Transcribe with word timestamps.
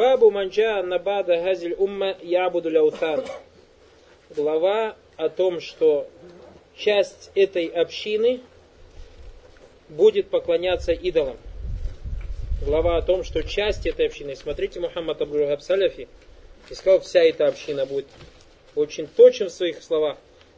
Бабу 0.00 0.30
манджа 0.30 0.82
набада 0.82 1.36
газиль 1.44 1.74
умма 1.74 2.16
ябуду 2.22 2.70
ляутан. 2.70 3.22
Глава 4.34 4.96
о 5.18 5.28
том, 5.28 5.60
что 5.60 6.08
часть 6.74 7.30
этой 7.34 7.66
общины 7.66 8.40
будет 9.90 10.30
поклоняться 10.30 10.92
идолам. 10.92 11.36
Глава 12.64 12.96
о 12.96 13.02
том, 13.02 13.24
что 13.24 13.42
часть 13.42 13.86
этой 13.86 14.06
общины, 14.06 14.34
смотрите, 14.36 14.80
Мухаммад 14.80 15.20
Абдул 15.20 15.46
Саляфи, 15.60 16.08
сказал, 16.72 17.00
вся 17.00 17.20
эта 17.20 17.46
община 17.46 17.84
будет 17.84 18.06
очень 18.74 19.06
точен 19.06 19.48
в 19.48 19.52
своих 19.52 19.82
словах, 19.82 20.16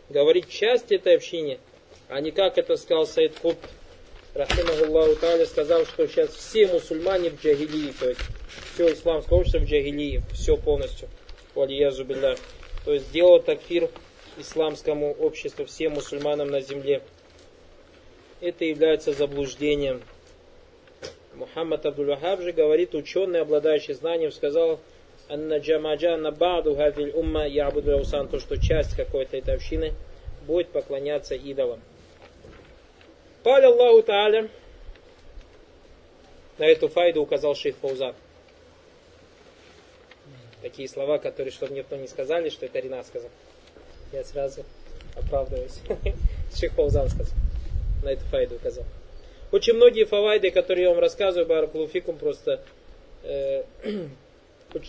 говорить 0.09 0.48
часть 0.50 0.93
этой 0.93 1.16
общины, 1.16 1.59
а 2.09 2.20
не 2.20 2.30
как 2.30 2.59
это 2.59 2.77
сказал 2.77 3.09
Саид 3.09 3.36
Куб, 3.40 3.59
Рахимахуллаху 4.34 5.14
Та'аля, 5.20 5.46
сказал, 5.46 5.84
что 5.84 6.06
сейчас 6.06 6.30
все 6.30 6.68
мусульмане 6.68 7.30
в 7.30 7.43
джагилии, 7.43 7.93
то 7.98 8.09
есть 8.09 8.20
все 8.75 8.93
исламское 8.93 9.39
общество 9.39 9.61
в 9.61 9.64
джагилии, 9.64 10.23
все 10.32 10.57
полностью, 10.57 11.09
валиязу 11.55 12.05
билля. 12.05 12.37
То 12.84 12.92
есть 12.92 13.09
сделал 13.09 13.41
такфир 13.41 13.88
исламскому 14.38 15.12
обществу, 15.12 15.65
всем 15.66 15.92
мусульманам 15.92 16.48
на 16.48 16.61
земле. 16.61 17.02
Это 18.41 18.65
является 18.65 19.12
заблуждением. 19.12 20.02
Мухаммад 21.34 21.87
Абдул-Вахаб 21.87 22.42
же 22.42 22.52
говорит, 22.52 22.95
ученый, 22.95 23.41
обладающий 23.41 23.95
знанием, 23.95 24.33
сказал, 24.33 24.80
Анна 25.28 25.59
джамаджа 25.59 26.16
на 26.16 26.30
баду 26.30 26.75
хавиль 26.77 27.12
умма 27.12 27.47
ябуду 27.47 27.97
усан, 27.97 28.28
то, 28.28 28.39
что 28.39 28.61
часть 28.61 28.97
какой-то 28.97 29.37
этой 29.37 29.55
общины 29.55 29.95
будет 30.47 30.69
поклоняться 30.69 31.34
идолам. 31.34 31.80
Паля 33.42 33.69
Аллаху 33.69 34.03
Тааля, 34.03 34.48
на 36.59 36.64
эту 36.64 36.89
файду 36.89 37.23
указал 37.23 37.55
шейх 37.55 37.77
Фаузан. 37.77 38.14
Такие 40.62 40.89
слова, 40.89 41.19
которые, 41.19 41.52
чтобы 41.52 41.75
никто 41.75 41.97
не 41.97 42.07
сказали, 42.07 42.48
что 42.48 42.66
это 42.66 42.79
Рина 42.79 43.03
сказал. 43.03 43.31
Я 44.12 44.23
сразу 44.25 44.64
оправдываюсь. 45.17 45.81
Шейх 46.55 46.73
Фаузан 46.73 47.09
сказал. 47.09 47.34
На 48.03 48.11
эту 48.11 48.25
файду 48.27 48.56
указал. 48.56 48.84
Очень 49.51 49.75
многие 49.75 50.05
фавайды, 50.05 50.51
которые 50.51 50.84
я 50.84 50.91
вам 50.91 50.98
рассказываю, 50.98 51.47
Баракулуфикум, 51.47 52.17
просто 52.17 52.62
э, 53.23 53.64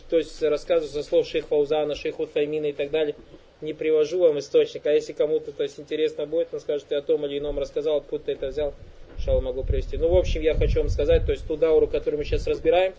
то 0.09 0.17
есть 0.17 0.42
рассказываю 0.42 0.92
со 0.92 1.03
слов 1.03 1.28
шейх 1.28 1.47
Фаузана, 1.47 1.95
шейх 1.95 2.19
Утаймина 2.19 2.67
и 2.67 2.72
так 2.73 2.90
далее, 2.90 3.16
не 3.62 3.73
привожу 3.73 4.19
вам 4.19 4.40
источник. 4.40 4.86
А 4.86 4.92
если 4.92 5.14
кому-то 5.14 5.52
то 5.52 5.64
есть, 5.64 5.80
интересно 5.80 6.25
будет, 6.25 6.53
он 6.53 6.59
скажет, 6.59 6.88
ты 6.88 6.95
о 6.95 7.02
том 7.02 7.25
или 7.25 7.40
ином 7.40 7.59
рассказал, 7.59 7.97
откуда 7.97 8.25
ты 8.25 8.31
это 8.34 8.47
взял, 8.47 8.73
шал 9.19 9.42
могу 9.42 9.64
привести. 9.64 9.97
Ну, 9.97 10.09
в 10.09 10.16
общем, 10.16 10.42
я 10.42 10.53
хочу 10.53 10.80
вам 10.80 10.90
сказать, 10.90 11.25
то 11.25 11.31
есть 11.31 11.47
ту 11.47 11.58
дауру, 11.58 11.88
которую 11.88 12.19
мы 12.19 12.25
сейчас 12.25 12.47
разбираем, 12.47 12.94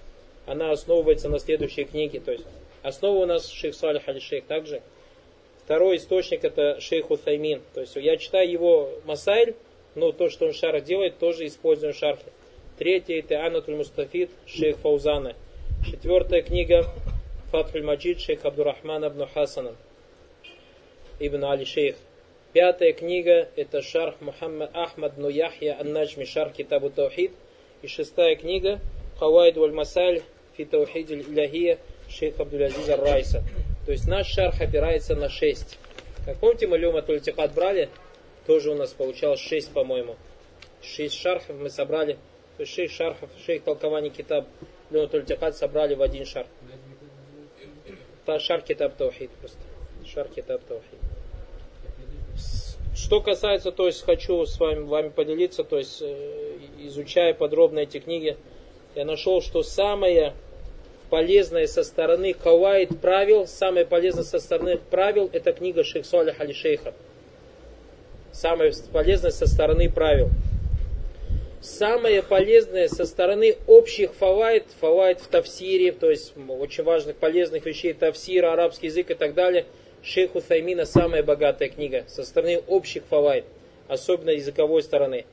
она 0.47 0.71
основывается 0.71 1.29
на 1.29 1.39
следующей 1.39 1.85
книге. 1.85 2.21
То 2.21 2.33
есть 2.33 2.45
основа 2.85 3.23
у 3.23 3.27
нас 3.27 3.49
шейх 3.49 3.75
Салих 3.75 4.07
аль 4.09 4.21
шейх 4.21 4.45
также. 4.45 4.83
Второй 5.65 5.97
источник 5.97 6.45
это 6.45 6.79
шейх 6.81 7.11
Утаймин. 7.11 7.63
То 7.73 7.81
есть 7.81 7.97
я 7.97 8.17
читаю 8.19 8.49
его 8.49 8.91
Масайль, 9.07 9.57
но 9.95 10.13
то, 10.13 10.29
что 10.29 10.47
он 10.47 10.53
шарх 10.53 10.85
делает, 10.85 11.19
тоже 11.19 11.47
используем 11.47 11.95
в 11.95 11.97
шархе. 11.97 12.27
Третье 12.79 13.19
это 13.19 13.45
Анатуль 13.45 13.77
Мустафид 13.77 14.31
шейх 14.47 14.77
Фаузана. 14.79 15.35
Четвертая 15.87 16.43
книга 16.43 16.85
Фатхуль 17.51 17.83
Маджид 17.83 18.21
шейх 18.21 18.45
Абдурахман 18.45 19.07
ибн 19.07 19.27
Хасана 19.33 19.75
ибн 21.19 21.45
Али 21.45 21.65
шейх. 21.65 21.97
Пятая 22.53 22.93
книга 22.93 23.49
это 23.57 23.81
Шарх 23.81 24.21
Мухаммад 24.21 24.71
Ахмад 24.75 25.17
но 25.17 25.29
Яхья 25.29 25.77
Ан-Наджми 25.81 26.25
Шарх 26.25 26.53
Китабу 26.53 26.91
Таухид. 26.91 27.33
И 27.81 27.87
шестая 27.87 28.37
книга 28.37 28.81
Хавайд 29.19 29.57
Валь 29.57 29.73
Масаль 29.73 30.23
Фи 30.57 30.67
Таухид 30.67 31.11
шейх 32.15 32.39
Абдулязиз 32.39 32.89
Райса. 32.89 33.43
То 33.87 33.93
есть 33.93 34.07
наш 34.07 34.29
шарх 34.29 34.61
опирается 34.61 35.15
на 35.15 35.29
шесть. 35.29 35.79
Как 36.25 36.39
помните, 36.39 36.67
мы 36.67 36.79
Люма 36.79 37.03
Тультихат 37.03 37.53
брали, 37.53 37.91
тоже 38.47 38.71
у 38.71 38.75
нас 38.75 38.93
получалось 38.93 39.41
шесть, 39.41 39.73
по-моему. 39.73 40.17
Шесть 40.83 41.15
шархов 41.15 41.57
мы 41.57 41.69
собрали. 41.69 42.15
То 42.57 42.63
есть 42.63 42.73
шесть 42.73 42.95
шархов, 42.95 43.31
шесть 43.45 43.65
толкований 43.65 44.11
китаб 44.11 44.47
Люма 44.91 45.09
Тультихат 45.09 45.57
собрали 45.57 45.95
в 45.95 46.03
один 46.03 46.25
шарх. 46.25 46.49
Та 48.25 48.39
шар 48.39 48.63
китаб 48.63 48.95
Таухид 48.97 49.31
просто. 49.33 49.59
Шар 50.07 50.29
китаб 50.29 50.63
Таухид. 50.65 50.99
Что 52.97 53.21
касается, 53.21 53.71
то 53.73 53.87
есть 53.87 54.03
хочу 54.03 54.47
с 54.47 54.59
вами, 54.59 54.85
вами 54.85 55.09
поделиться, 55.09 55.65
то 55.65 55.79
есть 55.79 56.01
э, 56.01 56.59
изучая 56.79 57.35
подробно 57.35 57.81
эти 57.81 57.99
книги, 57.99 58.37
я 58.95 59.05
нашел, 59.05 59.43
что 59.43 59.63
самое 59.63 60.33
полезное 61.15 61.69
со 61.69 61.85
стороны 61.85 62.35
кавайд 62.35 63.01
правил, 63.01 63.47
самое 63.47 63.87
полезное 63.87 64.25
со 64.25 64.41
стороны 64.41 64.81
правил, 64.91 65.31
это 65.33 65.53
книга 65.53 65.85
Шейх 65.85 66.05
Салих 66.05 66.41
Али 66.41 66.53
Шейха. 66.53 66.93
Самое 68.33 68.73
полезное 68.93 69.31
со 69.31 69.47
стороны 69.47 69.89
правил. 69.89 70.31
Самое 71.61 72.21
полезное 72.21 72.89
со 72.89 73.05
стороны 73.05 73.55
общих 73.69 74.13
фавайд, 74.15 74.65
фавайд 74.81 75.21
в 75.21 75.29
тафсире, 75.29 75.93
то 75.93 76.11
есть 76.11 76.35
очень 76.37 76.83
важных 76.83 77.15
полезных 77.15 77.65
вещей, 77.65 77.93
тафсира, 77.93 78.53
арабский 78.53 78.89
язык 78.89 79.13
и 79.13 79.15
так 79.15 79.35
далее– 79.35 79.67
Шейху 80.03 80.41
Таймина 80.41 80.85
самая 80.85 81.23
богатая 81.23 81.69
книга 81.69 82.03
со 82.09 82.25
стороны 82.25 82.61
общих 82.67 83.05
фавайд, 83.09 83.45
особенно 83.87 84.31
языковой 84.31 84.83
стороны. 84.83 85.27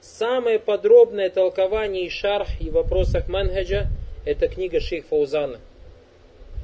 Самое 0.00 0.60
подробное 0.60 1.28
толкование 1.28 2.06
и 2.06 2.08
шарх 2.08 2.46
и 2.60 2.70
вопросах 2.70 3.26
манхаджа– 3.26 3.88
это 4.24 4.48
книга 4.48 4.80
Шейх 4.80 5.06
Фаузана. 5.06 5.60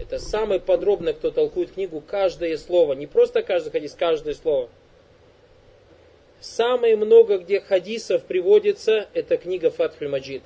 Это 0.00 0.18
самый 0.18 0.60
подробно, 0.60 1.12
кто 1.12 1.30
толкует 1.30 1.72
книгу, 1.72 2.00
каждое 2.00 2.56
слово. 2.56 2.94
Не 2.94 3.06
просто 3.06 3.42
каждый 3.42 3.70
хадис, 3.70 3.94
каждое 3.94 4.34
слово. 4.34 4.70
Самое 6.40 6.96
много, 6.96 7.36
где 7.38 7.60
хадисов 7.60 8.24
приводится, 8.24 9.08
это 9.12 9.36
книга 9.36 9.70
Фатхуль 9.70 10.08
Маджид. 10.08 10.42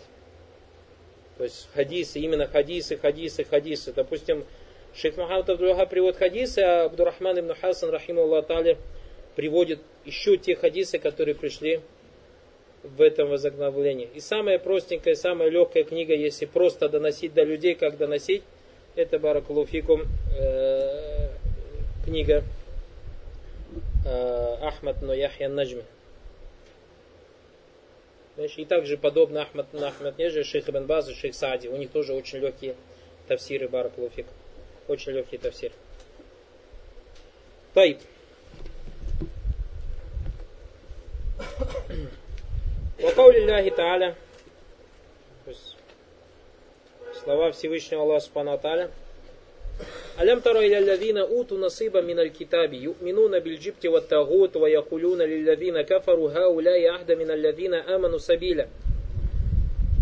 То 1.38 1.44
есть 1.44 1.68
хадисы, 1.72 2.18
именно 2.18 2.48
хадисы, 2.48 2.96
хадисы, 2.96 3.44
хадисы. 3.44 3.92
Допустим, 3.92 4.44
Шейх 4.92 5.16
Мухаммад 5.16 5.48
Абдуллаха 5.48 5.86
приводит 5.86 6.18
хадисы, 6.18 6.58
а 6.58 6.84
Абдурахман 6.84 7.38
ибн 7.38 7.54
Хасан, 7.54 7.90
рахиму 7.90 8.22
Аллах 8.22 8.46
приводит 9.36 9.80
еще 10.04 10.36
те 10.36 10.56
хадисы, 10.56 10.98
которые 10.98 11.34
пришли 11.36 11.80
в 12.84 13.00
этом 13.00 13.28
возобновлении. 13.28 14.08
И 14.14 14.20
самая 14.20 14.58
простенькая, 14.58 15.14
самая 15.14 15.48
легкая 15.48 15.84
книга, 15.84 16.14
если 16.14 16.44
просто 16.44 16.88
доносить 16.88 17.32
до 17.32 17.42
людей, 17.42 17.74
как 17.74 17.96
доносить, 17.96 18.42
это 18.94 19.18
Баракулуфикум 19.18 20.02
э, 20.38 21.28
книга 22.04 22.44
э, 24.06 24.56
Ахмад 24.60 25.02
но 25.02 25.14
Яхья 25.14 25.48
Наджми. 25.48 25.82
И 28.36 28.64
также 28.64 28.96
подобно 28.96 29.42
Ахмад, 29.42 29.74
Ахмад 29.74 30.18
Неже, 30.18 30.44
Шейх 30.44 30.68
Ибн 30.68 30.84
Баз 30.84 31.08
и 31.08 31.14
Шейх 31.14 31.34
Сади. 31.34 31.68
У 31.68 31.76
них 31.76 31.90
тоже 31.90 32.12
очень 32.12 32.38
легкие 32.38 32.74
тавсиры 33.28 33.68
Баракулуфикум. 33.68 34.32
Очень 34.88 35.12
легкий 35.12 35.38
тавсир. 35.38 35.72
Тайп. 37.72 37.98
Вакаули 42.98 43.40
Ляхи 43.40 43.70
Тааля, 43.70 44.14
то 45.44 45.52
слова 47.22 47.52
Всевышнего 47.52 48.02
Аллаха 48.02 48.24
Субхану 48.24 48.58
Тааля, 48.58 48.90
Алям 50.16 50.40
тара 50.40 50.64
иля 50.64 50.80
лавина 50.80 51.26
уту 51.26 51.56
мин 51.56 52.06
миналь 52.06 52.30
китаби, 52.30 52.76
ю'минуна 52.76 53.40
биль 53.40 53.58
джипти 53.58 53.88
ва 53.88 54.00
тагут, 54.00 54.54
ва 54.54 54.66
якулюна 54.66 55.26
лил 55.26 55.48
лавина 55.48 55.82
кафару 55.82 56.28
хауляй 56.28 56.86
ахда 56.86 57.16
мин 57.16 57.30
лавина 57.30 57.84
аману 57.94 58.20
сабиля. 58.20 58.68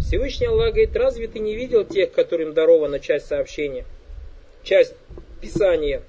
Всевышний 0.00 0.48
Аллах 0.48 0.72
говорит, 0.74 0.94
разве 0.94 1.28
ты 1.28 1.38
не 1.38 1.56
видел 1.56 1.84
тех, 1.84 2.12
которым 2.12 2.52
дарована 2.52 3.00
часть 3.00 3.26
сообщения, 3.26 3.86
часть 4.62 4.94
Писания? 5.40 6.02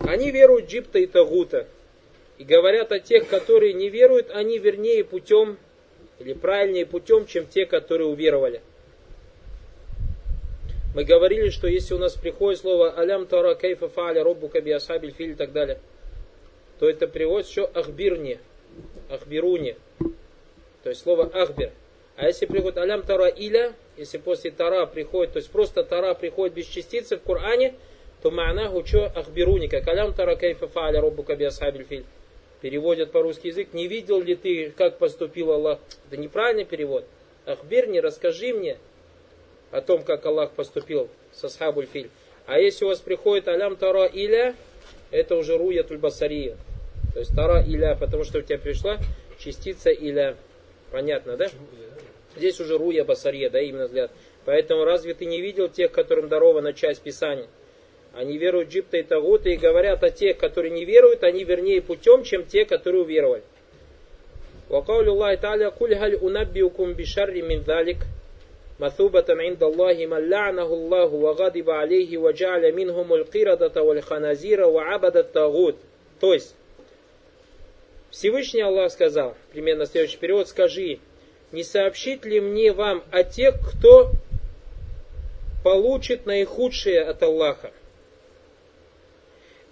Они 0.00 0.30
веруют 0.30 0.68
джипта 0.68 0.98
и 0.98 1.06
тагута, 1.06 1.66
и 2.36 2.44
говорят 2.44 2.92
о 2.92 3.00
тех, 3.00 3.26
которые 3.28 3.72
не 3.72 3.88
веруют, 3.88 4.30
они 4.30 4.58
вернее 4.58 5.02
путем 5.02 5.56
или 6.18 6.32
правильнее 6.32 6.86
путем, 6.86 7.26
чем 7.26 7.46
те, 7.46 7.66
которые 7.66 8.08
уверовали. 8.08 8.62
Мы 10.94 11.04
говорили, 11.04 11.50
что 11.50 11.68
если 11.68 11.94
у 11.94 11.98
нас 11.98 12.14
приходит 12.14 12.60
слово 12.60 12.90
«Алям 12.92 13.26
тара 13.26 13.54
кайфа 13.54 13.88
фааля 13.88 14.24
роббу 14.24 14.48
каби 14.48 14.72
асхабиль 14.72 15.12
филь» 15.12 15.32
и 15.32 15.34
так 15.34 15.52
далее, 15.52 15.78
то 16.78 16.88
это 16.88 17.06
приводит 17.06 17.48
еще 17.48 17.64
«ахбирни», 17.64 18.38
«ахбируни», 19.10 19.76
то 20.82 20.88
есть 20.88 21.02
слово 21.02 21.30
«ахбир». 21.34 21.72
А 22.16 22.26
если 22.26 22.46
приходит 22.46 22.78
«Алям 22.78 23.02
тара 23.02 23.28
иля», 23.28 23.74
если 23.96 24.18
после 24.18 24.50
Тара 24.50 24.84
приходит, 24.86 25.32
то 25.32 25.38
есть 25.38 25.50
просто 25.50 25.82
Тара 25.82 26.14
приходит 26.14 26.54
без 26.54 26.66
частицы 26.66 27.16
в 27.16 27.22
Коране, 27.22 27.74
то 28.22 28.30
ма'наху 28.30 28.82
чо 28.84 29.10
ахбируни, 29.14 29.68
как 29.68 29.86
алям 29.88 30.12
тара 30.12 30.36
кайфа 30.36 30.68
фааля 30.68 31.00
роббука 31.00 31.36
би 31.36 31.44
асхабиль 31.44 31.84
филь. 31.84 32.04
Переводят 32.60 33.12
по-русски 33.12 33.48
язык. 33.48 33.72
Не 33.72 33.86
видел 33.86 34.20
ли 34.20 34.34
ты, 34.34 34.70
как 34.70 34.98
поступил 34.98 35.52
Аллах? 35.52 35.78
Это 36.06 36.16
неправильный 36.16 36.64
перевод. 36.64 37.04
Ахбир, 37.44 37.86
не 37.88 38.00
расскажи 38.00 38.52
мне. 38.52 38.78
о 39.70 39.80
том, 39.80 40.02
как 40.02 40.24
Аллах 40.24 40.52
поступил 40.52 41.08
со 41.32 41.48
Схабуль 41.48 41.86
Филь. 41.86 42.10
А 42.46 42.58
если 42.58 42.84
у 42.84 42.88
вас 42.88 43.00
приходит 43.00 43.48
Алям 43.48 43.76
Тара 43.76 44.06
Иля, 44.06 44.54
это 45.10 45.36
уже 45.36 45.58
Руя 45.58 45.82
Тульбасария. 45.82 46.56
То 47.12 47.20
есть 47.20 47.34
Тара 47.34 47.62
Иля, 47.62 47.96
потому 47.98 48.24
что 48.24 48.38
у 48.38 48.42
тебя 48.42 48.58
пришла 48.58 48.98
частица 49.38 49.90
Иля. 49.90 50.36
Понятно, 50.92 51.36
да? 51.36 51.48
Здесь 52.36 52.60
уже 52.60 52.78
Руя 52.78 53.04
Басария, 53.04 53.50
да, 53.50 53.60
именно 53.60 53.86
взгляд. 53.86 54.10
Поэтому 54.44 54.84
разве 54.84 55.14
ты 55.14 55.24
не 55.24 55.40
видел 55.40 55.68
тех, 55.68 55.90
которым 55.90 56.28
дарована 56.28 56.72
часть 56.72 57.02
Писания? 57.02 57.48
Они 58.15 58.37
веруют 58.37 58.69
Джипта 58.69 58.97
и 58.97 59.03
Тагута 59.03 59.49
и 59.49 59.55
говорят 59.55 60.03
о 60.03 60.09
тех, 60.09 60.37
которые 60.37 60.71
не 60.71 60.85
веруют, 60.85 61.23
они 61.23 61.43
вернее 61.43 61.81
путем, 61.81 62.23
чем 62.23 62.45
те, 62.45 62.65
которые 62.65 63.03
уверовали. 63.03 63.43
وقول 64.69 65.09
الله 65.09 65.35
تعالى 65.35 65.65
قل 65.67 65.93
هل 65.93 66.15
أنبئكم 66.15 66.93
بشر 66.93 67.41
من 67.41 67.61
ذلك 67.61 67.97
مثوبة 68.79 69.25
عند 69.29 69.63
الله 69.63 70.05
من 70.05 70.29
لعنه 70.29 70.65
الله 70.73 71.05
وغضب 71.05 71.69
عليه 71.69 72.17
وجعل 72.17 72.73
منهم 72.73 73.13
القردة 73.13 73.81
والخنازير 73.81 74.61
وعبد 74.61 75.17
الطاغوت 75.17 75.75
то 76.21 76.33
есть 76.33 76.55
Всевышний 78.11 78.61
Аллах 78.61 78.91
сказал, 78.91 79.35
примерно 79.51 79.85
следующий 79.85 80.17
перевод, 80.17 80.47
скажи, 80.47 80.99
не 81.51 81.63
сообщит 81.63 82.25
ли 82.25 82.39
мне 82.39 82.73
вам 82.73 83.03
о 83.09 83.23
тех, 83.23 83.55
кто 83.55 84.11
получит 85.63 86.25
наихудшее 86.25 87.01
от 87.01 87.23
Аллаха? 87.23 87.71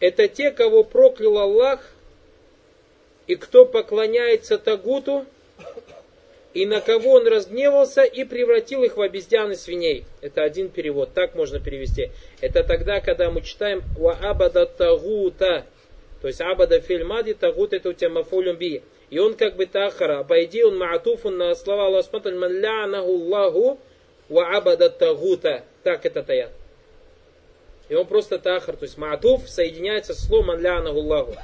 Это 0.01 0.29
те, 0.29 0.51
кого 0.51 0.85
проклял 0.85 1.39
Аллах, 1.39 1.81
и 3.27 3.37
кто 3.37 3.65
поклоняется 3.65 4.59
Тагуту, 4.59 5.25
и 6.53 6.67
на 6.67 6.81
кого 6.81 7.15
он 7.15 7.27
разгневался 7.27 8.03
и 8.03 8.25
превратил 8.25 8.85
их 8.85 8.97
в 8.97 9.03
обезьян 9.03 9.51
и 9.51 9.57
свиней. 9.57 10.05
Это 10.21 10.43
один 10.43 10.69
перевод, 10.69 11.13
так 11.13 11.35
можно 11.35 11.59
перевести. 11.59 12.11
Это 12.41 12.63
тогда, 12.63 13.01
когда 13.01 13.31
мы 13.31 13.43
читаем 13.43 13.83
«Ва 13.99 14.17
абада 14.23 14.65
тагута», 14.67 15.67
то 16.23 16.29
есть 16.29 16.41
абада 16.41 16.81
фильмади, 16.81 17.35
тагут 17.35 17.73
это 17.73 17.91
у 17.91 17.93
тебя 17.93 18.09
мафулюм 18.09 18.57
би. 18.57 18.83
И 19.11 19.19
он 19.19 19.35
как 19.35 19.57
бы 19.57 19.67
тахара. 19.67 20.25
Идее 20.31 20.67
он 20.67 20.79
маатуфун 20.79 21.37
на 21.37 21.55
слова 21.55 21.87
Аллаха 21.87 22.09
смотрит 22.09 22.37
«Маллянаху 22.37 23.11
Аллаху 23.11 23.79
ва 24.29 24.57
абада 24.57 24.91
тагута». 24.91 25.65
Так 25.83 26.07
это 26.07 26.23
таят. 26.23 26.51
И 27.95 27.97
он 27.97 28.09
просто 28.09 28.41
тахар, 28.41 28.77
то 28.77 28.87
есть 28.87 28.99
маатуф 28.99 29.49
соединяется 29.49 30.15
с 30.15 30.27
словом 30.27 30.47
«Маллянаху 30.47 30.99
Аллаху». 30.99 31.37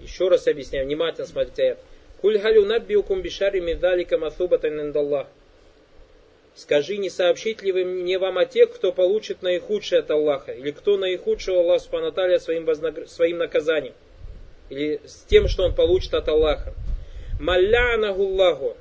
Еще 0.00 0.28
раз 0.28 0.48
объясняю, 0.48 0.86
внимательно 0.86 1.26
смотрите 1.26 1.62
аят. 1.64 1.78
Куль 2.22 2.40
халю 2.40 2.64
наббиукум 2.64 3.20
бишари 3.20 3.60
мидалика 3.60 4.16
маthубатан 4.16 4.80
индаллах. 4.80 5.26
Скажи, 6.54 6.96
не 6.96 7.10
сообщить 7.10 7.60
ли 7.60 7.72
вы 7.72 7.84
мне 7.84 8.18
вам 8.18 8.38
о 8.38 8.46
тех, 8.46 8.72
кто 8.72 8.90
получит 8.90 9.42
наихудшее 9.42 9.98
от 9.98 10.10
Аллаха, 10.10 10.52
или 10.52 10.70
кто 10.70 10.96
наихудшего 10.96 11.60
Аллах 11.60 11.82
Субхану 11.82 12.38
своим, 12.38 12.64
вознагр... 12.64 13.06
своим 13.06 13.36
наказанием, 13.36 13.92
или 14.70 14.98
с 15.04 15.26
тем, 15.28 15.46
что 15.46 15.64
он 15.64 15.74
получит 15.74 16.14
от 16.14 16.26
Аллаха. 16.26 16.72
Маллянахуллаху, 17.38 18.78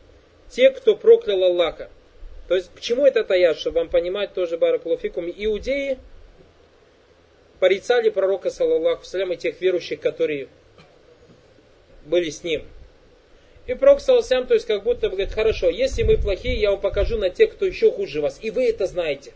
те, 0.50 0.70
кто 0.70 0.96
проклял 0.96 1.44
Аллаха. 1.44 1.90
То 2.48 2.56
есть, 2.56 2.74
к 2.74 2.80
чему 2.80 3.06
это 3.06 3.26
таят, 3.26 3.58
чтобы 3.58 3.80
вам 3.80 3.90
понимать 3.90 4.34
тоже 4.34 4.58
Баракулуфикум. 4.58 5.30
Иудеи 5.30 5.98
порицали 7.62 8.10
пророка, 8.10 8.50
саллаллаху 8.50 9.06
салям, 9.06 9.32
и 9.34 9.38
тех 9.38 9.62
верующих, 9.62 10.02
которые 10.02 10.48
были 12.04 12.32
с 12.32 12.44
ним. 12.44 12.64
И 13.68 13.76
Пророк 13.76 14.02
Саласам, 14.02 14.48
то 14.48 14.56
есть 14.56 14.66
как 14.66 14.82
будто 14.84 15.10
бы 15.10 15.18
говорит, 15.18 15.34
хорошо, 15.34 15.70
если 15.70 16.02
мы 16.02 16.18
плохие, 16.18 16.60
я 16.60 16.72
вам 16.72 16.82
покажу 16.82 17.20
на 17.20 17.30
тех, 17.30 17.52
кто 17.54 17.68
еще 17.68 17.92
хуже 17.92 18.20
вас. 18.20 18.40
И 18.42 18.50
вы 18.50 18.68
это 18.68 18.88
знаете. 18.88 19.34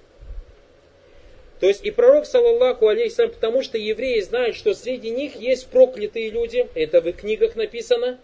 То 1.60 1.68
есть 1.68 1.86
и 1.86 1.92
пророк, 1.92 2.26
саллаллаху 2.26 2.88
алейхиссалям, 2.88 3.32
потому 3.32 3.62
что 3.62 3.78
евреи 3.78 4.20
знают, 4.22 4.56
что 4.56 4.74
среди 4.74 5.12
них 5.12 5.36
есть 5.36 5.68
проклятые 5.68 6.32
люди, 6.32 6.68
это 6.74 7.02
в 7.02 7.08
их 7.08 7.18
книгах 7.18 7.56
написано, 7.56 8.20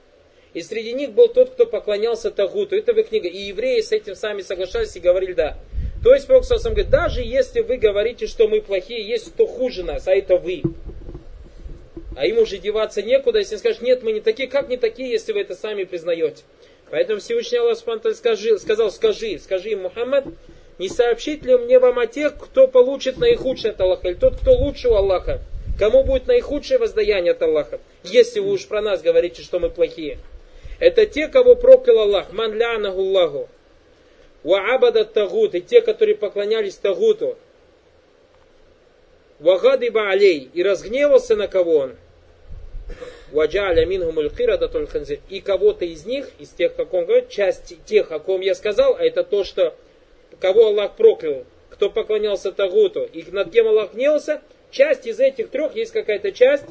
и 0.56 0.62
среди 0.62 0.94
них 0.94 1.12
был 1.12 1.28
тот, 1.28 1.52
кто 1.52 1.68
поклонялся 1.68 2.32
Тагуту, 2.32 2.76
это 2.76 2.94
в 2.94 2.98
их 2.98 3.10
книгах. 3.10 3.32
И 3.32 3.38
евреи 3.38 3.82
с 3.82 3.92
этим 3.92 4.16
сами 4.16 4.42
соглашались 4.42 4.96
и 4.96 5.00
говорили 5.00 5.34
да. 5.34 5.60
То 6.04 6.14
есть 6.14 6.26
пророк 6.26 6.46
саллаллаху 6.46 6.72
говорит, 6.72 6.90
даже 6.90 7.22
если 7.22 7.62
вы 7.62 7.78
говорите, 7.78 8.26
что 8.28 8.48
мы 8.48 8.62
плохие, 8.62 9.08
есть 9.08 9.34
кто 9.34 9.46
хуже 9.46 9.84
нас, 9.84 10.08
а 10.08 10.16
это 10.16 10.36
вы. 10.36 10.64
А 12.16 12.26
им 12.26 12.40
уже 12.40 12.58
деваться 12.58 13.02
некуда, 13.02 13.40
если 13.40 13.56
скажешь, 13.58 13.82
нет, 13.82 14.02
мы 14.04 14.12
не 14.12 14.20
такие, 14.20 14.50
как 14.50 14.68
не 14.68 14.78
такие, 14.78 15.12
если 15.12 15.32
вы 15.32 15.42
это 15.42 15.56
сами 15.56 15.84
признаете. 15.84 16.44
Поэтому 16.90 17.20
Всевышний 17.20 17.58
Аллах 17.58 17.78
скажи, 18.16 18.58
сказал, 18.58 18.92
скажи, 18.92 19.40
скажи 19.40 19.70
им, 19.70 19.84
Мухаммад, 19.84 20.26
не 20.78 20.90
сообщит 20.90 21.46
ли 21.46 21.56
мне 21.56 21.80
вам 21.80 22.00
о 22.00 22.08
тех, 22.08 22.36
кто 22.38 22.68
получит 22.68 23.18
наихудшее 23.18 23.72
от 23.72 23.80
Аллаха, 23.80 24.10
или 24.10 24.16
тот, 24.16 24.38
кто 24.38 24.52
лучше 24.52 24.90
у 24.90 24.96
Аллаха, 24.96 25.42
кому 25.80 26.04
будет 26.04 26.28
наихудшее 26.28 26.80
воздаяние 26.80 27.32
от 27.32 27.42
Аллаха, 27.44 27.80
если 28.04 28.40
вы 28.40 28.52
уж 28.54 28.68
про 28.68 28.82
нас 28.82 29.02
говорите, 29.02 29.42
что 29.42 29.60
мы 29.60 29.70
плохие. 29.70 30.18
Это 30.80 31.06
те, 31.06 31.28
кого 31.28 31.56
проклял 31.56 32.00
Аллах, 32.00 32.34
ман 32.34 32.54
лянаху 32.56 33.00
Аллаху, 33.00 33.50
ва 34.44 34.74
абада 34.74 35.06
тагут, 35.06 35.56
и 35.56 35.62
те, 35.62 35.82
которые 35.82 36.16
поклонялись 36.16 36.76
тагуту, 36.76 37.38
Вагадиба 39.42 40.12
алей. 40.12 40.50
И 40.54 40.62
разгневался 40.62 41.36
на 41.36 41.48
кого 41.48 41.78
он? 41.78 41.96
Ваджаля 43.32 43.88
ханзир. 44.88 45.20
И 45.30 45.42
кого-то 45.42 45.84
из 45.84 46.06
них, 46.06 46.30
из 46.38 46.50
тех, 46.50 46.76
как 46.76 46.94
он 46.94 47.06
говорит, 47.06 47.30
часть 47.30 47.74
тех, 47.86 48.12
о 48.12 48.20
ком 48.20 48.42
я 48.42 48.54
сказал, 48.54 48.96
а 48.96 49.04
это 49.04 49.24
то, 49.24 49.44
что 49.44 49.76
кого 50.40 50.68
Аллах 50.68 50.96
проклял, 50.96 51.46
кто 51.70 51.90
поклонялся 51.90 52.52
Тагуту, 52.52 53.04
и 53.12 53.24
над 53.32 53.52
кем 53.52 53.68
Аллах 53.68 53.94
гневался, 53.94 54.42
часть 54.70 55.08
из 55.08 55.20
этих 55.20 55.50
трех 55.50 55.76
есть 55.76 55.92
какая-то 55.92 56.32
часть, 56.32 56.66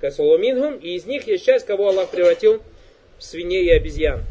Касулумингум, 0.00 0.76
и 0.76 0.94
из 0.94 1.04
них 1.04 1.26
есть 1.26 1.44
часть, 1.44 1.66
кого 1.66 1.88
Аллах 1.88 2.10
превратил 2.10 2.62
в 3.18 3.24
свиней 3.24 3.64
и 3.64 3.70
обезьян. 3.70 4.22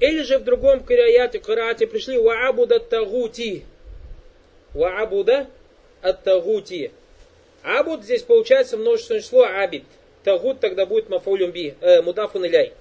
Или 0.00 0.22
же 0.22 0.38
в 0.38 0.44
другом 0.44 0.80
караяте, 0.80 1.38
карате 1.38 1.86
пришли 1.86 2.18
Ваабуда 2.18 2.80
Тагути. 2.80 3.64
Ваабуда 4.72 5.46
ат-тагути. 6.02 6.90
Абуд 7.62 8.02
здесь 8.02 8.22
получается 8.22 8.76
множественное 8.76 9.20
число 9.20 9.44
абид. 9.44 9.84
Тагут 10.24 10.60
тогда 10.60 10.86
будет 10.86 11.10
мафулюм 11.10 11.50
би, 11.50 11.74
э, 11.80 12.00
мудафун 12.02 12.46
иляй. 12.46 12.72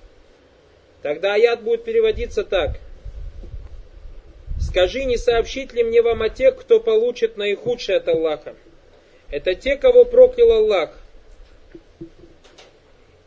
Тогда 1.01 1.33
аят 1.33 1.62
будет 1.62 1.83
переводиться 1.83 2.44
так. 2.44 2.77
Скажи, 4.60 5.06
не 5.06 5.18
сообщит 5.18 5.74
ли 5.74 5.83
мне 5.83 6.01
вам 6.01 6.21
о 6.21 6.30
тех, 6.30 6.56
кто 6.57 6.80
получит 6.80 7.38
наихудшее 7.38 7.98
от 7.98 8.07
Аллаха? 8.07 8.56
Это 9.30 9.56
те, 9.56 9.78
кого 9.78 10.06
проклял 10.06 10.52
Аллах. 10.52 10.92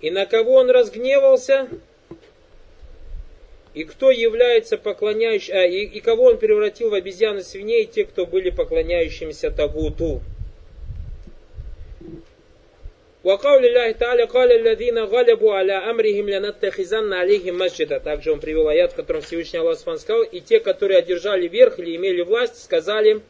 И 0.01 0.11
на 0.11 0.27
кого 0.27 0.55
он 0.55 0.71
разгневался, 0.71 1.69
и 3.74 3.84
кто 3.84 4.10
является 4.10 4.78
поклоняющим, 4.78 5.56
а, 5.56 5.66
и, 5.66 5.84
и 5.84 6.00
кого 6.00 6.24
он 6.26 6.38
превратил 6.40 6.90
в 6.90 6.96
обезьян 6.96 7.38
и 7.38 7.44
свиней, 7.44 7.86
те, 7.86 8.06
кто 8.06 8.26
были 8.26 8.50
поклоняющимися 8.50 9.52
Тагуту. 9.52 10.22
وقول 13.24 13.66
الله 13.66 13.92
تعالى 13.92 14.24
قال 14.24 14.52
الذين 14.52 14.98
غلبوا 15.00 15.54
على 15.54 15.74
أمرهم 15.74 16.30
لنتخذن 16.30 17.14
عليهم 17.14 17.58
مسجدا. 17.58 18.00
Также 18.00 18.32
он 18.32 18.40
привел 18.40 18.70
аят, 18.70 18.94
в 18.94 18.96
котором 18.96 19.22
Всевышний 19.22 19.60
Аллах 19.60 19.78
сказал, 19.78 20.24
и 20.24 20.40
те, 20.40 20.60
которые 20.60 21.00
одержали 21.00 21.48
верх 21.48 21.78
или 21.78 21.98
имели 21.98 22.22
власть, 22.22 22.64
сказали, 22.64 23.22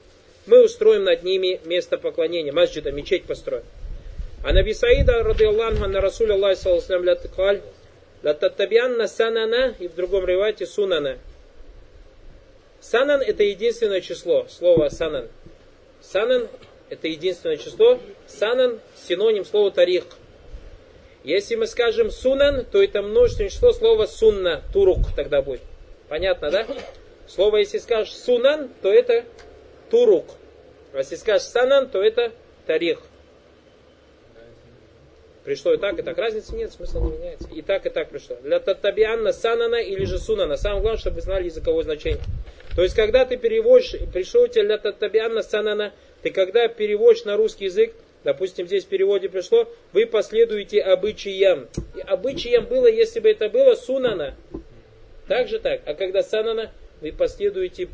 мы 0.45 0.63
устроим 0.63 1.03
над 1.03 1.23
ними 1.23 1.59
место 1.65 1.97
поклонения, 1.97 2.53
масджида, 2.53 2.91
мечеть 2.91 3.23
построим. 3.23 3.63
А 4.45 4.53
Наби 4.53 4.73
Саида, 4.73 5.23
рады 5.23 5.45
Аллаху, 5.45 5.87
на 5.87 5.99
Расуль 5.99 6.31
Аллах, 6.31 6.57
сказал, 6.57 6.81
Лататтабианна 8.22 9.08
санана 9.08 9.74
и 9.78 9.88
в 9.88 9.94
другом 9.94 10.24
ревате 10.24 10.66
сунана. 10.66 11.18
Санан 12.80 13.20
это 13.20 13.42
единственное 13.42 14.00
число, 14.00 14.46
слово 14.48 14.88
санан. 14.88 15.28
Санан 16.00 16.48
это 16.88 17.08
единственное 17.08 17.56
число. 17.56 17.98
Санан 18.26 18.80
синоним 18.96 19.44
слова 19.44 19.70
тарих. 19.70 20.04
Если 21.24 21.54
мы 21.54 21.66
скажем 21.66 22.10
сунан, 22.10 22.64
то 22.64 22.82
это 22.82 23.00
множественное 23.00 23.50
число 23.50 23.72
слова 23.72 24.06
сунна, 24.06 24.62
турук 24.72 25.14
тогда 25.16 25.40
будет. 25.40 25.62
Понятно, 26.08 26.50
да? 26.50 26.66
Слово, 27.28 27.58
если 27.58 27.78
скажешь 27.78 28.14
сунан, 28.14 28.68
то 28.82 28.92
это 28.92 29.24
турук. 29.90 30.26
А 30.92 30.98
если 30.98 31.16
скажешь 31.16 31.46
санан, 31.46 31.88
то 31.88 32.02
это 32.02 32.32
тарих. 32.66 32.98
Пришло 35.44 35.74
и 35.74 35.76
так, 35.76 35.98
и 35.98 36.02
так. 36.02 36.16
Разницы 36.18 36.54
нет, 36.54 36.72
смысл 36.72 37.04
не 37.04 37.18
меняется. 37.18 37.48
И 37.52 37.62
так, 37.62 37.84
и 37.86 37.90
так 37.90 38.10
пришло. 38.10 38.36
Для 38.42 38.60
татабианна 38.60 39.32
санана 39.32 39.76
или 39.76 40.04
же 40.04 40.18
сунана. 40.18 40.56
Самое 40.56 40.82
главное, 40.82 41.00
чтобы 41.00 41.16
вы 41.16 41.22
знали 41.22 41.44
языковое 41.46 41.82
значение. 41.82 42.20
То 42.76 42.82
есть, 42.82 42.94
когда 42.94 43.24
ты 43.24 43.36
переводишь, 43.36 43.96
пришло 44.12 44.42
у 44.42 44.48
тебя 44.48 44.64
для 44.64 44.78
татабианна 44.78 45.42
санана, 45.42 45.92
ты 46.22 46.30
когда 46.30 46.68
переводишь 46.68 47.24
на 47.24 47.36
русский 47.36 47.64
язык, 47.64 47.92
допустим, 48.22 48.66
здесь 48.66 48.84
в 48.84 48.88
переводе 48.88 49.28
пришло, 49.28 49.68
вы 49.92 50.06
последуете 50.06 50.80
обычаям. 50.80 51.68
И 51.96 52.00
обычаям 52.00 52.66
было, 52.66 52.86
если 52.86 53.18
бы 53.18 53.28
это 53.30 53.48
было 53.48 53.74
сунана. 53.74 54.36
Так 55.26 55.48
же 55.48 55.58
так. 55.58 55.80
А 55.86 55.94
когда 55.94 56.22
санана, 56.22 56.70
вы 57.00 57.12
последуете 57.12 57.88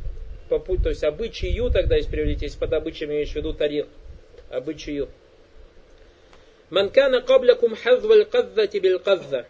по 0.50 0.59
пути, 0.59 0.83
то 0.83 0.88
есть 0.90 1.02
обычаю 1.02 1.71
тогда, 1.71 1.97
если 1.97 2.11
переводите, 2.11 2.47
если 2.47 2.59
под 2.59 2.75
обычаем 2.75 3.11
имеешь 3.11 3.33
в 3.33 3.37
виду 3.37 3.55
тарих, 3.55 3.87
обычаю. 4.50 5.09
Манкана 6.71 7.23
каблякум 7.23 7.75
хазва 7.77 8.25
кадзати 8.25 8.79
бил 8.79 8.99
кадза. 8.99 9.47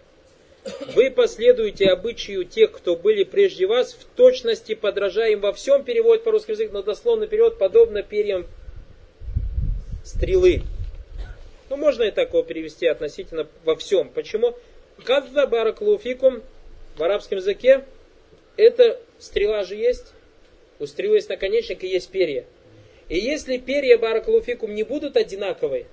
Вы 0.94 1.10
последуете 1.10 1.86
обычаю 1.86 2.44
тех, 2.44 2.72
кто 2.72 2.94
были 2.94 3.24
прежде 3.24 3.66
вас, 3.66 3.94
в 3.94 4.04
точности 4.16 4.74
подражая 4.74 5.32
им 5.32 5.40
во 5.40 5.52
всем, 5.52 5.84
переводит 5.84 6.24
по 6.24 6.30
русски 6.30 6.52
язык, 6.52 6.72
но 6.72 6.82
дословно 6.82 7.26
перевод, 7.26 7.58
подобно 7.58 8.02
перьям 8.02 8.46
стрелы. 10.04 10.62
Ну, 11.70 11.76
можно 11.76 12.04
и 12.04 12.10
такого 12.10 12.44
перевести 12.44 12.86
относительно 12.86 13.46
во 13.64 13.76
всем. 13.76 14.08
Почему? 14.10 14.56
Кадза 15.04 15.46
бараклуфикум 15.46 16.42
в 16.96 17.02
арабском 17.02 17.38
языке 17.38 17.84
это 18.56 19.00
стрела 19.18 19.64
же 19.64 19.76
есть. 19.76 20.12
У 20.78 20.86
стрелы 20.86 21.16
есть 21.16 21.28
наконечник 21.28 21.84
и 21.84 21.88
есть 21.88 22.10
перья. 22.10 22.44
И 23.08 23.18
если 23.18 23.58
перья 23.58 23.96
бараклуфикум 23.98 24.74
не 24.74 24.82
будут 24.82 25.16
одинаковые, 25.16 25.86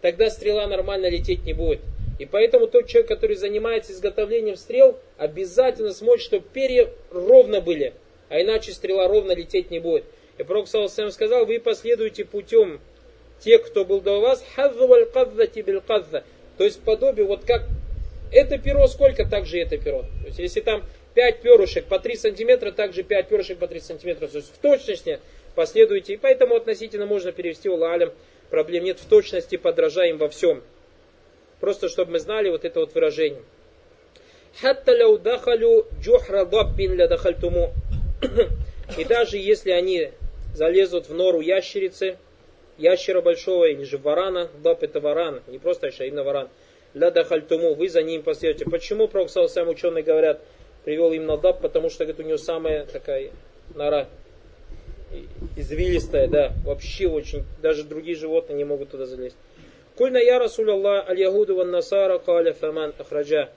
тогда 0.00 0.30
стрела 0.30 0.66
нормально 0.66 1.08
лететь 1.08 1.44
не 1.44 1.52
будет. 1.52 1.80
И 2.18 2.24
поэтому 2.24 2.66
тот 2.66 2.86
человек, 2.86 3.08
который 3.08 3.36
занимается 3.36 3.92
изготовлением 3.92 4.56
стрел, 4.56 4.98
обязательно 5.18 5.92
смотрит, 5.92 6.24
чтобы 6.24 6.46
перья 6.50 6.88
ровно 7.10 7.60
были, 7.60 7.92
а 8.28 8.40
иначе 8.40 8.72
стрела 8.72 9.06
ровно 9.06 9.32
лететь 9.32 9.70
не 9.70 9.80
будет. 9.80 10.04
И 10.38 10.42
Пророк 10.42 10.68
Саласам 10.68 11.10
сказал, 11.10 11.44
вы 11.44 11.60
последуете 11.60 12.24
путем 12.24 12.80
тех, 13.40 13.66
кто 13.66 13.84
был 13.84 14.00
до 14.00 14.20
вас, 14.20 14.44
то 14.56 16.64
есть 16.64 16.80
подобие, 16.80 17.26
вот 17.26 17.44
как 17.44 17.64
это 18.32 18.58
перо 18.58 18.86
сколько, 18.86 19.28
так 19.28 19.46
же 19.46 19.58
это 19.58 19.78
перо. 19.78 20.02
То 20.02 20.26
есть 20.26 20.38
если 20.38 20.60
там 20.60 20.84
5 21.14 21.40
перышек 21.40 21.84
по 21.86 21.98
3 21.98 22.16
сантиметра, 22.16 22.72
также 22.72 23.02
5 23.02 23.28
перышек 23.28 23.58
по 23.58 23.66
3 23.66 23.80
сантиметра. 23.80 24.26
То 24.26 24.38
есть 24.38 24.52
в 24.54 24.58
точности 24.58 25.20
последуйте. 25.54 26.14
И 26.14 26.16
поэтому 26.16 26.56
относительно 26.56 27.06
можно 27.06 27.32
перевести 27.32 27.68
у 27.68 27.76
Лалям. 27.76 28.12
Проблем 28.50 28.84
нет 28.84 29.00
в 29.00 29.06
точности, 29.08 29.56
подражаем 29.56 30.18
во 30.18 30.28
всем. 30.28 30.62
Просто 31.60 31.88
чтобы 31.88 32.12
мы 32.12 32.18
знали 32.18 32.48
вот 32.50 32.64
это 32.64 32.80
вот 32.80 32.94
выражение. 32.94 33.42
И 38.96 39.04
даже 39.04 39.36
если 39.36 39.70
они 39.70 40.10
залезут 40.54 41.08
в 41.08 41.14
нору 41.14 41.40
ящерицы, 41.40 42.16
ящера 42.78 43.20
большого 43.20 43.66
или 43.66 43.84
же 43.84 43.98
варана, 43.98 44.48
даб 44.62 44.82
это 44.82 45.00
варан, 45.00 45.42
не 45.46 45.58
просто 45.58 45.88
еще, 45.88 46.04
а 46.04 46.06
именно 46.06 46.24
варан, 46.24 46.48
ля 46.94 47.10
дахальтуму, 47.10 47.74
вы 47.74 47.88
за 47.88 48.02
ним 48.02 48.22
последуете. 48.22 48.64
Почему, 48.70 49.08
пророк 49.08 49.30
сам 49.30 49.68
ученые 49.68 50.02
говорят, 50.02 50.40
привел 50.84 51.12
именно 51.12 51.36
даб, 51.36 51.60
потому 51.60 51.90
что 51.90 52.04
говорит, 52.04 52.24
у 52.24 52.28
него 52.28 52.38
самая 52.38 52.86
такая 52.86 53.30
нора 53.74 54.08
извилистая, 55.56 56.28
да, 56.28 56.52
вообще 56.64 57.08
очень, 57.08 57.44
даже 57.62 57.84
другие 57.84 58.16
животные 58.16 58.56
не 58.56 58.64
могут 58.64 58.90
туда 58.90 59.06
залезть. 59.06 59.36
Кульна 59.96 60.18
я 60.18 60.38
Расуль 60.38 60.70
Аллах, 60.70 61.08
аль-Ягуду 61.08 61.56
ван 61.56 61.70
Насара, 61.70 62.18
каля 62.18 62.52
фаман 62.52 62.92
ахраджа. 62.98 63.50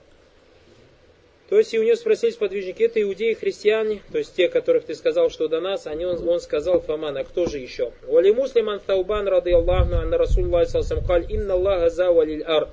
То 1.50 1.58
есть 1.58 1.74
и 1.74 1.80
у 1.80 1.82
него 1.82 1.96
спросили 1.96 2.30
сподвижники, 2.30 2.84
это 2.84 3.02
иудеи, 3.02 3.34
христиане, 3.34 4.02
то 4.12 4.18
есть 4.18 4.36
те, 4.36 4.48
которых 4.48 4.84
ты 4.84 4.94
сказал, 4.94 5.30
что 5.30 5.48
до 5.48 5.60
нас, 5.60 5.88
они, 5.88 6.04
он, 6.06 6.26
он 6.26 6.40
сказал 6.40 6.80
Фаман, 6.80 7.16
а 7.16 7.24
кто 7.24 7.46
же 7.46 7.58
еще? 7.58 7.92
Вали 8.06 8.32
муслиман 8.32 8.78
таубан 8.78 9.26
рады 9.26 9.52
Аллаху, 9.52 9.94
анна 9.94 10.16
Расулла 10.16 10.64
салсам 10.64 11.04
каль, 11.04 11.26
инна 11.28 11.54
Аллаха 11.54 11.90
за 11.90 12.12
валиль 12.12 12.44
ар. 12.44 12.68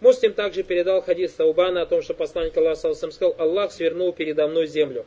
Муслим 0.00 0.32
также 0.34 0.64
передал 0.64 1.02
хадис 1.02 1.32
Таубана 1.32 1.82
о 1.82 1.86
том, 1.86 2.02
что 2.02 2.14
посланник 2.14 2.56
Аллаха 2.56 2.80
салсам 2.80 3.12
сказал, 3.12 3.36
Аллах 3.38 3.70
свернул 3.70 4.12
передо 4.12 4.48
мной 4.48 4.66
землю. 4.66 5.06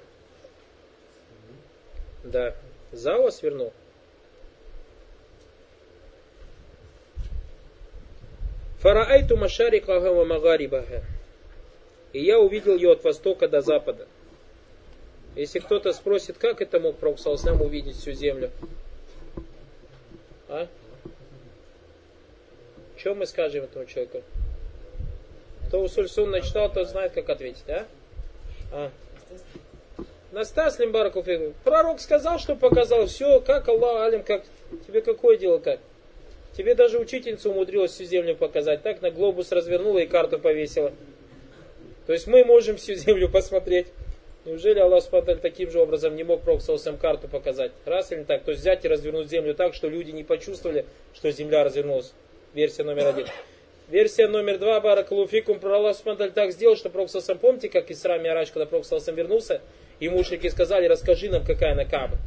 Да, 2.24 2.56
Зава 2.92 3.30
свернул. 3.30 3.74
Фараайту 8.80 9.38
машарикаха 9.38 10.14
ва 10.14 10.26
магарибаха. 10.26 11.04
И 12.14 12.24
я 12.24 12.40
увидел 12.40 12.76
ее 12.76 12.94
от 12.94 13.04
востока 13.04 13.48
до 13.48 13.62
запада. 13.62 14.08
Если 15.36 15.60
кто-то 15.60 15.94
спросит, 15.94 16.38
как 16.38 16.62
это 16.62 16.80
мог 16.80 16.98
Пророк 16.98 17.20
Салсам 17.20 17.62
увидеть 17.62 17.98
всю 17.98 18.14
землю? 18.14 18.52
А? 20.48 20.68
Что 22.98 23.16
мы 23.16 23.26
скажем 23.26 23.66
этому 23.66 23.86
человеку? 23.86 24.24
Кто 25.68 25.82
Усуль 25.82 26.10
Сунна 26.10 26.42
читал, 26.42 26.72
тот 26.72 26.90
знает, 26.90 27.14
как 27.14 27.30
ответить, 27.30 27.70
а? 27.70 27.86
а. 28.72 28.92
Настас 30.32 30.78
Лимбараков, 30.78 31.26
пророк 31.64 32.00
сказал, 32.00 32.38
что 32.38 32.56
показал 32.56 33.08
все, 33.08 33.40
как 33.40 33.68
Аллах 33.68 34.08
Алим, 34.08 34.24
как 34.24 34.44
тебе 34.86 35.02
какое 35.02 35.38
дело 35.38 35.58
как? 35.58 35.80
Тебе 36.56 36.76
даже 36.76 37.00
учительница 37.00 37.50
умудрилась 37.50 37.92
всю 37.92 38.04
землю 38.04 38.36
показать. 38.36 38.84
Так 38.84 39.02
на 39.02 39.12
глобус 39.12 39.52
развернула 39.52 40.00
и 40.00 40.08
карту 40.08 40.40
повесила. 40.40 40.92
То 42.06 42.14
есть 42.14 42.28
мы 42.28 42.44
можем 42.44 42.78
всю 42.78 42.96
землю 42.96 43.30
посмотреть. 43.30 43.88
Неужели 44.46 44.80
Аллах 44.80 45.04
Субтитры 45.04 45.36
таким 45.36 45.70
же 45.70 45.80
образом 45.80 46.16
не 46.16 46.24
мог 46.24 46.42
Пророк 46.42 46.62
карту 47.00 47.28
показать? 47.28 47.72
Раз 47.86 48.12
или 48.12 48.20
не 48.20 48.26
так? 48.26 48.44
То 48.44 48.52
есть 48.52 48.62
взять 48.62 48.84
и 48.86 48.88
развернуть 48.88 49.30
землю 49.30 49.54
так, 49.54 49.74
что 49.74 49.88
люди 49.88 50.12
не 50.12 50.24
почувствовали, 50.24 50.86
что 51.14 51.32
земля 51.32 51.64
развернулась. 51.64 52.14
Версия 52.54 52.84
номер 52.84 53.08
один. 53.08 53.28
Версия 53.90 54.28
номер 54.28 54.60
два, 54.60 54.80
Баракалуфикум, 54.80 55.60
про 55.60 55.76
Аллах 55.76 55.98
так 56.34 56.52
сделал, 56.52 56.76
что 56.76 56.90
Пророк 56.90 57.10
помните, 57.42 57.70
как 57.70 57.92
Исра 57.92 58.18
Миарач, 58.18 58.52
когда 58.52 58.66
Пророк 58.66 58.86
вернулся, 59.16 59.62
и 60.00 60.10
мушрики 60.10 60.48
сказали, 60.48 60.88
расскажи 60.88 61.30
нам, 61.30 61.44
какая 61.44 61.74
она 61.74 61.86
Каба. 61.86 62.18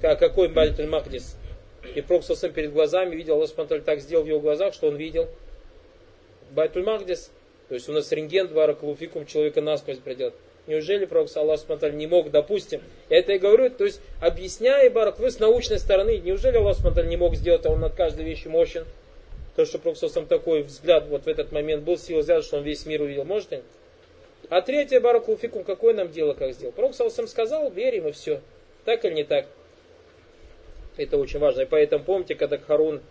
Какой 0.00 0.48
Бальтуль 0.48 0.86
Махдис. 0.86 1.36
И 1.94 2.00
Пророк 2.00 2.24
перед 2.54 2.72
глазами 2.72 3.14
видел, 3.14 3.34
Аллах 3.34 3.48
Субтитры 3.48 3.80
так 3.80 4.00
сделал 4.00 4.24
в 4.24 4.28
его 4.28 4.40
глазах, 4.40 4.74
что 4.74 4.88
он 4.88 4.96
видел 4.96 5.28
Байтуль 6.50 6.84
Махдис. 6.84 7.30
То 7.68 7.74
есть 7.74 7.88
у 7.88 7.92
нас 7.92 8.12
рентген 8.12 8.48
Баракалуфикум 8.48 9.26
человека 9.26 9.60
насквозь 9.60 9.98
придет. 9.98 10.34
Неужели 10.66 11.06
Пророк 11.06 11.28
Аллах 11.36 11.60
Субтитры 11.60 11.92
не 11.92 12.06
мог, 12.06 12.30
допустим, 12.30 12.82
я 13.08 13.18
это 13.18 13.32
и 13.32 13.38
говорю, 13.38 13.70
то 13.70 13.84
есть 13.84 14.00
объясняя 14.20 14.90
Барак, 14.90 15.18
вы 15.18 15.30
с 15.30 15.38
научной 15.38 15.78
стороны, 15.78 16.18
неужели 16.18 16.56
Аллах 16.56 16.76
Субтитры 16.76 17.06
не 17.06 17.16
мог 17.16 17.36
сделать, 17.36 17.64
а 17.66 17.70
он 17.70 17.80
над 17.80 17.94
каждой 17.94 18.24
вещью 18.24 18.50
мощен? 18.50 18.84
То, 19.54 19.64
что 19.64 19.78
Пророк 19.78 19.96
сам 19.96 20.26
такой 20.26 20.62
взгляд 20.62 21.06
вот 21.08 21.24
в 21.24 21.28
этот 21.28 21.52
момент 21.52 21.84
был, 21.84 21.96
сила 21.96 22.20
взгляда, 22.20 22.42
что 22.42 22.58
он 22.58 22.64
весь 22.64 22.84
мир 22.84 23.00
увидел, 23.00 23.24
можете? 23.24 23.62
А 24.48 24.62
третье, 24.62 25.00
Баракулфикум, 25.00 25.64
какое 25.64 25.92
нам 25.94 26.10
дело, 26.10 26.34
как 26.34 26.52
сделал? 26.52 26.72
Пророк 26.72 26.94
сам 26.94 27.26
сказал, 27.26 27.70
верим 27.70 28.08
и 28.08 28.12
все. 28.12 28.40
Так 28.84 29.04
или 29.04 29.14
не 29.14 29.24
так? 29.24 29.46
Это 30.96 31.18
очень 31.18 31.40
важно. 31.40 31.62
И 31.62 31.66
поэтому 31.66 32.04
помните, 32.04 32.36
когда 32.36 32.56
Харун 32.58 33.02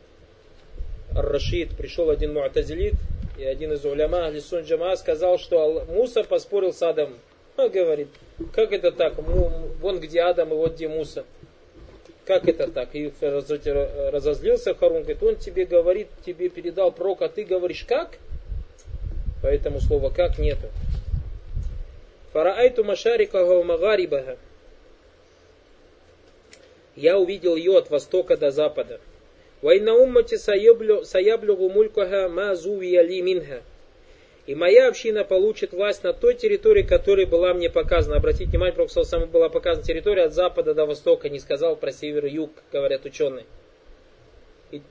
Рашид 1.13 1.75
пришел 1.77 2.09
один 2.09 2.33
муатазилит, 2.33 2.93
и 3.37 3.43
один 3.43 3.73
из 3.73 3.83
уляма 3.83 4.29
Лисун 4.29 4.61
Джама 4.61 4.95
сказал, 4.95 5.37
что 5.37 5.85
Муса 5.89 6.23
поспорил 6.23 6.71
с 6.71 6.81
Адамом. 6.81 7.19
Он 7.57 7.69
говорит, 7.69 8.07
как 8.53 8.71
это 8.71 8.91
так? 8.91 9.15
Вон 9.17 9.99
где 9.99 10.21
Адам 10.21 10.53
и 10.53 10.55
вот 10.55 10.75
где 10.75 10.87
Муса. 10.87 11.25
Как 12.25 12.47
это 12.47 12.71
так? 12.71 12.95
И 12.95 13.11
разозлился 13.21 14.73
Харун, 14.73 15.03
говорит, 15.03 15.21
он 15.21 15.35
тебе 15.35 15.65
говорит, 15.65 16.07
тебе 16.25 16.49
передал 16.49 16.91
пророк, 16.91 17.21
а 17.21 17.29
ты 17.29 17.43
говоришь 17.43 17.83
как? 17.83 18.17
Поэтому 19.43 19.79
слова 19.79 20.09
как 20.09 20.39
нету. 20.39 20.67
Фараайту 22.35 22.83
машарикага 22.83 23.63
магарибага. 23.63 24.37
Я 26.97 27.17
увидел 27.17 27.55
ее 27.55 27.77
от 27.77 27.89
востока 27.89 28.35
до 28.35 28.51
запада. 28.51 28.99
Вайна 29.61 29.93
уммати 29.93 30.35
саяблюгу 30.35 31.69
мулькага 31.69 32.27
ма 32.27 32.55
зувия 32.55 33.03
ли 33.03 33.21
минха. 33.21 33.61
И 34.47 34.53
моя 34.53 34.89
община 34.89 35.23
получит 35.23 35.71
власть 35.71 36.03
на 36.03 36.11
той 36.11 36.33
территории, 36.33 36.83
которая 36.83 37.25
была 37.25 37.53
мне 37.53 37.69
показана. 37.69 38.17
Обратите 38.17 38.49
внимание, 38.49 38.73
Пророк 38.73 38.91
сам 38.91 39.29
была 39.29 39.47
показана 39.47 39.85
территория 39.85 40.23
от 40.23 40.33
запада 40.33 40.73
до 40.73 40.85
востока, 40.85 41.29
не 41.29 41.39
сказал 41.39 41.77
про 41.77 41.93
север 41.93 42.25
и 42.25 42.31
юг, 42.31 42.51
говорят 42.69 43.05
ученые. 43.05 43.45
И, 44.71 44.81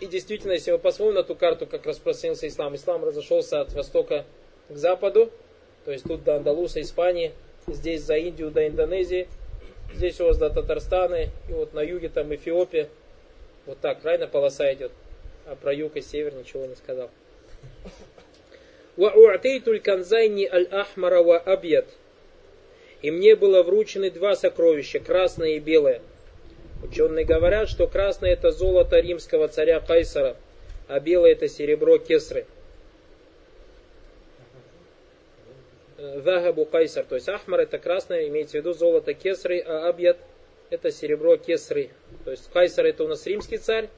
и 0.00 0.06
действительно, 0.06 0.52
если 0.52 0.72
мы 0.72 0.78
посмотрим 0.78 1.14
на 1.14 1.22
ту 1.22 1.36
карту, 1.36 1.64
как 1.66 1.86
распространился 1.86 2.48
ислам, 2.48 2.76
ислам 2.76 3.02
разошелся 3.02 3.62
от 3.62 3.72
востока 3.72 4.26
к 4.68 4.76
западу, 4.76 5.32
то 5.84 5.92
есть 5.92 6.04
тут 6.04 6.24
до 6.24 6.36
Андалуса, 6.36 6.80
Испании, 6.80 7.32
здесь 7.66 8.02
за 8.02 8.16
Индию 8.16 8.50
до 8.50 8.66
Индонезии, 8.66 9.28
здесь 9.94 10.20
у 10.20 10.26
вас 10.26 10.38
до 10.38 10.50
Татарстана, 10.50 11.24
и 11.24 11.52
вот 11.52 11.74
на 11.74 11.80
юге 11.80 12.08
там 12.08 12.34
Эфиопия. 12.34 12.88
Вот 13.66 13.78
так, 13.80 14.00
правильно 14.00 14.26
полоса 14.26 14.72
идет. 14.72 14.92
А 15.46 15.54
про 15.56 15.72
юг 15.72 15.96
и 15.96 16.00
север 16.00 16.34
ничего 16.34 16.66
не 16.66 16.74
сказал. 16.76 17.10
Ва'у'тейтуль 18.96 19.80
канзайни 19.80 20.46
аль-ахмара 20.46 21.22
ва. 21.22 21.42
И 23.00 23.10
мне 23.10 23.34
было 23.34 23.62
вручены 23.62 24.10
два 24.10 24.36
сокровища, 24.36 25.00
красное 25.00 25.50
и 25.50 25.58
белое. 25.58 26.02
Ученые 26.82 27.24
говорят, 27.24 27.68
что 27.68 27.86
красное 27.86 28.32
это 28.32 28.50
золото 28.50 28.98
римского 29.00 29.48
царя 29.48 29.80
Кайсара, 29.80 30.36
а 30.88 31.00
белое 31.00 31.32
это 31.32 31.48
серебро 31.48 31.98
Кесры. 31.98 32.46
Захабу 36.01 36.65
кайсар, 36.65 37.05
то 37.05 37.15
есть 37.15 37.27
ахмар 37.27 37.61
это 37.61 37.79
красное, 37.79 38.27
имеется 38.27 38.57
в 38.57 38.61
виду 38.61 38.73
золото 38.73 39.13
кесры, 39.13 39.59
а 39.59 39.89
абьят 39.89 40.17
это 40.69 40.91
серебро 40.91 41.37
кесры. 41.37 41.89
То 42.23 42.31
есть 42.31 42.51
кайсар 42.51 42.85
это 42.85 43.03
у 43.03 43.07
нас 43.07 43.25
римский 43.25 43.57
царь, 43.57 43.89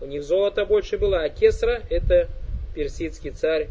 у 0.00 0.06
них 0.06 0.22
золота 0.22 0.64
больше 0.64 0.98
было, 0.98 1.22
а 1.22 1.28
кесра 1.28 1.82
это 1.88 2.28
персидский 2.74 3.30
царь, 3.30 3.68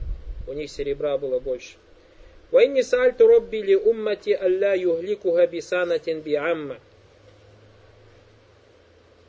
у 0.48 0.53
них 0.53 0.70
серебра 0.70 1.18
было 1.18 1.39
больше. 1.39 1.75
وإني 2.51 2.82
سألت 2.82 3.22
ربي 3.22 3.62
لأمتي 3.62 4.46
ألا 4.46 4.74
يهلكها 4.74 5.46
بسانة 5.46 6.08
بعامة 6.25 6.77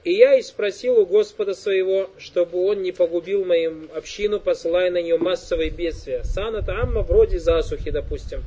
и 0.04 0.12
я 0.12 0.36
и 0.36 0.42
спросил 0.42 0.98
у 0.98 1.06
Господа 1.06 1.54
своего, 1.54 2.08
чтобы 2.18 2.64
он 2.64 2.82
не 2.82 2.90
погубил 2.92 3.44
мою 3.44 3.88
общину, 3.94 4.40
посылая 4.40 4.90
на 4.90 5.02
нее 5.02 5.18
массовые 5.18 5.70
бедствия. 5.70 6.24
Сан 6.24 6.56
это 6.56 6.80
амма 6.80 7.02
вроде 7.02 7.38
засухи, 7.38 7.90
допустим, 7.90 8.42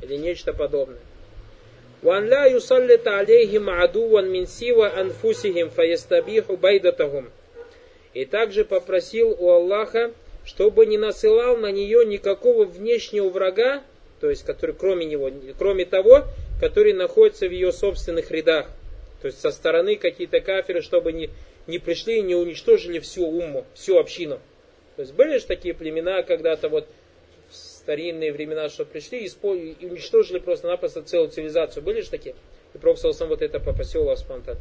или 0.00 0.16
нечто 0.16 0.52
подобное. 0.52 1.00
وأن 2.02 2.26
لا 2.26 2.46
يسلط 2.46 3.06
عليهم 3.06 3.70
عدوا 3.70 4.20
من 4.22 4.46
سوى 4.46 4.86
أنفسهم 4.88 5.68
فيستبيح 5.68 6.52
بيضتهم. 6.52 7.30
И 8.14 8.24
также 8.24 8.64
попросил 8.64 9.36
у 9.38 9.50
Аллаха, 9.50 10.12
чтобы 10.44 10.86
не 10.86 10.98
насылал 10.98 11.56
на 11.56 11.70
нее 11.70 12.04
никакого 12.04 12.64
внешнего 12.64 13.28
врага, 13.28 13.82
то 14.20 14.28
есть 14.28 14.44
который 14.44 14.74
кроме 14.74 15.06
него, 15.06 15.30
кроме 15.58 15.84
того, 15.84 16.24
который 16.60 16.92
находится 16.92 17.46
в 17.46 17.52
ее 17.52 17.72
собственных 17.72 18.30
рядах. 18.30 18.66
То 19.21 19.27
есть 19.27 19.39
со 19.39 19.51
стороны 19.51 19.95
какие-то 19.95 20.39
кафиры, 20.41 20.81
чтобы 20.81 21.11
не, 21.11 21.29
не 21.65 21.79
пришли 21.79 22.19
и 22.19 22.21
не 22.21 22.35
уничтожили 22.35 22.99
всю 22.99 23.27
умму, 23.27 23.65
всю 23.73 23.97
общину. 23.97 24.39
То 24.95 25.01
есть 25.01 25.13
были 25.13 25.37
же 25.37 25.45
такие 25.45 25.73
племена 25.73 26.23
когда-то 26.23 26.69
вот 26.69 26.87
в 27.49 27.55
старинные 27.55 28.33
времена, 28.33 28.69
что 28.69 28.85
пришли 28.85 29.25
и, 29.25 29.27
и 29.27 29.85
уничтожили 29.85 30.39
просто-напросто 30.39 31.01
целую 31.01 31.29
цивилизацию. 31.29 31.83
Были 31.83 32.01
же 32.01 32.09
такие? 32.09 32.35
И 32.73 32.77
Пророк 32.77 32.99
сам 32.99 33.29
вот 33.29 33.41
это 33.41 33.59
попросил 33.59 34.03
вас 34.03 34.19
спонтанно. 34.19 34.59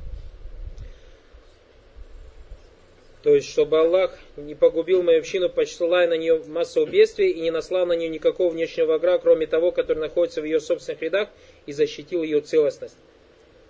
То 3.23 3.35
есть, 3.35 3.51
чтобы 3.51 3.81
Аллах 3.81 4.17
не 4.37 4.55
погубил 4.55 5.03
мою 5.03 5.19
общину, 5.19 5.51
посылая 5.51 6.07
на 6.07 6.17
нее 6.17 6.41
массу 6.47 6.87
бедствий 6.87 7.31
и 7.31 7.41
не 7.41 7.51
наслал 7.51 7.85
на 7.85 7.95
нее 7.95 8.09
никакого 8.09 8.53
внешнего 8.53 8.99
врага, 8.99 9.19
кроме 9.19 9.49
того, 9.49 9.73
который 9.73 9.99
находится 9.99 10.41
в 10.41 10.45
ее 10.45 10.61
собственных 10.61 11.03
рядах, 11.03 11.29
и 11.67 11.73
защитил 11.73 12.23
ее 12.23 12.41
целостность. 12.41 12.97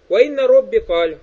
Ваинна 0.08 0.46
робби 0.46 0.78
каль. 0.78 1.18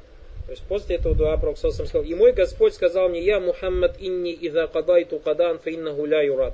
То 0.45 0.51
есть 0.51 0.63
после 0.67 0.97
этого 0.97 1.15
дуа 1.15 1.37
Пророк 1.37 1.57
сказал, 1.57 2.03
и 2.03 2.13
мой 2.13 2.33
Господь 2.33 2.73
сказал 2.73 3.09
мне, 3.09 3.21
я 3.21 3.39
Мухаммад 3.39 3.95
инни 3.99 4.33
иза 4.33 4.67
кадайту 4.67 5.19
кадан 5.19 5.59
фа 5.59 5.69
иннаху 5.69 6.05
ля 6.05 6.21
юрат. 6.21 6.53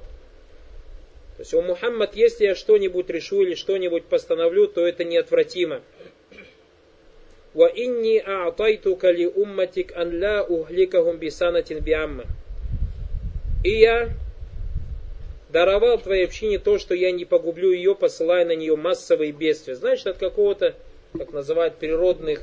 То 1.37 1.41
есть, 1.41 1.53
о 1.53 1.61
Мухаммад, 1.61 2.15
если 2.15 2.43
я 2.43 2.53
что-нибудь 2.53 3.09
решу 3.09 3.41
или 3.41 3.55
что-нибудь 3.55 4.05
постановлю, 4.05 4.67
то 4.67 4.85
это 4.85 5.05
неотвратимо. 5.05 5.81
Ва 7.53 7.71
инни 7.73 8.19
а'тайтука 8.19 9.09
ли 9.09 9.25
умматик 9.25 9.95
ан 9.97 10.21
ла 10.21 10.43
ухликахум 10.43 11.17
бисанатин 11.17 11.79
биамма. 11.79 12.25
И 13.63 13.71
я 13.71 14.09
даровал 15.49 15.97
твоей 15.97 16.25
общине 16.25 16.59
то, 16.59 16.77
что 16.77 16.93
я 16.93 17.11
не 17.11 17.25
погублю 17.25 17.71
ее, 17.71 17.95
посылая 17.95 18.45
на 18.45 18.55
нее 18.55 18.75
массовые 18.75 19.31
бедствия. 19.31 19.75
Значит, 19.75 20.07
от 20.07 20.17
какого-то 20.17 20.75
как 21.16 21.32
называют, 21.32 21.76
природных 21.76 22.42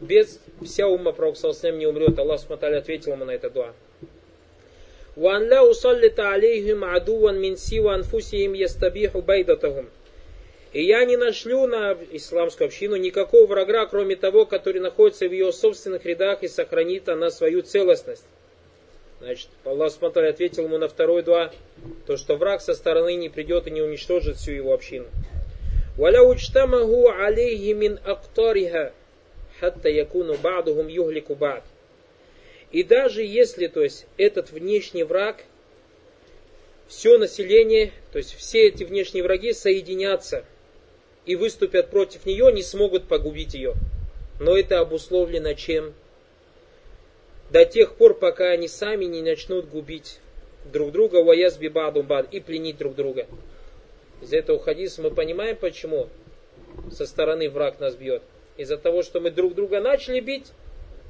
без 0.00 0.40
вся 0.62 0.86
умма 0.86 1.12
Пророка 1.12 1.70
не 1.70 1.86
умрет. 1.86 2.18
Аллах 2.18 2.40
Субтитры 2.40 2.76
ответил 2.76 3.12
ему 3.12 3.24
на 3.24 3.32
это 3.32 3.50
дуа. 3.50 3.72
وأن 5.16 5.48
لا 5.48 5.70
أسلط 5.70 6.20
عليهم 6.20 6.84
عدوا 6.84 7.32
من 7.32 7.56
سوى 7.56 7.94
أنفسهم 7.94 8.54
يستبيح 8.54 9.16
بيضتهم. 9.16 9.86
И 10.72 10.82
я 10.82 11.04
не 11.04 11.16
нашлю 11.16 11.68
на 11.68 11.96
исламскую 12.10 12.66
общину 12.66 12.96
никакого 12.96 13.46
врага, 13.46 13.86
кроме 13.86 14.16
того, 14.16 14.44
который 14.44 14.80
находится 14.80 15.28
в 15.28 15.32
ее 15.32 15.52
собственных 15.52 16.04
рядах 16.04 16.42
и 16.42 16.48
сохранит 16.48 17.08
она 17.08 17.30
свою 17.30 17.62
целостность. 17.62 18.24
Значит, 19.20 19.48
Аллах 19.62 19.92
Субтитры 19.92 20.28
ответил 20.28 20.64
ему 20.64 20.78
на 20.78 20.88
второй 20.88 21.22
дуа, 21.22 21.52
то, 22.08 22.16
что 22.16 22.34
враг 22.34 22.60
со 22.60 22.74
стороны 22.74 23.14
не 23.14 23.28
придет 23.28 23.68
и 23.68 23.70
не 23.70 23.82
уничтожит 23.82 24.36
всю 24.36 24.50
его 24.50 24.74
общину. 24.74 25.06
ولو 25.98 26.32
اجتمعوا 26.32 27.12
عليه 27.12 27.74
من 27.74 27.98
أقطارها 27.98 28.92
حتى 29.60 29.88
يكون 29.88 30.36
بعضهم 30.36 30.90
يهلك 30.90 31.32
بعض. 31.32 31.62
И 32.72 32.82
даже 32.82 33.22
если, 33.22 33.68
то 33.68 33.82
есть, 33.82 34.06
этот 34.16 34.50
внешний 34.50 35.04
враг, 35.04 35.44
все 36.88 37.18
население, 37.18 37.92
то 38.12 38.18
есть 38.18 38.34
все 38.34 38.66
эти 38.66 38.84
внешние 38.84 39.22
враги 39.22 39.52
соединятся 39.52 40.44
и 41.24 41.36
выступят 41.36 41.90
против 41.90 42.26
нее, 42.26 42.52
не 42.52 42.62
смогут 42.62 43.06
погубить 43.06 43.54
ее. 43.54 43.74
Но 44.40 44.58
это 44.58 44.80
обусловлено 44.80 45.54
чем? 45.54 45.94
До 47.50 47.64
тех 47.64 47.94
пор, 47.94 48.14
пока 48.14 48.50
они 48.50 48.66
сами 48.66 49.04
не 49.04 49.22
начнут 49.22 49.68
губить 49.68 50.18
друг 50.64 50.92
друга, 50.92 51.22
ваязби 51.22 51.68
баду 51.68 52.02
бад, 52.02 52.26
и 52.32 52.40
пленить 52.40 52.78
друг 52.78 52.94
друга. 52.96 53.26
Из 54.21 54.33
этого 54.33 54.59
хадиса 54.59 55.01
мы 55.01 55.11
понимаем, 55.11 55.55
почему 55.55 56.09
со 56.91 57.05
стороны 57.05 57.49
враг 57.49 57.79
нас 57.79 57.95
бьет. 57.95 58.21
Из-за 58.57 58.77
того, 58.77 59.03
что 59.03 59.19
мы 59.19 59.31
друг 59.31 59.55
друга 59.55 59.79
начали 59.79 60.19
бить, 60.19 60.51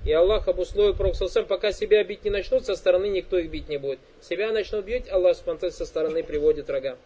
и 0.05 0.11
Аллах 0.11 0.47
обусловил 0.47 0.93
Пророк 0.95 1.15
пока 1.47 1.71
себя 1.71 2.03
бить 2.03 2.23
не 2.23 2.29
начнут, 2.29 2.65
со 2.65 2.75
стороны 2.75 3.07
никто 3.07 3.37
их 3.37 3.49
бить 3.49 3.67
не 3.67 3.77
будет. 3.77 3.99
Себя 4.21 4.51
начнут 4.51 4.85
бить, 4.85 5.09
Аллах 5.09 5.35
спонтанно 5.35 5.71
со 5.71 5.85
стороны 5.85 6.23
приводит 6.23 6.67
врага. 6.67 6.97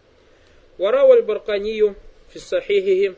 Варау 0.78 1.12
аль-Барканию 1.12 1.96
фиссахихихи. 2.30 3.14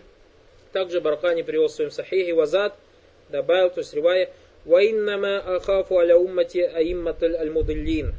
Также 0.73 1.01
Баркани 1.01 1.43
привел 1.43 1.69
в 1.69 1.73
своем 1.73 1.91
сахихи 1.91 2.33
вазад, 2.33 2.77
добавил, 3.29 3.71
то 3.71 3.81
есть 3.81 3.95
ривая, 3.95 4.31
«Ваиннама 4.65 5.39
ахафу 5.39 5.99
аля 5.99 6.17
уммати 6.17 6.59
аимматаль 6.59 7.37
аль-мудиллин». 7.37 8.15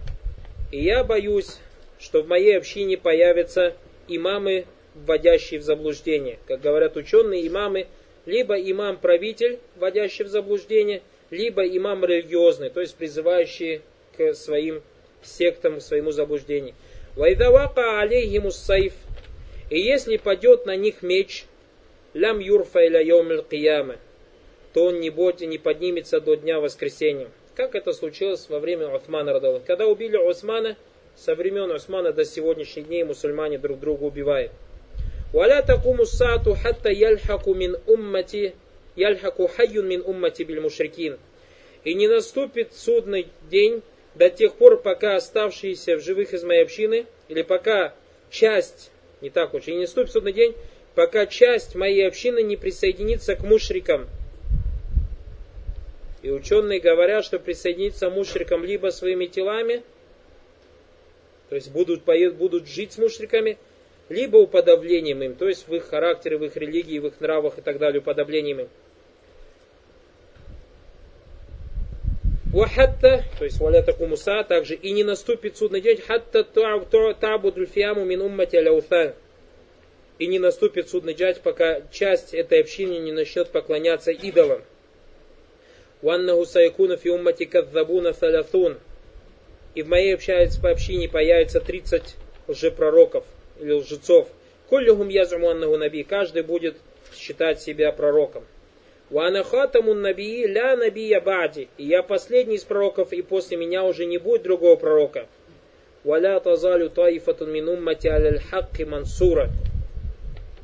И 0.72 0.84
я 0.84 1.04
боюсь, 1.04 1.60
что 2.00 2.24
в 2.24 2.28
моей 2.28 2.58
общине 2.58 2.98
появятся 2.98 3.74
имамы, 4.08 4.66
вводящие 4.96 5.60
в 5.60 5.64
заблуждение. 5.64 6.40
Как 6.48 6.62
говорят 6.62 6.98
ученые, 6.98 7.48
имамы, 7.48 7.88
либо 8.26 8.56
имам-правитель, 8.56 9.60
вводящий 9.76 10.26
в 10.26 10.28
заблуждение, 10.28 11.02
либо 11.30 11.66
имам 11.66 12.04
религиозный, 12.06 12.70
то 12.70 12.82
есть 12.82 12.96
призывающий 12.96 13.82
к 14.18 14.34
своим 14.34 14.82
сектам, 15.22 15.78
к 15.78 15.82
своему 15.82 16.12
заблуждению. 16.12 16.74
Вайдавака 17.16 18.02
алейхимус 18.02 18.56
сайф. 18.56 18.94
И 19.70 19.80
если 19.80 20.18
падет 20.18 20.66
на 20.66 20.76
них 20.76 21.02
меч, 21.02 21.46
лям 22.14 22.40
юрфа 22.40 22.86
иля 22.86 23.02
йомил 23.02 23.44
кияма, 23.44 23.98
то 24.74 24.86
он 24.86 25.00
не, 25.00 25.10
будет, 25.10 25.42
не 25.42 25.58
поднимется 25.58 26.22
до 26.22 26.36
дня 26.36 26.60
воскресения. 26.60 27.30
Как 27.56 27.76
это 27.76 27.94
случилось 27.94 28.48
во 28.50 28.60
время 28.60 28.88
Усмана 28.88 29.34
Радалла. 29.34 29.62
Когда 29.66 29.88
убили 29.88 30.16
Усмана, 30.16 30.78
со 31.17 31.35
времен 31.35 31.71
Османа 31.71 32.13
до 32.13 32.25
сегодняшних 32.25 32.89
дней 32.89 33.05
мусульмане 33.05 33.59
друг 33.59 33.79
друга 33.79 34.05
убивают. 34.05 34.51
ولا 35.33 35.61
تقوم 35.61 36.01
الساعة 36.01 36.55
حتى 36.55 36.93
يلحق 36.93 37.49
من 37.49 37.77
أمتي 37.89 38.53
يلحق 38.97 39.47
حي 39.57 39.79
من 39.79 40.05
أمتي 40.05 40.45
بالمشركين. 40.45 41.19
И 41.85 41.95
не 41.95 42.09
наступит 42.09 42.75
судный 42.75 43.29
день 43.51 43.83
до 44.15 44.31
тех 44.31 44.55
пор, 44.55 44.81
пока 44.81 45.17
оставшиеся 45.17 45.97
в 45.97 46.01
живых 46.01 46.33
из 46.33 46.45
моей 46.45 46.63
общины, 46.63 47.07
или 47.29 47.43
пока 47.43 47.95
часть, 48.31 48.91
не 49.21 49.31
так 49.31 49.55
уж, 49.55 49.67
и 49.67 49.73
не 49.73 49.81
наступит 49.81 50.13
судный 50.13 50.33
день, 50.33 50.55
пока 50.95 51.27
часть 51.27 51.75
моей 51.75 52.07
общины 52.07 52.43
не 52.43 52.57
присоединится 52.57 53.35
к 53.35 53.43
мушрикам. 53.43 54.09
И 56.23 56.31
ученые 56.31 56.79
говорят, 56.79 57.25
что 57.25 57.39
присоединиться 57.41 58.11
мушрикам 58.11 58.65
либо 58.65 58.91
своими 58.91 59.27
телами – 59.27 59.93
то 61.50 61.56
есть 61.56 61.72
будут, 61.72 62.04
будут 62.36 62.68
жить 62.68 62.94
с 62.94 62.98
мушриками, 62.98 63.58
либо 64.10 64.38
уподоблением 64.38 65.22
им, 65.24 65.36
то 65.36 65.48
есть 65.48 65.68
в 65.68 65.76
их 65.76 65.88
характере, 65.90 66.38
в 66.38 66.44
их 66.44 66.56
религии, 66.56 67.00
в 67.00 67.08
их 67.08 67.20
нравах 67.20 67.58
и 67.58 67.62
так 67.62 67.78
далее, 67.78 68.00
уподоблением 68.00 68.62
им. 68.62 68.70
Вахатта, 72.54 73.24
то 73.38 73.44
есть 73.44 73.60
валя 73.60 73.84
такумуса, 73.84 74.44
также 74.44 74.74
и 74.74 74.92
не 74.92 75.04
наступит 75.04 75.58
судный 75.58 75.82
день, 75.82 76.02
хатта 76.02 76.44
табудуль 76.44 77.68
фиаму 77.68 78.06
мин 78.06 78.22
уммати 78.22 78.56
аляуфан. 78.56 79.14
И 80.18 80.26
не 80.26 80.40
наступит 80.40 80.90
судный 80.90 81.14
день, 81.14 81.36
пока 81.44 81.82
часть 81.92 82.34
этой 82.34 82.62
общины 82.62 82.98
не 82.98 83.12
начнет 83.12 83.50
поклоняться 83.50 84.12
идолам. 84.12 84.64
Ваннаху 86.02 86.46
сайкуна 86.46 86.98
фи 86.98 87.10
уммати 87.10 87.46
кадзабуна 87.46 88.14
и 89.78 89.84
в 89.84 89.90
моей 89.90 90.16
общине 90.16 91.08
появится 91.08 91.60
30 91.60 92.16
лжепророков 92.48 93.24
или 93.60 93.74
лжецов. 93.74 94.28
Коллюхум 94.72 95.10
язуму 95.10 95.50
аннаху 95.52 95.78
наби. 95.78 96.02
Каждый 96.02 96.42
будет 96.42 96.78
считать 97.16 97.62
себя 97.62 97.92
пророком. 97.92 98.44
Вана 99.12 99.44
хатамун 99.44 100.02
наби 100.02 100.48
ля 100.48 100.76
набия 100.76 101.22
бади. 101.22 101.70
И 101.78 101.86
я 101.86 102.02
последний 102.02 102.56
из 102.56 102.64
пророков, 102.64 103.14
и 103.14 103.22
после 103.22 103.56
меня 103.56 103.84
уже 103.84 104.08
не 104.08 104.18
будет 104.18 104.42
другого 104.42 104.78
пророка. 104.78 105.28
Валя 106.04 106.40
тазалю 106.40 106.90
таифатун 106.90 107.52
мин 107.52 107.70
уммати 107.70 108.08
аляль 108.08 108.40
хакки 108.40 108.82
мансура. 108.82 109.52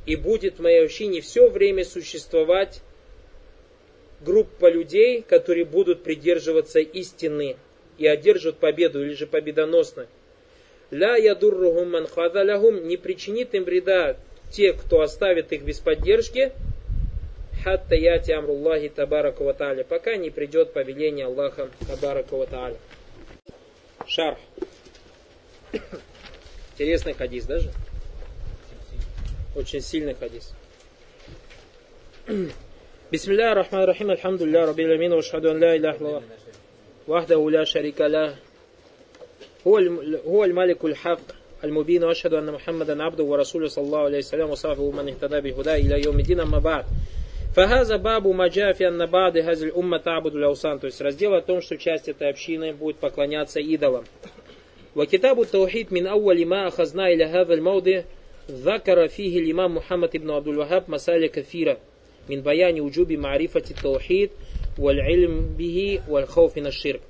и 0.07 0.15
будет 0.15 0.57
в 0.57 0.63
моей 0.63 0.83
общине 0.83 1.21
все 1.21 1.49
время 1.49 1.85
существовать 1.85 2.81
группа 4.21 4.71
людей, 4.71 5.21
которые 5.21 5.65
будут 5.65 6.01
придерживаться 6.01 6.79
истины 6.79 7.57
и 7.97 8.07
одержат 8.07 8.57
победу 8.57 9.03
или 9.03 9.13
же 9.13 9.27
победоносно. 9.27 10.07
Ля 10.91 11.15
ядуррухум 11.15 11.91
ман 11.91 12.07
хазалахум 12.07 12.87
не 12.87 12.97
причинит 12.97 13.53
им 13.55 13.63
вреда 13.63 14.17
те, 14.51 14.73
кто 14.73 15.01
оставит 15.01 15.51
их 15.51 15.63
без 15.63 15.79
поддержки, 15.79 16.51
хатта 17.63 17.95
яти 17.95 18.31
амруллахи 18.31 18.89
табараку 18.89 19.45
ва 19.45 19.53
пока 19.87 20.15
не 20.15 20.29
придет 20.29 20.73
повеление 20.73 21.25
Аллаха 21.25 21.69
табараку 21.87 22.37
ва 22.37 22.47
тааля. 22.47 22.77
Шарх. 24.05 24.37
Интересный 26.73 27.13
хадис 27.13 27.45
даже. 27.45 27.71
Очень 29.55 29.81
сильный 29.81 30.13
хадис. 30.13 30.53
Бисмилля, 33.11 33.53
рахман, 33.53 33.85
рахим, 33.85 34.09
альхамдулля, 34.09 34.65
рабиля 34.65 34.97
мина, 34.97 35.15
ла 35.15 35.21
илях 35.21 35.99
وحده 37.08 37.50
لا 37.50 37.64
شريك 37.64 38.00
له 38.00 38.34
هو 39.66 39.78
هو 40.26 40.44
الملك 40.44 40.84
الحق 40.84 41.20
المبين 41.64 42.04
واشهد 42.04 42.34
ان 42.34 42.52
محمدا 42.52 43.02
عبده 43.02 43.24
ورسوله 43.24 43.68
صلى 43.68 43.84
الله 43.84 43.98
عليه 43.98 44.18
وسلم 44.18 44.50
وصحبه 44.50 44.90
من 44.90 45.08
اهتدى 45.08 45.40
بهداه 45.40 45.76
الى 45.76 46.02
يوم 46.04 46.18
الدين 46.20 46.40
اما 46.40 46.58
بعد 46.58 46.84
فهذا 47.56 47.96
باب 47.96 48.26
ما 48.26 48.48
جاء 48.48 48.72
في 48.72 48.88
ان 48.88 49.06
بعض 49.06 49.36
هذه 49.36 49.62
الامه 49.62 49.98
تعبد 49.98 50.34
الاوثان 50.34 50.78
то 50.78 50.86
есть 50.86 51.00
раздел 51.00 51.34
о 51.34 51.42
том 51.42 51.60
что 51.60 51.76
часть 51.76 52.08
этой 52.08 52.30
общины 52.30 52.72
будет 52.72 52.96
поклоняться 52.96 53.60
идолам 53.60 54.04
وكتاب 54.96 55.40
التوحيد 55.40 55.92
من 55.94 56.06
أول 56.06 56.46
ما 56.46 56.68
أخذنا 56.68 57.06
إلى 57.06 57.24
هذا 57.24 57.54
الموضع 57.54 58.02
ذكر 58.50 59.08
فيه 59.08 59.38
الإمام 59.38 59.74
محمد 59.74 60.16
بن 60.16 60.30
عبد 60.30 60.48
الوهاب 60.48 60.84
مسائل 60.88 61.26
كثيرة 61.26 61.76
من 62.30 62.40
بيان 62.40 62.80
وجوب 62.80 63.12
معرفة 63.12 63.62
التوحيد 63.70 64.30
валь-илм 64.77 65.55
бихи, 65.55 66.01
валь-хауфина 66.07 66.71
ширк. 66.71 67.01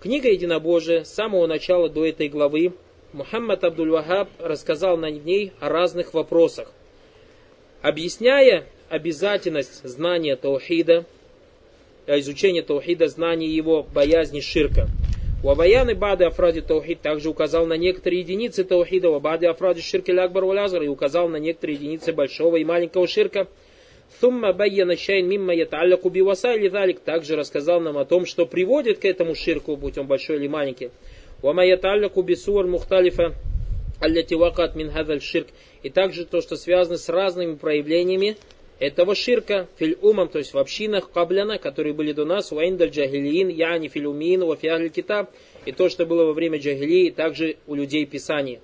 Книга 0.00 0.30
Единобожия 0.30 1.04
с 1.04 1.12
самого 1.12 1.46
начала 1.46 1.88
до 1.88 2.06
этой 2.06 2.28
главы 2.28 2.72
Мухаммад 3.12 3.64
Абдуль-Вахаб 3.64 4.28
рассказал 4.38 4.96
на 4.96 5.10
ней 5.10 5.52
о 5.60 5.68
разных 5.68 6.14
вопросах, 6.14 6.72
объясняя 7.82 8.66
обязательность 8.88 9.82
знания 9.84 10.36
Таухида, 10.36 11.04
э, 12.06 12.18
изучения 12.20 12.62
Таухида, 12.62 13.08
знания 13.08 13.48
его 13.48 13.82
боязни 13.82 14.40
ширка. 14.40 14.88
У 15.42 15.48
абаяны 15.48 15.94
Бады 15.94 16.24
Афради 16.24 16.60
Таухид 16.60 17.00
также 17.00 17.30
указал 17.30 17.66
на 17.66 17.74
некоторые 17.74 18.20
единицы 18.20 18.62
Таухида, 18.62 19.10
Вабады 19.10 19.46
Афради 19.46 19.80
Ширки 19.80 20.10
Лякбар 20.10 20.44
и 20.82 20.88
указал 20.88 21.28
на 21.28 21.36
некоторые 21.36 21.76
единицы 21.76 22.12
большого 22.12 22.56
и 22.56 22.64
маленького 22.64 23.06
ширка– 23.06 23.48
Сумма 24.18 24.52
байяна 24.52 24.96
шайн 24.96 25.28
мимма 25.28 25.54
яталляку 25.54 26.10
биваса 26.10 26.54
или 26.54 26.68
залик 26.68 27.00
также 27.00 27.36
рассказал 27.36 27.80
нам 27.80 27.96
о 27.96 28.04
том, 28.04 28.26
что 28.26 28.46
приводит 28.46 28.98
к 28.98 29.04
этому 29.04 29.34
ширку, 29.34 29.76
будь 29.76 29.98
он 29.98 30.06
большой 30.06 30.36
или 30.36 30.48
маленький. 30.48 30.90
Вама 31.42 31.64
яталляку 31.64 32.22
бисуар 32.22 32.66
мухталифа 32.66 33.34
алляти 34.00 34.34
вакат 34.34 34.74
мин 34.74 34.90
ширк. 35.20 35.48
И 35.82 35.90
также 35.90 36.24
то, 36.26 36.40
что 36.40 36.56
связано 36.56 36.98
с 36.98 37.08
разными 37.08 37.54
проявлениями 37.54 38.36
этого 38.78 39.14
ширка 39.14 39.68
филь 39.78 39.96
умам, 40.00 40.28
то 40.28 40.38
есть 40.38 40.54
в 40.54 40.58
общинах 40.58 41.10
кабляна, 41.10 41.58
которые 41.58 41.92
были 41.92 42.12
до 42.12 42.24
нас, 42.24 42.50
ваиндаль 42.50 42.90
джагилиин, 42.90 43.48
яни 43.48 43.88
филь 43.88 44.06
умин, 44.06 44.44
вафиагль 44.44 44.88
китаб, 44.88 45.30
и 45.66 45.72
то, 45.72 45.88
что 45.88 46.06
было 46.06 46.24
во 46.24 46.32
время 46.32 46.58
джагилии, 46.58 47.10
также 47.10 47.56
у 47.66 47.74
людей 47.74 48.06
Писания. 48.06 48.60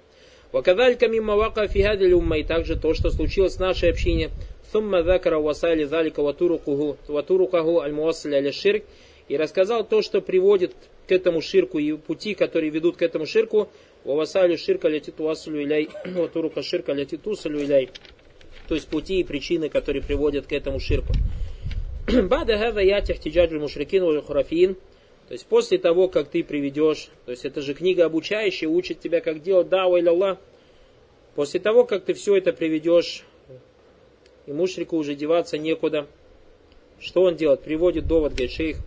Вакадалька 0.53 1.09
мимма 1.09 1.37
вака 1.37 1.69
фигадиль 1.69 2.15
умма, 2.15 2.39
и 2.39 2.45
также 2.45 2.77
то, 2.77 2.95
что 2.95 3.11
случилось 3.11 3.57
в 3.57 3.61
нашей 3.61 3.91
общине, 3.91 4.31
закара 4.73 5.39
васали 5.39 5.85
залика 5.85 6.23
ватурукаху, 6.23 6.97
ватурукаху 7.09 7.81
аль-муассаля 7.81 8.37
аля 8.37 8.53
ширк, 8.53 8.85
и 9.29 9.37
рассказал 9.37 9.85
то, 9.85 10.03
что 10.03 10.21
приводит 10.21 10.75
к 11.09 11.13
этому 11.13 11.41
ширку 11.41 11.79
и 11.79 11.93
пути, 11.97 12.35
которые 12.35 12.71
ведут 12.71 12.97
к 12.97 13.03
этому 13.03 13.27
ширку, 13.27 13.69
вавасалю 14.05 14.57
ширка 14.59 14.89
лятиту 14.89 15.29
асалю 15.29 15.63
иляй, 15.63 15.89
ватурука 16.05 16.63
ширка 16.63 16.93
лятиту 16.93 17.35
салю 17.35 17.63
иляй 17.63 17.91
то 18.69 18.75
есть 18.75 18.89
пути 18.89 19.21
и 19.21 19.25
причины, 19.25 19.69
которые 19.69 20.03
приводят 20.03 20.47
к 20.47 20.53
этому 20.53 20.81
ширку. 20.81 21.13
Бада 22.29 22.59
хада 22.59 22.81
ятих 22.81 23.21
тиджаджу 23.21 23.61
мушрикин 23.61 24.21
хурафин. 24.23 24.77
То 25.29 25.33
есть 25.33 25.47
после 25.47 25.79
того, 25.79 26.09
как 26.09 26.29
ты 26.29 26.45
приведешь, 26.45 27.09
то 27.25 27.33
есть 27.33 27.45
это 27.45 27.61
же 27.61 27.75
книга 27.75 28.05
обучающая, 28.05 28.69
учит 28.69 29.01
тебя, 29.01 29.21
как 29.21 29.43
делать 29.43 29.69
дава 29.69 29.97
или. 29.97 30.39
После 31.35 31.59
того, 31.61 31.85
как 31.85 32.05
ты 32.05 32.15
все 32.15 32.37
это 32.37 32.53
приведешь, 32.53 33.25
и 34.47 34.53
мушрику 34.53 34.97
уже 34.97 35.15
деваться 35.15 35.59
некуда, 35.59 36.07
что 36.99 37.23
он 37.23 37.37
делает? 37.37 37.63
Приводит 37.63 38.07
довод, 38.07 38.33
говорит 38.33 38.53
шейх, 38.53 38.79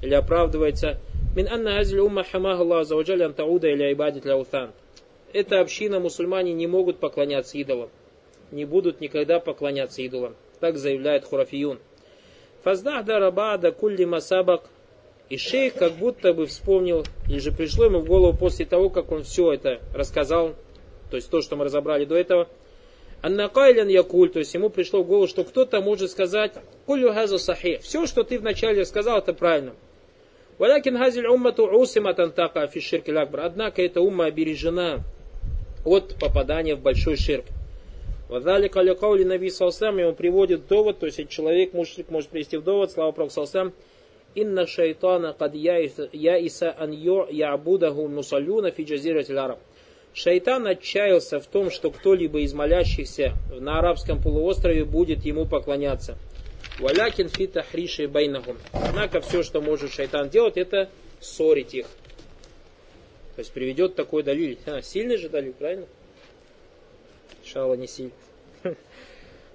или 0.00 0.14
оправдывается. 0.14 0.98
Мин 1.34 1.48
анна 1.48 1.78
азиль 1.78 1.98
умма 1.98 2.24
хамах 2.24 2.60
Аллах 2.60 2.86
заваджали 2.86 3.22
антауда 3.22 3.68
или 3.68 3.82
айбадит 3.82 4.24
ляутан. 4.24 4.72
Эта 5.32 5.60
община, 5.60 5.98
мусульмане 5.98 6.52
не 6.52 6.66
могут 6.66 6.98
поклоняться 6.98 7.58
идолам 7.58 7.88
не 8.52 8.64
будут 8.64 9.00
никогда 9.00 9.40
поклоняться 9.40 10.02
идолам. 10.02 10.36
Так 10.60 10.76
заявляет 10.76 11.24
Хурафиюн. 11.24 11.78
Фаздах 12.62 13.04
дарабада 13.04 13.72
кулли 13.72 14.04
масабак. 14.04 14.64
И 15.28 15.38
шейх 15.38 15.74
как 15.74 15.94
будто 15.94 16.34
бы 16.34 16.46
вспомнил, 16.46 17.04
или 17.26 17.38
же 17.38 17.52
пришло 17.52 17.86
ему 17.86 18.00
в 18.00 18.04
голову 18.04 18.36
после 18.36 18.66
того, 18.66 18.90
как 18.90 19.10
он 19.10 19.22
все 19.22 19.52
это 19.52 19.80
рассказал, 19.94 20.54
то 21.10 21.16
есть 21.16 21.30
то, 21.30 21.40
что 21.40 21.56
мы 21.56 21.64
разобрали 21.64 22.04
до 22.04 22.16
этого, 22.16 22.48
Аннакайлян 23.22 23.88
якуль, 23.88 24.30
то 24.30 24.40
есть 24.40 24.52
ему 24.52 24.68
пришло 24.68 25.02
в 25.02 25.06
голову, 25.06 25.28
что 25.28 25.44
кто-то 25.44 25.80
может 25.80 26.10
сказать, 26.10 26.52
кулю 26.86 27.12
газу 27.12 27.38
сахи, 27.38 27.78
все, 27.80 28.06
что 28.06 28.24
ты 28.24 28.38
вначале 28.38 28.84
сказал, 28.84 29.18
это 29.18 29.32
правильно. 29.32 29.74
Валякин 30.58 30.98
газиль 30.98 31.26
уммату 31.26 31.66
усима 31.66 32.14
тантака 32.14 32.68
лакбар. 33.06 33.40
Однако 33.40 33.80
эта 33.80 34.00
умма 34.00 34.26
обережена 34.26 35.00
от 35.84 36.16
попадания 36.18 36.74
в 36.74 36.80
большой 36.80 37.16
ширк. 37.16 37.44
Вадалика 38.28 38.80
лякаули 38.80 39.24
Наби 39.24 39.50
Салсам, 39.50 39.98
ему 39.98 40.14
приводит 40.14 40.66
довод, 40.66 40.98
то 40.98 41.06
есть 41.06 41.28
человек, 41.28 41.74
мужик 41.74 42.10
может 42.10 42.30
привести 42.30 42.56
в 42.56 42.64
довод, 42.64 42.90
слава 42.90 43.12
Пророку 43.12 43.34
Салсам, 43.34 43.72
Инна 44.34 44.66
шайтана 44.66 45.34
кад 45.34 45.54
яиса 45.54 46.74
ан 46.78 46.90
яабудаху 46.92 48.08
мусалюна 48.08 48.70
фи 48.70 48.84
араб. 49.36 49.58
Шайтан 50.14 50.66
отчаялся 50.66 51.40
в 51.40 51.46
том, 51.46 51.70
что 51.70 51.90
кто-либо 51.90 52.40
из 52.40 52.52
молящихся 52.52 53.34
на 53.50 53.78
арабском 53.78 54.22
полуострове 54.22 54.84
будет 54.84 55.24
ему 55.24 55.46
поклоняться. 55.46 56.18
Валякин 56.78 57.28
фи 57.28 57.46
тахриши 57.46 58.08
байнахум. 58.08 58.58
Однако 58.72 59.20
все, 59.20 59.42
что 59.42 59.60
может 59.60 59.92
шайтан 59.92 60.28
делать, 60.28 60.56
это 60.56 60.90
ссорить 61.20 61.74
их. 61.74 61.86
То 63.36 63.40
есть 63.40 63.52
приведет 63.52 63.94
такой 63.94 64.22
далиль. 64.22 64.58
А, 64.66 64.82
сильный 64.82 65.16
же 65.16 65.28
далиль, 65.30 65.54
правильно? 65.54 65.86
Шала 67.44 67.74
не 67.74 67.86
сильный. 67.86 68.12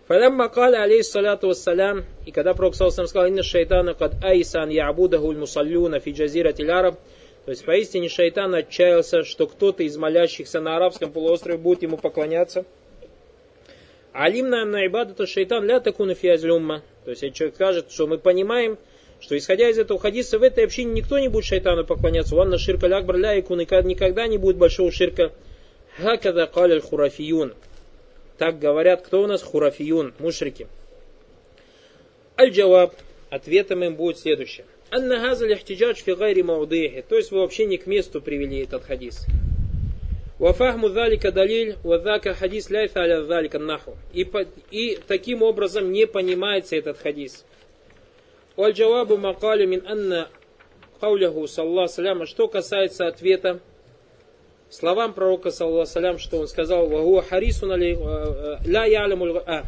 Фалямма 0.08 0.50
каля 0.50 0.84
алейхиссалату 0.84 1.50
вассалям, 1.50 2.06
и 2.26 2.32
когда 2.32 2.54
Пророк 2.54 2.76
сказал, 2.76 3.26
инна 3.28 3.44
шайтана 3.44 3.94
кад 3.94 4.24
айсан 4.24 4.70
яабудаху 4.70 5.34
мусаллюна 5.34 6.00
фи 6.00 6.12
джазирати 6.12 6.64
араб, 6.64 6.98
то 7.48 7.52
есть 7.52 7.64
поистине 7.64 8.10
шайтан 8.10 8.54
отчаялся, 8.56 9.24
что 9.24 9.48
кто-то 9.48 9.82
из 9.82 9.96
молящихся 9.96 10.60
на 10.60 10.76
арабском 10.76 11.14
полуострове 11.14 11.58
будет 11.58 11.82
ему 11.82 11.96
поклоняться. 11.96 12.66
Алимна 14.12 14.66
на 14.66 14.86
ибадата 14.86 15.26
шайтан 15.26 15.64
ля 15.64 15.80
такуна 15.80 16.14
фиазлюмма. 16.14 16.84
То 17.06 17.12
есть 17.12 17.22
человек 17.34 17.56
скажет, 17.56 17.90
что 17.90 18.06
мы 18.06 18.18
понимаем, 18.18 18.78
что 19.22 19.38
исходя 19.38 19.70
из 19.70 19.80
этого 19.80 19.98
хадиса 19.98 20.40
в 20.40 20.44
этой 20.44 20.66
общине 20.66 20.92
никто 20.92 21.18
не 21.20 21.30
будет 21.30 21.46
шайтану 21.46 21.86
поклоняться. 21.86 22.36
Ванна 22.36 22.58
ширка 22.58 22.88
лякбар 22.88 23.16
ля 23.16 23.36
никогда 23.36 24.28
не 24.28 24.38
будет 24.38 24.58
большого 24.58 24.92
ширка. 24.92 25.32
Хакада 26.00 26.48
каля 26.48 26.82
хурафиюн. 26.82 27.54
Так 28.38 28.60
говорят, 28.60 29.04
кто 29.04 29.22
у 29.22 29.26
нас? 29.26 29.42
Хурафиюн, 29.42 30.14
мушрики. 30.20 30.68
Аль-Джаваб. 32.38 32.94
Ответом 33.30 33.86
им 33.86 33.96
будет 33.96 34.20
следующее. 34.20 34.66
Анна 34.90 35.20
газаль 35.20 35.54
ихтиджадж 35.54 36.02
фи 36.02 36.14
гайри 36.14 36.44
маудихи. 36.44 37.04
То 37.08 37.16
есть 37.16 37.32
вы 37.32 37.40
вообще 37.40 37.66
не 37.66 37.78
к 37.78 37.88
месту 37.88 38.22
привели 38.22 38.64
этот 38.64 38.84
хадис. 38.86 39.26
Вафахму 40.40 40.90
залика 40.90 41.32
далиль, 41.32 41.76
вадака 41.84 42.34
хадис 42.34 42.70
ляйфа 42.70 43.02
аля 43.02 43.24
залика 43.24 43.60
наху. 43.60 43.98
И, 44.14 44.30
и 44.72 45.00
таким 45.08 45.42
образом 45.42 45.92
не 45.92 46.06
понимается 46.06 46.76
этот 46.76 47.00
хадис. 47.00 47.44
Валь-Джавабу 48.56 49.18
макали 49.18 49.66
мин 49.66 49.84
анна 49.88 50.30
кауляху 51.00 51.48
саллаху 51.48 52.26
Что 52.26 52.48
касается 52.48 53.08
ответа, 53.08 53.60
словам 54.70 55.14
пророка, 55.14 55.52
саллаху 55.52 56.20
что 56.20 56.38
он 56.38 56.48
сказал, 56.48 56.88
«Вагуа 56.88 57.22
харисун 57.24 57.72
али, 57.72 57.98
э, 58.00 58.58
ля 58.66 58.86
ялямул 58.86 59.38
а». 59.38 59.64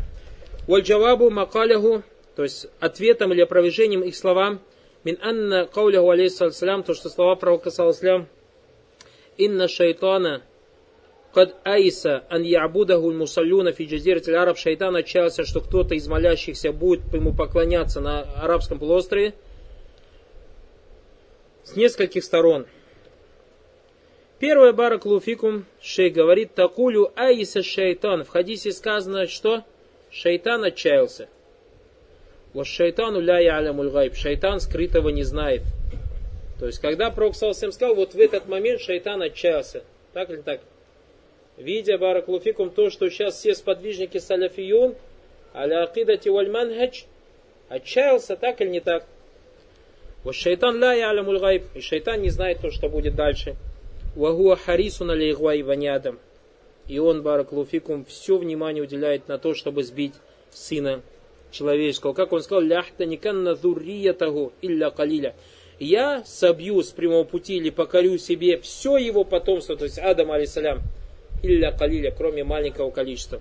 Вальджавабу 0.67 1.29
макаляху, 1.29 2.03
то 2.35 2.43
есть 2.43 2.67
ответом 2.79 3.33
или 3.33 3.41
опровержением 3.41 4.03
их 4.03 4.15
словам, 4.15 4.61
мин 5.03 5.17
анна 5.21 5.65
кауляху 5.65 6.09
алейхиссалям, 6.09 6.83
то, 6.83 6.93
что 6.93 7.09
слова 7.09 7.35
пророка, 7.35 7.71
саллаху 7.71 8.27
инна 9.37 9.67
шайтана 9.67 10.43
Кад 11.33 11.55
айса 11.63 12.23
ан 12.29 12.41
ябудаху 12.41 13.11
мусалюна 13.11 13.71
фи 13.71 13.85
джазират 13.85 14.27
араб 14.27 14.57
шайтан 14.57 14.95
отчаялся, 14.95 15.45
что 15.45 15.61
кто-то 15.61 15.93
из 15.93 16.07
молящихся 16.07 16.71
будет 16.71 17.13
ему 17.13 17.33
поклоняться 17.33 18.01
на 18.01 18.21
арабском 18.21 18.79
полуострове 18.79 19.35
с 21.63 21.75
нескольких 21.75 22.23
сторон. 22.23 22.65
Первое 24.39 24.73
бараклуфикум, 24.73 25.65
шей 25.81 26.09
говорит, 26.09 26.55
такулю 26.55 27.11
айса 27.15 27.61
шайтан. 27.61 28.23
В 28.23 28.29
хадисе 28.29 28.71
сказано, 28.71 29.27
что 29.27 29.63
шайтан 30.09 30.63
отчаялся. 30.63 31.27
Вот 32.53 32.65
шайтану 32.65 33.19
ля 33.19 33.39
ялямуль 33.39 33.89
гайб. 33.89 34.15
Шайтан 34.15 34.59
скрытого 34.59 35.09
не 35.09 35.23
знает. 35.23 35.61
То 36.59 36.65
есть, 36.65 36.79
когда 36.79 37.09
Пророк 37.11 37.35
сказал, 37.35 37.95
вот 37.95 38.13
в 38.13 38.19
этот 38.19 38.47
момент 38.47 38.81
шайтан 38.81 39.21
отчаялся. 39.21 39.83
Так 40.13 40.29
или 40.29 40.41
так? 40.41 40.61
Видя, 41.57 41.97
бараклуфикум, 41.97 42.71
то, 42.71 42.89
что 42.89 43.09
сейчас 43.09 43.35
все 43.35 43.53
сподвижники 43.53 44.17
саляфиюн, 44.17 44.95
аля 45.53 45.83
акидати 45.83 46.29
валь 46.29 46.49
отчаялся, 47.69 48.35
так 48.35 48.61
или 48.61 48.69
не 48.69 48.79
так? 48.79 49.05
Вот 50.23 50.35
шайтан 50.35 50.79
ля 50.79 50.93
ялямуль 50.93 51.39
гайб. 51.39 51.63
И 51.75 51.81
шайтан 51.81 52.21
не 52.21 52.29
знает 52.29 52.61
то, 52.61 52.71
что 52.71 52.89
будет 52.89 53.15
дальше. 53.15 53.55
Вагуа 54.15 54.55
харисун 54.55 55.11
алейгва 55.11 55.53
и 55.55 55.61
ванядам. 55.61 56.19
И 56.87 56.97
он, 56.97 57.21
бараклуфикум, 57.21 58.05
все 58.05 58.37
внимание 58.37 58.81
уделяет 58.81 59.27
на 59.27 59.37
то, 59.37 59.53
чтобы 59.53 59.83
сбить 59.83 60.15
сына 60.49 61.03
человеческого. 61.51 62.13
Как 62.13 62.31
он 62.33 62.41
сказал, 62.41 62.63
ляхта 62.63 63.05
никанна 63.05 63.55
зурриятаху 63.55 64.53
илля 64.61 64.89
калиля. 64.89 65.35
Я 65.79 66.23
собью 66.25 66.81
с 66.83 66.89
прямого 66.89 67.23
пути 67.23 67.55
или 67.55 67.69
покорю 67.69 68.17
себе 68.17 68.57
все 68.57 68.97
его 68.97 69.23
потомство, 69.23 69.77
то 69.77 69.85
есть 69.85 69.97
Адам, 69.97 70.31
алейсалям, 70.31 70.81
илля 71.41 71.71
калиля, 71.71 72.11
кроме 72.11 72.43
маленького 72.43 72.91
количества. 72.91 73.39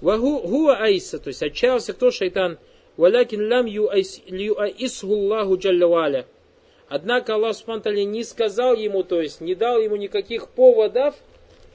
Вагуа 0.00 0.76
айса, 0.76 1.18
то 1.18 1.28
есть 1.28 1.42
отчаялся 1.42 1.92
кто 1.92 2.10
шайтан, 2.10 2.58
валякин 2.96 3.40
лям 3.40 3.66
юаисхуллаху 3.66 5.56
джаллаваля. 5.56 6.26
Однако 6.88 7.34
Аллах 7.34 7.56
Субтитры 7.56 8.04
не 8.04 8.22
сказал 8.22 8.74
ему, 8.76 9.02
то 9.02 9.20
есть 9.20 9.40
не 9.40 9.54
дал 9.54 9.80
ему 9.80 9.96
никаких 9.96 10.48
поводов, 10.48 11.16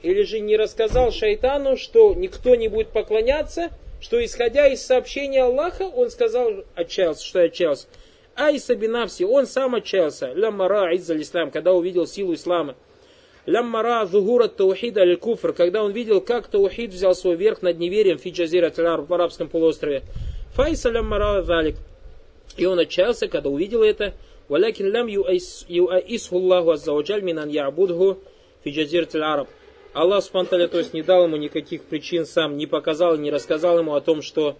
или 0.02 0.22
же 0.22 0.40
не 0.40 0.56
рассказал 0.56 1.12
шайтану, 1.12 1.76
что 1.76 2.14
никто 2.14 2.54
не 2.54 2.68
будет 2.68 2.88
поклоняться, 2.88 3.70
что 4.02 4.22
исходя 4.22 4.66
из 4.66 4.84
сообщения 4.84 5.44
Аллаха, 5.44 5.84
он 5.84 6.10
сказал, 6.10 6.64
отчаялся, 6.74 7.24
что 7.24 7.40
отчаялся. 7.40 7.86
Айса 8.34 8.74
бинавси, 8.74 9.22
он 9.22 9.46
сам 9.46 9.76
отчаялся. 9.76 10.32
Ляммара 10.32 10.94
иззаль 10.96 11.22
ислам, 11.22 11.52
когда 11.52 11.72
увидел 11.72 12.08
силу 12.08 12.34
ислама. 12.34 12.74
Ляммара 13.46 14.04
зугура 14.06 14.48
таухида 14.48 15.02
аль 15.02 15.16
куфр, 15.16 15.52
когда 15.52 15.84
он 15.84 15.92
видел, 15.92 16.20
как 16.20 16.48
таухид 16.48 16.90
взял 16.90 17.14
свой 17.14 17.36
верх 17.36 17.62
над 17.62 17.78
неверием 17.78 18.18
фи 18.18 18.30
джазира 18.30 18.72
в 18.72 19.14
арабском 19.14 19.48
полуострове. 19.48 20.02
Файса 20.54 20.90
ляммара 20.90 21.42
залик. 21.42 21.76
И 22.56 22.64
он 22.66 22.80
отчаялся, 22.80 23.28
когда 23.28 23.50
увидел 23.50 23.84
это. 23.84 24.14
Валякин 24.48 24.90
лям 24.90 25.06
юаисху 25.06 26.36
Аллаху 26.38 26.70
аззаваджаль 26.72 27.22
минан 27.22 27.48
я'будху 27.50 28.18
фи 28.64 28.70
джазират 28.70 29.14
араб. 29.14 29.48
Аллах 29.94 30.24
Субтитры, 30.24 30.68
то 30.68 30.78
есть 30.78 30.94
не 30.94 31.02
дал 31.02 31.24
ему 31.24 31.36
никаких 31.36 31.82
причин 31.82 32.24
сам, 32.24 32.56
не 32.56 32.66
показал, 32.66 33.16
не 33.16 33.30
рассказал 33.30 33.78
ему 33.78 33.94
о 33.94 34.00
том, 34.00 34.22
что 34.22 34.56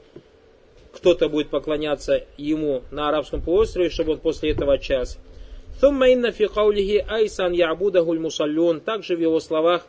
кто-то 0.92 1.30
будет 1.30 1.48
поклоняться 1.48 2.24
ему 2.36 2.82
на 2.90 3.08
арабском 3.08 3.40
полуострове, 3.40 3.88
чтобы 3.88 4.12
он 4.12 4.18
после 4.18 4.50
этого 4.50 4.74
отчаялся. 4.74 5.18
Thumma 5.80 6.12
инна 6.12 6.32
фи 6.32 6.48
каулихи 6.48 7.04
айсан 7.08 7.52
ябудахуль 7.52 8.18
мусаллюн. 8.18 8.80
Также 8.80 9.16
в 9.16 9.20
его 9.20 9.40
словах, 9.40 9.86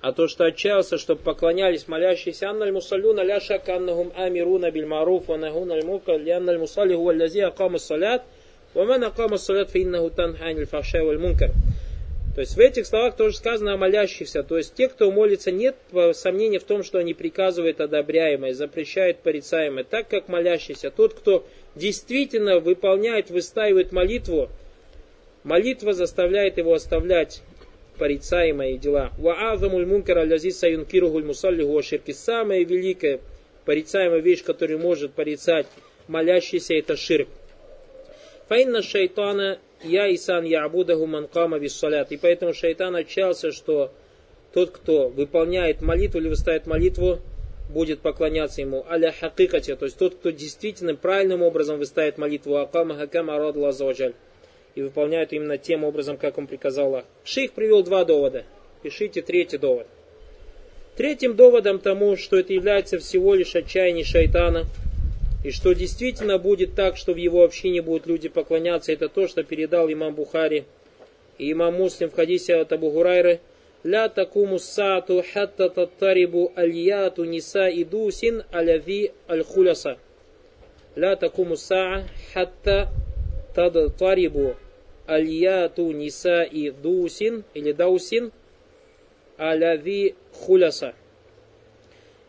а 0.00 0.12
то, 0.12 0.26
что 0.26 0.44
отчаялся, 0.44 0.96
чтобы 0.96 1.20
поклонялись 1.20 1.86
молящиеся 1.86 2.48
анналь 2.48 2.72
мусаллюн 2.72 3.18
аля 3.18 3.40
шака 3.40 3.76
аннахум 3.76 4.10
амируна 4.16 4.70
биль 4.70 4.86
маруф 4.86 5.28
ва 5.28 5.36
нахун 5.36 5.70
аль 5.70 5.84
мука 5.84 6.16
лианналь 6.16 6.58
мусалли 6.58 6.94
хуа 6.94 7.14
лази 7.14 7.40
акама 7.40 7.78
салят 7.78 8.22
ва 8.72 8.84
ман 8.84 9.04
акама 9.04 9.36
салят 9.36 9.70
фи 9.70 9.82
иннаху 9.82 10.10
танха 10.10 10.44
аниль 10.44 10.66
фахшай 10.66 11.04
валь 11.04 11.18
мункар. 11.18 11.50
То 12.36 12.42
есть 12.42 12.54
в 12.54 12.60
этих 12.60 12.84
словах 12.84 13.16
тоже 13.16 13.34
сказано 13.34 13.72
о 13.72 13.76
молящихся. 13.78 14.42
То 14.42 14.58
есть 14.58 14.74
те, 14.74 14.88
кто 14.88 15.10
молится, 15.10 15.50
нет 15.50 15.74
сомнения 16.12 16.58
в 16.58 16.64
том, 16.64 16.82
что 16.82 16.98
они 16.98 17.14
приказывают 17.14 17.80
одобряемое, 17.80 18.52
запрещают 18.52 19.20
порицаемое. 19.20 19.84
Так 19.84 20.08
как 20.08 20.28
молящийся, 20.28 20.90
тот, 20.90 21.14
кто 21.14 21.46
действительно 21.74 22.60
выполняет, 22.60 23.30
выстаивает 23.30 23.90
молитву, 23.92 24.50
молитва 25.44 25.94
заставляет 25.94 26.58
его 26.58 26.74
оставлять 26.74 27.40
порицаемые 27.96 28.76
дела. 28.76 29.12
Самая 32.12 32.64
великая 32.66 33.20
порицаемая 33.64 34.20
вещь, 34.20 34.44
которую 34.44 34.78
может 34.78 35.14
порицать 35.14 35.66
молящийся, 36.06 36.74
это 36.74 36.98
ширк. 36.98 37.28
Фаинна 38.50 38.82
шайтана 38.82 39.58
я 39.82 40.12
исан 40.14 40.44
ябудаху 40.44 41.06
манкама 41.06 41.58
виссалят. 41.58 42.12
И 42.12 42.16
поэтому 42.16 42.54
шайтан 42.54 42.96
отчался, 42.96 43.52
что 43.52 43.92
тот, 44.52 44.70
кто 44.70 45.08
выполняет 45.08 45.82
молитву 45.82 46.20
или 46.20 46.28
выставит 46.28 46.66
молитву, 46.66 47.20
будет 47.68 48.00
поклоняться 48.00 48.60
ему. 48.60 48.84
Аля 48.88 49.12
хакикате, 49.12 49.76
то 49.76 49.84
есть 49.84 49.98
тот, 49.98 50.14
кто 50.14 50.30
действительно 50.30 50.94
правильным 50.94 51.42
образом 51.42 51.78
выставит 51.78 52.18
молитву. 52.18 52.56
Акама 52.56 52.96
хакама 52.96 53.38
радла 53.38 53.72
заваджаль. 53.72 54.14
И 54.74 54.82
выполняет 54.82 55.32
именно 55.32 55.56
тем 55.56 55.84
образом, 55.84 56.16
как 56.16 56.36
он 56.38 56.46
приказал 56.46 56.86
Аллах. 56.88 57.04
Шейх 57.24 57.52
привел 57.52 57.82
два 57.82 58.04
довода. 58.04 58.44
Пишите 58.82 59.22
третий 59.22 59.56
довод. 59.56 59.86
Третьим 60.96 61.34
доводом 61.34 61.78
тому, 61.78 62.16
что 62.16 62.36
это 62.38 62.52
является 62.52 62.98
всего 62.98 63.34
лишь 63.34 63.54
отчаяние 63.54 64.04
шайтана– 64.04 64.64
и 65.46 65.52
что 65.52 65.74
действительно 65.74 66.38
будет 66.38 66.74
так, 66.74 66.96
что 66.96 67.12
в 67.12 67.16
его 67.18 67.44
общине 67.44 67.80
будут 67.80 68.08
люди 68.08 68.28
поклоняться, 68.28 68.90
это 68.90 69.08
то, 69.08 69.28
что 69.28 69.44
передал 69.44 69.88
имам 69.88 70.12
Бухари 70.12 70.64
и 71.38 71.52
имам 71.52 71.74
Муслим 71.74 72.10
в 72.10 72.14
хадисе 72.14 72.56
от 72.56 72.72
Абу 72.72 72.90
Гурайры. 72.90 73.38
Ля 73.84 74.08
такуму 74.08 74.58
саату 74.58 75.22
хатта 75.32 75.68
таттарибу 75.70 76.52
альяту 76.56 77.22
ниса 77.22 77.68
идусин 77.68 78.42
аляви 78.50 79.12
аль-хуляса. 79.28 79.98
Ля 80.96 81.14
такуму 81.14 81.56
саа 81.56 82.02
хатта 82.34 82.88
таттарибу 83.54 84.56
альяту 85.06 85.92
ниса 85.92 86.42
идусин 86.42 87.44
или 87.54 87.70
даусин 87.70 88.32
аляви 89.38 90.16
хуляса 90.32 90.96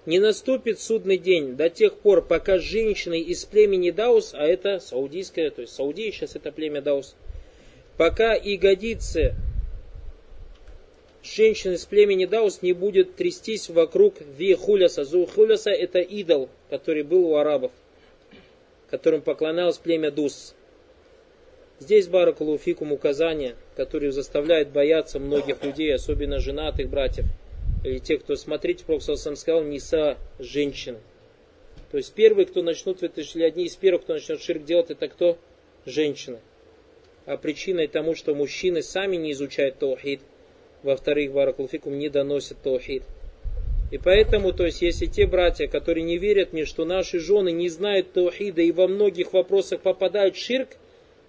не 0.08 0.20
наступит 0.20 0.80
судный 0.80 1.18
день 1.18 1.58
до 1.58 1.70
тех 1.70 1.98
пор, 1.98 2.26
пока 2.26 2.60
женщины 2.60 3.20
из 3.20 3.44
племени 3.44 3.92
Даус, 3.92 4.34
а 4.34 4.46
это 4.46 4.80
саудийское, 4.80 5.52
то 5.52 5.62
есть 5.62 5.74
Саудия 5.74 6.14
сейчас 6.14 6.38
это 6.38 6.54
племя 6.54 6.82
Даус, 6.82 7.18
пока 7.98 8.34
ягодицы 8.34 9.36
женщин 11.22 11.74
из 11.74 11.84
племени 11.84 12.26
Даус 12.26 12.62
не 12.62 12.72
будет 12.72 13.18
трястись 13.18 13.70
вокруг 13.70 14.16
Вихуляса. 14.38 15.04
Зухуляса 15.04 15.72
это 15.72 16.00
идол, 16.00 16.48
который 16.70 17.04
был 17.04 17.26
у 17.26 17.36
арабов, 17.36 17.74
которым 18.90 19.22
поклонялось 19.22 19.78
племя 19.78 20.10
Дус. 20.10 20.56
Здесь 21.82 22.08
Баракулуфикум 22.08 22.94
указания, 22.94 23.56
которые 23.76 24.14
заставляют 24.14 24.70
бояться 24.70 25.20
многих 25.20 25.62
людей, 25.66 25.94
особенно 25.94 26.40
женатых 26.40 26.90
братьев– 26.90 27.26
или 27.88 28.00
те, 28.00 28.18
кто, 28.18 28.36
смотрите, 28.36 28.84
Пророк 28.86 29.02
сам 29.02 29.36
сказал, 29.36 29.64
Ниса, 29.64 30.18
женщины. 30.40 31.00
То 31.92 31.98
есть 31.98 32.14
первые, 32.14 32.46
кто 32.46 32.62
начнут, 32.62 33.02
это 33.02 33.22
или 33.22 33.44
одни 33.44 33.66
из 33.66 33.76
первых, 33.76 34.04
кто 34.04 34.14
начнет 34.14 34.42
ширк 34.42 34.66
делать, 34.66 34.92
это 34.92 35.08
кто? 35.08 35.38
Женщины. 35.86 36.40
А 37.26 37.38
причиной 37.38 37.88
тому, 37.88 38.14
что 38.14 38.36
мужчины 38.36 38.82
сами 38.82 39.16
не 39.16 39.32
изучают 39.32 39.78
таухид, 39.78 40.22
во-вторых, 40.84 41.32
Баракулфикум 41.32 41.98
не 41.98 42.10
доносят 42.10 42.62
таухид. 42.62 43.04
И 43.90 43.98
поэтому, 43.98 44.52
то 44.52 44.66
есть, 44.66 44.82
если 44.82 45.06
те 45.06 45.26
братья, 45.26 45.68
которые 45.68 46.04
не 46.04 46.18
верят 46.18 46.52
мне, 46.52 46.66
что 46.66 46.84
наши 46.84 47.20
жены 47.20 47.54
не 47.54 47.70
знают 47.70 48.12
таухида 48.12 48.62
и 48.62 48.72
во 48.72 48.88
многих 48.88 49.32
вопросах 49.32 49.80
попадают 49.80 50.36
в 50.36 50.44
ширк, 50.44 50.70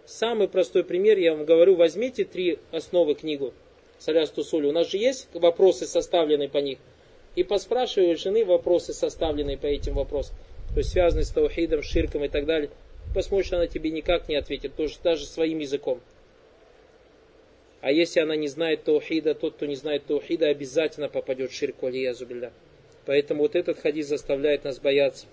самый 0.06 0.48
простой 0.48 0.82
пример, 0.82 1.18
я 1.18 1.34
вам 1.34 1.44
говорю, 1.44 1.76
возьмите 1.76 2.24
три 2.24 2.58
основы 2.72 3.14
книгу 3.14 3.54
Саляс 3.98 4.30
Тусули. 4.30 4.66
У 4.66 4.72
нас 4.72 4.90
же 4.90 4.96
есть 4.96 5.28
вопросы, 5.34 5.86
составленные 5.86 6.48
по 6.48 6.58
них. 6.58 6.78
И 7.34 7.42
поспрашиваю 7.44 8.16
жены 8.16 8.44
вопросы, 8.44 8.92
составленные 8.92 9.58
по 9.58 9.66
этим 9.66 9.94
вопросам. 9.94 10.36
То 10.72 10.78
есть 10.78 10.90
связанные 10.90 11.24
с 11.24 11.30
таухидом, 11.30 11.82
ширком 11.82 12.24
и 12.24 12.28
так 12.28 12.46
далее. 12.46 12.70
Посмотришь, 13.14 13.52
она 13.52 13.66
тебе 13.66 13.90
никак 13.90 14.28
не 14.28 14.36
ответит, 14.36 14.74
тоже, 14.76 14.96
даже 15.02 15.26
своим 15.26 15.58
языком. 15.58 16.00
А 17.80 17.92
если 17.92 18.20
она 18.20 18.36
не 18.36 18.48
знает 18.48 18.84
таухида, 18.84 19.34
тот, 19.34 19.54
кто 19.54 19.66
не 19.66 19.76
знает 19.76 20.04
таухида, 20.06 20.48
обязательно 20.48 21.08
попадет 21.08 21.52
в 21.52 21.54
ширку 21.54 21.86
алиязубилля. 21.86 22.52
Поэтому 23.06 23.42
вот 23.42 23.54
этот 23.54 23.78
хадис 23.78 24.08
заставляет 24.08 24.64
нас 24.64 24.78
бояться. 24.78 25.26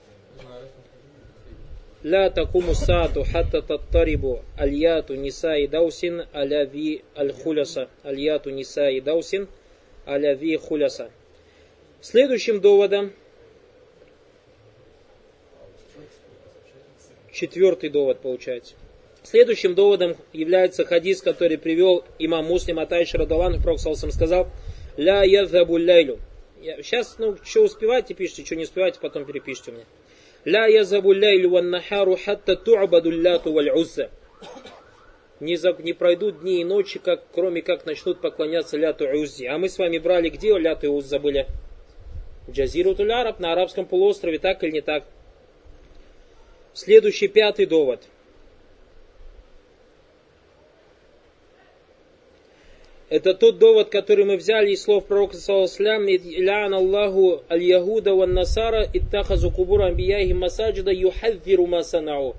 لا 2.05 2.29
تقوم 2.29 2.71
الساعة 2.71 3.25
حتى 3.25 3.61
تضطرب 3.61 4.41
اليات 4.61 5.13
نساء 5.13 5.67
دوس 5.67 6.07
على 6.35 6.69
ذي 6.73 7.03
الخلصة 7.19 7.89
اليات 8.07 8.49
نساء 8.49 8.99
دوس 8.99 9.37
аля 10.07 10.35
ви 10.35 10.57
хуляса. 10.57 11.11
Следующим 12.01 12.61
доводом, 12.61 13.13
четвертый 17.33 17.91
довод 17.91 18.21
получается. 18.21 18.75
Следующим 19.23 19.75
доводом 19.75 20.17
является 20.33 20.87
хадис, 20.87 21.21
который 21.21 21.59
привел 21.59 22.05
имам 22.19 22.47
Муслим 22.47 22.79
от 22.79 22.93
Айши 22.93 23.19
Радалан, 23.19 23.61
Пророк 23.63 23.79
сказал, 23.79 24.49
«Ля 24.97 25.23
ядхабу 25.23 25.77
ляйлю». 25.77 26.19
Сейчас, 26.63 27.17
ну, 27.19 27.37
что 27.45 27.65
успеваете, 27.65 28.15
пишите, 28.15 28.45
что 28.45 28.57
не 28.57 28.65
успеваете, 28.65 28.99
потом 29.01 29.27
перепишите 29.27 29.73
мне. 29.73 29.85
«Ля 30.46 30.68
язабу 30.68 31.12
ляйлю 31.12 31.50
ван 31.50 31.70
нахару 31.70 32.16
хатта 32.16 32.56
ту'баду 32.56 33.12
ляту 33.12 33.52
валь 33.52 33.72
узза». 33.72 34.10
Не, 35.42 35.58
за, 35.58 35.74
не 35.80 35.94
пройдут 35.94 36.40
дни 36.42 36.62
и 36.62 36.64
ночи, 36.64 36.98
как, 37.00 37.24
кроме 37.34 37.62
как 37.62 37.86
начнут 37.86 38.22
поклоняться 38.22 38.78
ляту 38.78 39.06
уззи. 39.06 39.46
А 39.46 39.58
мы 39.58 39.68
с 39.68 39.78
вами 39.78 39.98
брали, 39.98 40.30
где 40.30 40.58
ляту 40.58 40.94
узза 40.94 41.20
были? 41.20 41.46
Джазирутуль 42.50 43.12
Араб, 43.12 43.40
на 43.40 43.52
арабском 43.52 43.86
полуострове, 43.86 44.40
так 44.40 44.64
или 44.64 44.72
не 44.72 44.82
так? 44.82 45.04
Следующий 46.74 47.28
пятый 47.28 47.66
довод– 47.66 48.02
Это 53.08 53.36
тот 53.36 53.60
довод, 53.60 53.90
который 53.90 54.26
мы 54.26 54.36
взяли 54.36 54.72
из 54.72 54.82
слов 54.82 55.06
пророка 55.06 55.38
Саласлям, 55.38 56.08
«Лян 56.08 56.74
Аллаху 56.74 57.44
аль-Ягуда 57.52 58.16
ван 58.16 58.34
Насара 58.34 58.88
иттахазу 58.92 59.52
кубур 59.52 59.84
амбияхи 59.84 60.34
масаджида 60.34 60.92
юхаддиру 60.92 61.68
масанау». 61.68 62.36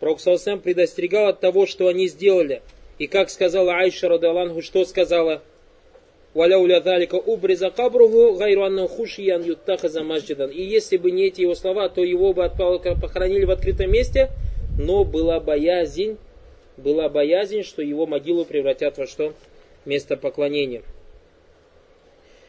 Пророк 0.00 0.20
Саласлям 0.20 0.60
предостерегал 0.60 1.26
от 1.28 1.40
того, 1.40 1.66
что 1.66 1.88
они 1.88 2.08
сделали. 2.08 2.62
И 2.98 3.06
как 3.06 3.28
сказала 3.28 3.74
Айша 3.74 4.08
Радалангу, 4.08 4.62
что 4.62 4.86
сказала? 4.86 5.42
«Валяуля 6.32 6.80
далика 6.80 7.16
убриза 7.16 7.70
кабругу 7.70 8.36
гайру 8.36 8.62
анна 8.62 8.88
хушиян 8.88 9.42
юттахаза 9.42 10.02
масджидан». 10.02 10.50
И 10.50 10.62
если 10.62 10.96
бы 10.96 11.10
не 11.10 11.26
эти 11.26 11.42
его 11.42 11.54
слова, 11.54 11.90
то 11.90 12.02
его 12.02 12.32
бы 12.32 12.50
похоронили 13.00 13.44
в 13.44 13.50
открытом 13.50 13.92
месте, 13.92 14.30
но 14.78 15.04
была 15.04 15.38
боязнь 15.38 16.16
была 16.76 17.08
боязнь, 17.08 17.62
что 17.62 17.82
его 17.82 18.06
могилу 18.06 18.44
превратят 18.44 18.98
во 18.98 19.06
что? 19.06 19.34
Место 19.84 20.16
поклонения. 20.16 20.82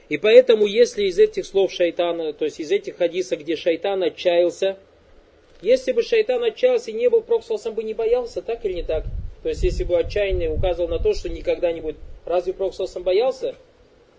И 0.08 0.18
поэтому, 0.18 0.66
если 0.66 1.06
из 1.06 1.18
этих 1.18 1.46
слов 1.46 1.72
шайтана, 1.72 2.34
то 2.34 2.46
есть 2.46 2.60
из 2.60 2.72
этих 2.72 2.98
хадисов, 2.98 3.40
где 3.40 3.56
шайтан 3.56 4.04
отчаялся, 4.04 4.78
если 5.62 5.94
бы 5.94 6.04
шайтан 6.04 6.44
отчаялся 6.44 6.92
и 6.92 6.94
не 6.94 7.10
был 7.10 7.22
проксалсом, 7.22 7.74
бы 7.74 7.84
не 7.84 7.94
боялся, 7.94 8.42
так 8.42 8.64
или 8.66 8.74
не 8.74 8.84
так? 8.84 9.06
То 9.42 9.50
есть, 9.50 9.64
если 9.64 9.84
бы 9.84 9.98
отчаянный 9.98 10.54
указывал 10.54 10.90
на 10.90 11.00
то, 11.00 11.14
что 11.14 11.30
никогда 11.30 11.72
не 11.72 11.82
будет, 11.82 11.98
разве 12.26 12.54
проксалсом 12.54 13.04
боялся? 13.04 13.56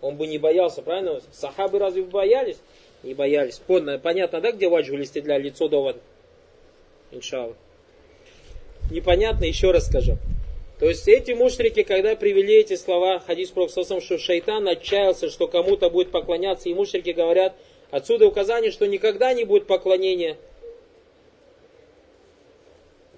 Он 0.00 0.16
бы 0.16 0.26
не 0.26 0.38
боялся, 0.38 0.82
правильно? 0.82 1.20
Сахабы 1.32 1.78
разве 1.78 2.02
боялись? 2.02 2.58
Не 3.02 3.14
боялись. 3.14 3.60
Понятно, 3.66 4.40
да, 4.40 4.52
где 4.52 4.68
ваджу 4.68 4.96
для 4.96 5.38
лицо 5.38 5.68
довод? 5.68 5.96
Иншаллах 7.12 7.56
непонятно, 8.90 9.44
еще 9.44 9.70
раз 9.70 9.86
скажу. 9.86 10.18
То 10.78 10.86
есть 10.88 11.08
эти 11.08 11.32
мушрики, 11.32 11.82
когда 11.82 12.14
привели 12.16 12.54
эти 12.56 12.76
слова, 12.76 13.18
хадис 13.18 13.50
Пророксосом, 13.50 14.00
что 14.00 14.18
шайтан 14.18 14.68
отчаялся, 14.68 15.30
что 15.30 15.48
кому-то 15.48 15.88
будет 15.88 16.10
поклоняться, 16.10 16.68
и 16.68 16.74
мушрики 16.74 17.10
говорят, 17.10 17.54
отсюда 17.90 18.26
указание, 18.26 18.70
что 18.70 18.86
никогда 18.86 19.32
не 19.32 19.44
будет 19.44 19.66
поклонения 19.66 20.36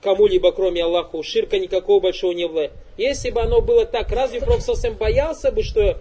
кому-либо, 0.03 0.53
кроме 0.53 0.85
Аллаха, 0.85 1.17
у 1.17 1.23
ширка 1.23 1.59
никакого 1.59 2.01
большого 2.01 2.33
не 2.33 2.47
было. 2.47 2.71
Если 2.97 3.31
бы 3.31 3.41
оно 3.41 3.61
было 3.61 3.85
так, 3.85 4.11
разве 4.11 4.41
Пророксосом 4.41 4.95
боялся 4.95 5.53
бы, 5.53 5.63
что 5.63 5.99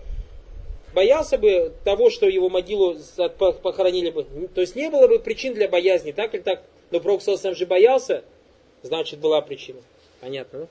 боялся 0.94 1.38
бы 1.38 1.74
того, 1.84 2.10
что 2.10 2.28
его 2.28 2.50
могилу 2.50 2.98
похоронили 3.62 4.10
бы? 4.10 4.26
То 4.54 4.62
есть 4.62 4.76
не 4.76 4.90
было 4.90 5.08
бы 5.08 5.20
причин 5.20 5.54
для 5.54 5.68
боязни, 5.68 6.12
так 6.12 6.34
или 6.34 6.42
так? 6.42 6.64
Но 6.92 7.00
Пророксосом 7.00 7.56
же 7.56 7.66
боялся, 7.66 8.24
Значит, 8.88 9.20
была 9.20 9.42
причина. 9.42 9.82
Понятно, 10.22 10.60
да? 10.60 10.68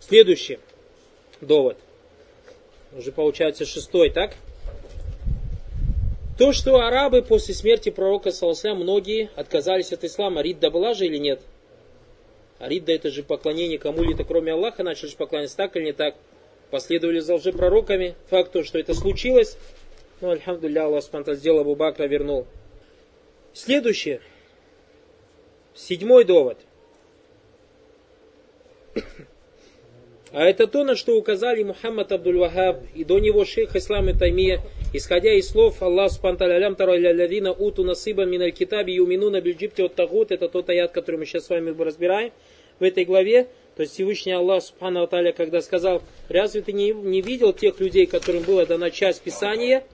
Следующий 0.00 0.58
довод. 1.42 1.76
Уже 2.96 3.12
получается 3.12 3.66
шестой, 3.66 4.08
так? 4.08 4.36
То, 6.38 6.54
что 6.54 6.76
арабы 6.76 7.20
после 7.20 7.52
смерти 7.54 7.90
пророка 7.90 8.30
Саласля 8.30 8.74
многие 8.74 9.28
отказались 9.36 9.92
от 9.92 10.02
ислама. 10.02 10.40
Ридда 10.40 10.70
была 10.70 10.94
же 10.94 11.04
или 11.04 11.18
нет? 11.18 11.42
А 12.58 12.70
Ридда 12.70 12.92
это 12.92 13.10
же 13.10 13.22
поклонение 13.22 13.78
кому-либо, 13.78 14.24
кроме 14.24 14.52
Аллаха, 14.52 14.82
начали 14.82 15.10
же 15.10 15.16
поклоняться 15.16 15.58
так 15.58 15.76
или 15.76 15.84
не 15.84 15.92
так. 15.92 16.14
Последовали 16.70 17.18
за 17.18 17.34
лжепророками. 17.34 18.14
Факт 18.30 18.52
то, 18.52 18.64
что 18.64 18.78
это 18.78 18.94
случилось. 18.94 19.58
Ну, 20.22 20.30
альхамдулилля, 20.30 20.86
Аллах 20.86 21.04
спонтан 21.04 21.34
сделал, 21.34 21.60
Абу 21.60 21.76
Бакра 21.76 22.06
вернул. 22.06 22.46
Следующее. 23.52 24.22
Седьмой 25.74 26.24
довод– 26.24 26.56
а 30.32 30.44
это 30.44 30.66
то, 30.66 30.84
на 30.84 30.96
что 30.96 31.16
указали 31.16 31.62
Мухаммад 31.62 32.12
Абдул-Вахаб 32.12 32.84
и 32.94 33.04
до 33.04 33.18
него 33.18 33.44
шейх 33.44 33.76
Ислам 33.76 34.08
и 34.08 34.12
Таймия, 34.14 34.60
исходя 34.92 35.32
из 35.32 35.48
слов 35.48 35.82
Аллах 35.82 36.10
Субтитры 36.10 36.52
Алям 36.52 36.74
Таралявина 36.74 37.52
Уту 37.52 37.84
Насыба 37.84 38.24
Миналь 38.24 38.52
Китаби 38.52 38.92
Юминуна 38.92 39.40
Бельджипте 39.40 39.84
от 39.84 39.94
Тагут, 39.94 40.32
это 40.32 40.48
тот 40.48 40.68
аят, 40.70 40.92
который 40.92 41.16
мы 41.16 41.26
сейчас 41.26 41.46
с 41.46 41.50
вами 41.50 41.70
разбираем 41.82 42.32
в 42.78 42.84
этой 42.84 43.04
главе. 43.04 43.48
То 43.76 43.82
есть 43.82 43.94
Всевышний 43.94 44.32
Аллах 44.32 44.62
Субхану 44.62 45.02
Аталя, 45.02 45.32
когда 45.32 45.62
сказал, 45.62 46.02
разве 46.28 46.60
ты 46.60 46.72
не, 46.72 46.92
не 46.92 47.22
видел 47.22 47.52
тех 47.52 47.80
людей, 47.80 48.06
которым 48.06 48.42
была 48.42 48.66
дана 48.66 48.90
часть 48.90 49.22
Писания? 49.22 49.84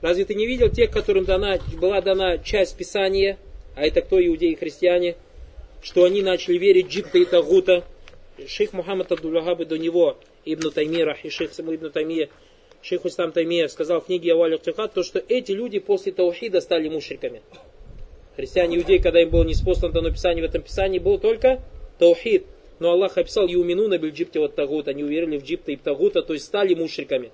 Разве 0.00 0.24
ты 0.24 0.34
не 0.34 0.46
видел 0.46 0.70
тех, 0.70 0.90
которым 0.90 1.24
дана, 1.24 1.58
была 1.80 2.00
дана 2.00 2.38
часть 2.38 2.76
Писания? 2.76 3.36
А 3.74 3.84
это 3.84 4.00
кто, 4.00 4.24
иудеи 4.24 4.52
и 4.52 4.56
христиане? 4.56 5.16
Что 5.82 6.04
они 6.04 6.22
начали 6.22 6.58
верить 6.58 6.88
Джипта 6.88 7.18
и 7.18 7.24
Тагута, 7.24 7.84
шейх 8.48 8.72
Мухаммад 8.72 9.10
Абдуллахаб 9.12 9.66
до 9.66 9.78
него, 9.78 10.16
Ибн 10.44 10.70
Таймира 10.70 11.16
и 11.22 11.30
шейх 11.30 11.52
Саму 11.52 11.74
Ибн 11.74 11.90
Таймия, 11.90 12.28
шейх 12.82 13.04
Устам 13.04 13.32
Таймия 13.32 13.68
сказал 13.68 14.00
в 14.00 14.06
книге 14.06 14.32
Аваль 14.32 14.54
Ахтихат, 14.54 14.94
то, 14.94 15.02
что 15.02 15.22
эти 15.28 15.52
люди 15.52 15.78
после 15.78 16.12
Таухида 16.12 16.60
стали 16.60 16.88
мушриками. 16.88 17.42
Христиане 18.36 18.78
иудеи, 18.78 18.98
когда 18.98 19.20
им 19.20 19.30
было 19.30 19.44
неспослано 19.44 19.92
дано 19.92 20.10
Писание, 20.10 20.44
в 20.44 20.48
этом 20.48 20.62
Писании 20.62 20.98
был 20.98 21.18
только 21.18 21.62
Таухид. 21.98 22.46
Но 22.78 22.92
Аллах 22.92 23.18
описал 23.18 23.46
Юмину 23.46 23.88
на 23.88 23.98
Бельджипте 23.98 24.40
вот 24.40 24.54
Тагут. 24.54 24.88
Они 24.88 25.04
уверили 25.04 25.36
в 25.36 25.44
Джипта 25.44 25.72
и 25.72 25.76
Тагута, 25.76 26.22
то 26.22 26.32
есть 26.32 26.46
стали 26.46 26.74
мушриками. 26.74 27.30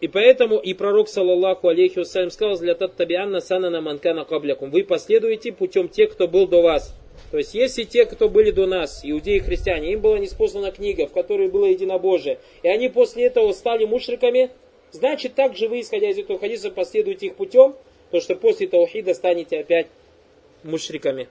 И 0.00 0.08
поэтому 0.08 0.58
и 0.58 0.74
пророк, 0.74 1.08
саллаллаху 1.08 1.68
алейхи 1.68 1.98
вассалям, 1.98 2.30
сказал, 2.30 2.58
для 2.58 2.74
таттабианна 2.74 3.40
санана 3.40 3.80
манкана 3.80 4.24
каблякум. 4.24 4.70
Вы 4.70 4.82
последуете 4.82 5.52
путем 5.52 5.88
тех, 5.88 6.12
кто 6.12 6.26
был 6.26 6.48
до 6.48 6.62
вас. 6.62 6.96
То 7.31 7.37
есть, 7.37 7.53
если 7.53 7.83
те, 7.83 8.05
кто 8.05 8.29
были 8.29 8.51
до 8.51 8.65
нас, 8.65 9.01
иудеи 9.03 9.37
и 9.37 9.39
христиане, 9.39 9.93
им 9.93 9.99
была 10.01 10.19
неспослана 10.19 10.71
книга, 10.71 11.07
в 11.07 11.11
которой 11.11 11.47
было 11.47 11.65
единобожие, 11.65 12.39
и 12.63 12.67
они 12.67 12.87
после 12.89 13.25
этого 13.25 13.51
стали 13.51 13.85
мушриками, 13.85 14.51
значит, 14.91 15.35
так 15.35 15.55
же 15.55 15.67
вы, 15.67 15.81
исходя 15.81 16.09
из 16.09 16.17
этого 16.17 16.39
хадиса, 16.39 16.71
последуете 16.71 17.27
их 17.27 17.35
путем, 17.35 17.75
то 18.11 18.21
что 18.21 18.35
после 18.35 18.67
таухида 18.67 19.13
станете 19.13 19.59
опять 19.59 19.87
мушриками. 20.63 21.27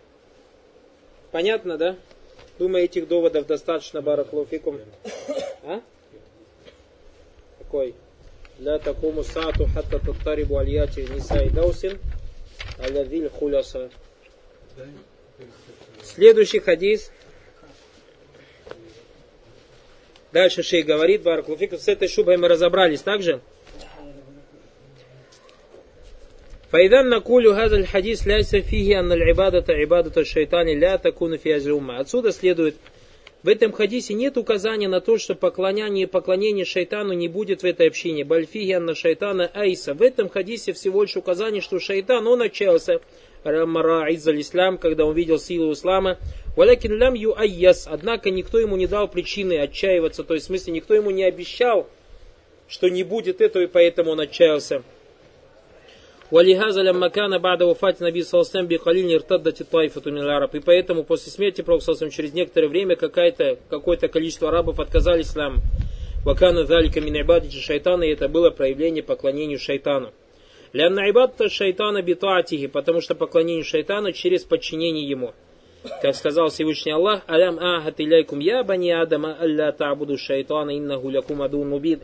Понятно, 1.31 1.79
да? 1.79 1.97
Думаю, 2.59 2.85
этих 2.85 3.09
доводов 3.09 3.47
достаточно, 3.47 4.03
бараклауфикум. 4.03 4.81
А? 5.65 5.81
Какой? 7.59 7.95
لا 8.61 8.77
تقوم 8.77 9.19
الساعة 9.19 9.67
حتى 9.77 9.99
تضطرب 9.99 10.53
عليات 10.53 10.99
نساء 10.99 11.49
دوس 11.49 11.87
الذي 12.85 13.19
الخلص 13.19 13.77
Следующий 16.03 16.61
хадис. 16.61 17.11
Дальше 20.33 20.63
шей 20.63 20.83
говорит, 20.83 21.23
Баракулуфик, 21.23 21.75
с 21.75 21.89
этой 21.89 22.09
шубой 22.09 22.37
мы 22.37 22.49
разобрались 22.49 23.03
также. 23.03 23.41
فإذا 26.75 27.03
نقول 27.03 27.47
هذا 27.47 27.77
الحديث 27.77 28.27
ليس 28.27 28.57
فيه 28.57 28.99
أن 29.01 29.13
العبادة 29.13 29.65
عبادة 29.69 30.21
الشيطان 30.21 30.81
لا 30.81 30.97
تكون 30.97 31.37
في 31.37 31.55
هذه 31.55 31.67
الأمة. 31.67 32.01
Отсюда 32.01 32.33
следует, 32.33 32.75
в 33.45 33.49
этом 33.49 33.71
хадисе 33.71 34.15
нет 34.15 34.37
указания 34.37 34.89
на 34.89 35.01
то, 35.01 35.17
что 35.17 35.37
поклонение, 35.37 36.09
поклонение 36.09 36.65
шайтану 36.65 37.13
не 37.13 37.29
будет 37.29 37.63
в 37.63 37.65
этой 37.67 37.87
общине. 37.87 38.25
Бальфиги 38.25 38.73
анна 38.73 38.97
шайтана 38.97 39.49
айса. 39.55 39.95
В 39.95 40.03
этом 40.03 40.29
хадисе 40.29 40.73
всего 40.73 41.03
лишь 41.03 41.17
указание, 41.17 41.61
что 41.61 41.79
шайтан, 41.79 42.27
он 42.27 42.41
начался 42.41 42.95
Рамара 42.95 43.03
Иззаль 43.03 43.28
Ислам, 43.44 44.78
когда 44.78 45.06
он 45.06 45.16
видел 45.16 45.40
силу 45.40 45.74
ислама. 45.74 46.18
Валякин 46.56 46.94
лям 46.98 47.14
ю 47.14 47.36
айяс. 47.38 47.88
Однако 47.90 48.30
никто 48.30 48.60
ему 48.60 48.76
не 48.76 48.88
дал 48.88 49.08
причины 49.08 49.60
отчаиваться. 49.60 50.24
То 50.24 50.34
есть, 50.34 50.46
в 50.46 50.48
смысле, 50.48 50.74
никто 50.74 50.94
ему 50.94 51.12
не 51.12 51.24
обещал, 51.24 51.88
что 52.68 52.90
не 52.90 53.04
будет 53.04 53.42
этого, 53.42 53.64
и 53.64 53.68
поэтому 53.68 54.12
он 54.12 54.20
отчаялся. 54.20 54.84
Валихаза 56.32 56.84
лямма 56.84 57.10
кана 57.10 57.40
бада 57.40 57.66
вафати 57.66 58.04
наби 58.04 58.22
салсам 58.22 58.68
би 58.68 58.78
халиль 58.78 59.16
иртаддати 59.16 59.64
тайфату 59.64 60.10
араб. 60.16 60.54
И 60.54 60.60
поэтому 60.60 61.04
после 61.04 61.32
смерти 61.32 61.62
Пророка 61.62 62.10
через 62.12 62.34
некоторое 62.34 62.68
время 62.68 62.96
какое-то 62.96 63.58
какое 63.68 63.98
количество 63.98 64.50
арабов 64.50 64.80
отказались 64.80 65.28
исламу. 65.28 65.62
Вакана 66.24 66.66
залика 66.66 67.02
мин 67.02 67.16
шайтана, 67.50 68.04
и 68.04 68.12
это 68.12 68.28
было 68.28 68.52
проявление 68.52 69.02
поклонению 69.02 69.58
шайтану. 69.58 70.12
Лянна 70.72 71.10
ибадта 71.10 71.50
шайтана 71.50 72.02
битуатихи, 72.02 72.68
потому 72.68 73.02
что 73.02 73.16
поклонение 73.16 73.64
шайтану 73.64 74.12
через 74.12 74.44
подчинение 74.44 75.08
ему. 75.08 75.34
Как 76.02 76.16
сказал 76.16 76.50
Всевышний 76.50 76.92
Аллах, 76.92 77.22
«Алям 77.28 77.58
ахат 77.60 78.00
иляйкум 78.00 78.40
я 78.40 78.64
бани 78.64 78.92
адама 78.92 79.38
алля 79.40 79.72
та'буду 79.72 80.18
шайтана 80.18 80.78
иннаху 80.78 81.10
лякум 81.10 81.42
адун 81.42 81.70
мубид». 81.70 82.02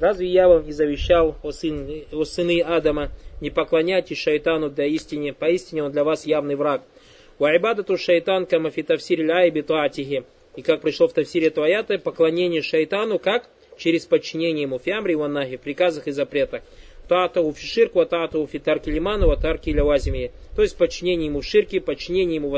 Разве 0.00 0.28
я 0.28 0.48
вам 0.48 0.64
не 0.64 0.72
завещал, 0.72 1.36
о, 1.42 1.52
сын, 1.52 2.04
о 2.10 2.24
сыны 2.24 2.62
Адама, 2.62 3.10
не 3.42 3.50
поклоняйтесь 3.50 4.18
шайтану 4.18 4.70
для 4.70 4.86
истине, 4.86 5.34
поистине 5.34 5.84
он 5.84 5.92
для 5.92 6.04
вас 6.04 6.26
явный 6.26 6.56
враг. 6.56 6.82
Уайбадату 7.38 7.98
шайтан 7.98 8.46
кама 8.46 8.70
фитавсир 8.70 9.22
ляй 9.22 9.50
битуатихи. 9.50 10.24
И 10.56 10.62
как 10.62 10.80
пришло 10.80 11.06
в 11.06 11.12
тавсире 11.12 11.50
Туаята, 11.50 11.98
поклонение 11.98 12.62
шайтану, 12.62 13.18
как? 13.18 13.50
Через 13.76 14.06
подчинение 14.06 14.62
ему 14.62 14.78
фиамри 14.78 15.14
ваннахи, 15.14 15.58
в 15.58 15.60
приказах 15.60 16.06
и 16.06 16.12
запретах. 16.12 16.62
Татау 17.10 17.50
в 17.50 17.58
ширку, 17.58 18.06
татау 18.06 18.46
в 18.46 18.58
тарки 18.60 18.88
лиману, 18.88 19.32
а 19.32 19.36
тарки 19.36 19.70
лавазими. 19.76 20.30
То 20.54 20.62
есть 20.62 20.76
подчинение 20.76 21.26
ему 21.26 21.40
в 21.40 21.44
ширке, 21.44 21.80
подчинение 21.80 22.36
ему 22.36 22.50
в 22.50 22.56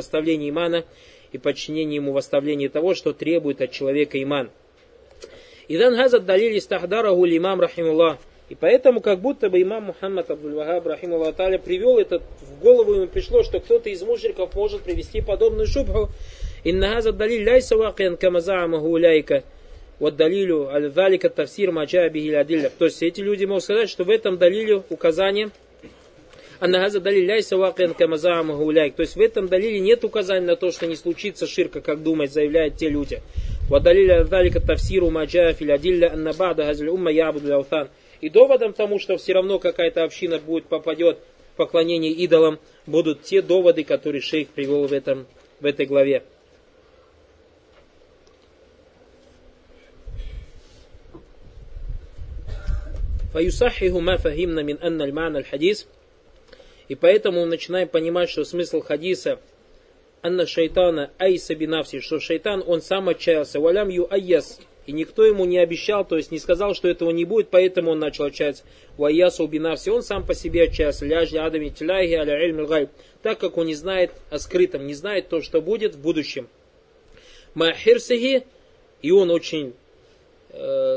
имана 0.51 0.85
и 1.33 1.39
подчинение 1.39 1.97
ему 1.97 2.13
в 2.13 2.19
того, 2.69 2.95
что 2.95 3.15
требует 3.15 3.63
от 3.63 3.71
человека 3.71 4.23
иман. 4.23 4.51
Идан 5.69 5.97
газад 5.97 6.27
далили 6.27 6.59
стахдараху 6.59 7.25
имам 7.39 7.63
рахимуллах. 7.63 8.19
И 8.51 8.55
поэтому 8.55 9.01
как 9.01 9.21
будто 9.21 9.49
бы 9.49 9.63
имам 9.63 9.85
Мухаммад 9.85 10.31
Абдул-Вахаб 10.31 10.87
Рахимуллах 10.87 11.35
Таля 11.35 11.59
привел 11.59 11.97
это 11.97 12.19
в 12.19 12.61
голову, 12.61 12.93
ему 12.93 13.07
пришло, 13.07 13.43
что 13.45 13.59
кто-то 13.59 13.89
из 13.89 14.03
мужиков 14.03 14.55
может 14.55 14.83
привести 14.83 15.23
подобную 15.23 15.67
шубху. 15.67 16.11
Инна 16.63 16.97
газад 16.97 17.17
далили 17.17 17.45
ляйса 17.45 17.79
вакиян 17.79 18.19
камазаамаху 18.19 18.87
уляйка 18.87 19.45
вот 19.99 20.16
далилю 20.16 20.68
аль-далика 20.68 21.28
тавсир 21.28 21.72
маджа 21.72 22.09
бихилядилля. 22.09 22.70
То 22.76 22.86
есть 22.86 23.03
эти 23.03 23.20
люди 23.20 23.45
могут 23.45 23.64
сказать, 23.64 23.88
что 23.88 24.05
в 24.05 24.11
этом 24.11 24.38
далиле 24.38 24.82
указание 24.88 25.51
Аннагаза 26.62 27.01
далиляйся 27.01 27.57
вакен 27.57 27.93
гуляйк. 27.93 28.95
То 28.95 29.01
есть 29.01 29.16
в 29.16 29.20
этом 29.20 29.49
далиле 29.49 29.80
нет 29.80 30.05
указания 30.05 30.47
на 30.47 30.55
то, 30.55 30.70
что 30.70 30.86
не 30.86 30.95
случится 30.95 31.49
ширка, 31.49 31.80
как 31.80 32.05
думать, 32.05 32.32
заявляют 32.32 32.76
те 32.76 32.88
люди. 32.88 33.20
Вадалиля 33.68 34.24
далика 34.24 34.61
тавсиру 34.61 35.11
маджа 35.11 35.53
филядилля 35.55 36.12
аннабада 36.12 36.64
газль 36.64 36.88
умма 36.88 37.11
ябуду 37.11 37.53
аусан. 37.53 37.88
И 38.20 38.28
доводом 38.28 38.74
тому, 38.74 39.01
что 39.01 39.16
все 39.16 39.32
равно 39.32 39.59
какая-то 39.59 40.05
община 40.05 40.38
будет 40.38 40.66
попадет 40.66 41.18
в 41.55 41.57
поклонение 41.57 42.12
идолам, 42.12 42.61
будут 42.86 43.22
те 43.22 43.43
доводы, 43.43 43.82
которые 43.82 44.20
шейх 44.20 44.47
привел 44.49 44.86
в, 44.86 44.93
этом, 44.93 45.26
в 45.61 45.66
этой 45.66 45.86
главе. 45.86 46.22
Фаюсахиху 53.33 54.01
ма 54.01 54.18
фахимна 54.18 54.61
мин 54.61 54.78
анна 54.83 55.05
аль 55.05 55.37
аль-хадис. 55.37 55.87
И 56.89 56.95
поэтому 56.95 57.45
начинаем 57.47 57.89
понимать, 57.89 58.28
что 58.28 58.45
смысл 58.45 58.80
хадиса 58.80 59.41
анна 60.22 60.47
шайтана 60.47 61.11
айса 61.18 61.55
бинафси, 61.55 62.01
что 62.01 62.20
шайтан, 62.20 62.62
он 62.66 62.83
сам 62.83 63.09
отчаялся. 63.09 63.61
Валям 63.61 63.89
ю 63.89 64.07
айяс. 64.11 64.61
И 64.85 64.93
никто 64.93 65.24
ему 65.24 65.45
не 65.45 65.59
обещал, 65.59 66.05
то 66.05 66.16
есть 66.16 66.33
не 66.33 66.41
сказал, 66.41 66.74
что 66.74 66.89
этого 66.89 67.11
не 67.11 67.24
будет, 67.24 67.49
поэтому 67.51 67.93
он 67.93 68.01
начал 68.01 68.24
отчаяться. 68.24 68.64
Ваясу 68.97 69.47
бинафси, 69.47 69.91
он 69.91 70.03
сам 70.03 70.26
по 70.26 70.35
себе 70.35 70.64
отчаялся. 70.64 71.07
Ляжи 71.07 71.39
адами 71.39 71.68
тляйги 71.68 72.14
аля 72.14 72.35
эльм. 72.35 72.89
Так 73.22 73.39
как 73.39 73.57
он 73.57 73.66
не 73.66 73.74
знает 73.74 74.11
о 74.30 74.39
скрытом, 74.39 74.87
не 74.87 74.95
знает 74.95 75.28
то, 75.28 75.41
что 75.41 75.62
будет 75.62 75.95
в 75.95 76.01
будущем. 76.01 76.49
Махирсихи, 77.55 78.45
и 79.03 79.11
он 79.12 79.30
очень 79.30 79.74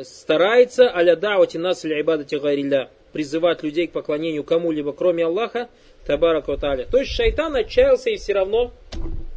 старается 0.04 0.94
аля 0.96 1.16
даути 1.16 1.58
нас 1.58 1.86
или 1.86 2.02
ибадати 2.02 2.36
гайрилля, 2.36 2.90
призывать 3.14 3.64
людей 3.64 3.88
к 3.88 3.92
поклонению 3.92 4.44
кому-либо, 4.44 4.92
кроме 4.92 5.26
Аллаха, 5.26 5.70
Табарак 6.06 6.46
Таля. 6.60 6.86
То 6.86 7.00
есть 7.00 7.12
шайтан 7.12 7.56
отчаялся 7.56 8.10
и 8.10 8.18
все 8.18 8.34
равно 8.34 8.72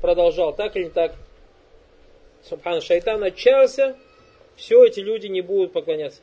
продолжал, 0.03 0.55
так 0.55 0.77
или 0.77 0.85
не 0.85 0.91
так? 0.91 1.15
Субхан, 2.49 2.81
шайтан 2.81 3.23
отчаялся, 3.23 3.97
все 4.57 4.85
эти 4.85 5.01
люди 5.01 5.29
не 5.29 5.41
будут 5.41 5.73
поклоняться. 5.73 6.21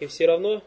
И 0.00 0.06
все 0.06 0.26
равно 0.26 0.62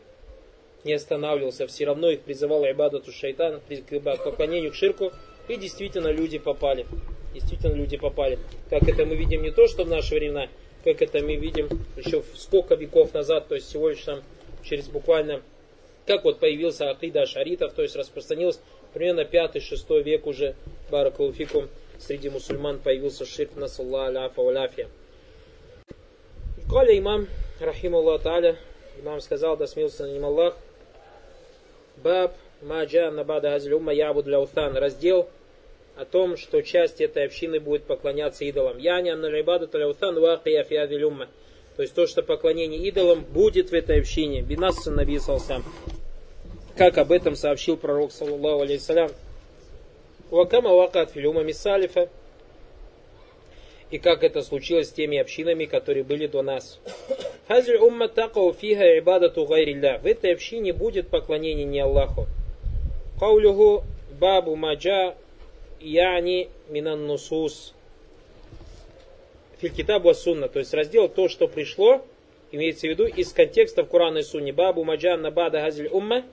не 0.84 0.94
останавливался, 0.94 1.68
все 1.68 1.86
равно 1.86 2.10
их 2.10 2.22
призывал 2.22 2.66
Ибадату 2.66 3.12
шайтан, 3.12 3.62
к 3.62 4.00
поклонению 4.24 4.72
к 4.72 4.76
ширку, 4.76 5.12
и 5.48 5.56
действительно 5.56 6.08
люди 6.08 6.40
попали. 6.40 6.86
Действительно 7.34 7.74
люди 7.74 7.98
попали. 7.98 8.40
Как 8.70 8.84
это 8.90 9.06
мы 9.06 9.16
видим 9.16 9.44
не 9.44 9.52
то, 9.52 9.68
что 9.68 9.84
в 9.84 9.90
наши 9.90 10.16
времена, 10.16 10.48
как 10.84 11.02
это 11.02 11.20
мы 11.20 11.36
видим 11.36 11.70
еще 11.98 12.24
сколько 12.36 12.76
веков 12.76 13.14
назад, 13.14 13.48
то 13.48 13.56
есть 13.56 13.68
всего 13.68 13.90
лишь 13.90 14.04
там 14.04 14.22
через 14.64 14.88
буквально, 14.88 15.42
как 16.06 16.24
вот 16.24 16.40
появился 16.40 16.90
Акида 16.90 17.26
Шаритов, 17.26 17.74
то 17.74 17.82
есть 17.82 17.96
распространилось 17.96 18.60
примерно 18.94 19.22
5-6 19.22 20.02
век 20.04 20.28
уже, 20.28 20.56
Баракулуфикум, 20.90 21.70
среди 22.00 22.30
мусульман 22.30 22.80
появился 22.80 23.26
ширк 23.26 23.56
на 23.56 23.68
салла 23.68 24.08
аляфа 24.08 24.42
валяфия. 24.42 24.90
Коля 26.70 26.98
имам, 26.98 27.28
рахим 27.60 27.96
Аллах 27.96 28.22
Таля, 28.22 28.56
имам 29.02 29.22
сказал, 29.22 29.58
да 29.58 29.68
смился 29.68 30.06
на 30.06 30.12
ним 30.12 30.26
Аллах, 30.26 30.58
баб 31.98 32.34
маджа 32.62 33.12
набада 33.12 33.50
газль 33.50 33.74
умма 33.74 33.94
ябуд 33.94 34.26
ляутан, 34.26 34.78
раздел 34.78 35.30
о 35.96 36.06
том, 36.06 36.38
что 36.38 36.62
часть 36.62 37.02
этой 37.02 37.26
общины 37.26 37.60
будет 37.60 37.84
поклоняться 37.84 38.46
идолам. 38.46 38.78
Яни 38.78 39.10
анна 39.10 39.28
ибаду 39.40 39.70
ляутан 39.78 40.20
вахия 40.20 40.64
фиадиль 40.64 41.04
умма. 41.04 41.28
То 41.76 41.84
есть 41.84 41.94
то, 41.96 42.08
что 42.08 42.22
поклонение 42.22 42.80
идолам 42.88 43.24
будет 43.24 43.70
в 43.70 43.74
этой 43.74 44.00
общине. 44.00 44.42
Бинасса 44.42 44.92
нависался. 44.92 45.62
Как 46.76 46.98
об 46.98 47.12
этом 47.12 47.36
сообщил 47.36 47.78
пророк, 47.78 48.12
саллаллаху 48.12 48.62
алейхиссалям. 48.64 49.12
Вакама 50.30 50.70
вакат 50.74 51.12
филюма 51.12 51.44
мисалифа. 51.44 52.10
И 53.90 53.98
как 53.98 54.24
это 54.24 54.42
случилось 54.42 54.88
с 54.88 54.94
теми 54.94 55.18
общинами, 55.18 55.66
которые 55.66 56.04
были 56.04 56.28
до 56.28 56.42
нас. 56.42 56.80
Хазиль 57.48 57.76
умма 57.78 58.08
такау 58.08 58.54
фиха 58.54 58.98
ибадату 58.98 59.46
гайрилля. 59.46 60.00
В 60.00 60.06
этой 60.06 60.34
общине 60.34 60.72
будет 60.72 61.10
поклонение 61.10 61.66
не 61.66 61.82
Аллаху. 61.82 62.28
Каулюху 63.20 63.84
бабу 64.18 64.56
маджа 64.56 65.16
яни 65.82 66.50
минан 66.70 67.06
нусус. 67.08 67.74
Филькитабу 69.60 70.14
сунна. 70.14 70.48
То 70.48 70.60
есть 70.60 70.74
раздел 70.74 71.08
то, 71.08 71.28
что 71.28 71.48
пришло, 71.48 72.06
имеется 72.52 72.88
в 72.88 72.90
виду 72.90 73.06
из 73.06 73.32
контекста 73.32 73.84
в 73.84 73.88
Коране 73.88 74.22
и 74.22 74.24
Сунне. 74.24 74.54
Бабу 74.54 74.84
маджа 74.84 75.18
набада 75.18 75.62
газиль 75.62 75.88
умма 75.88 76.24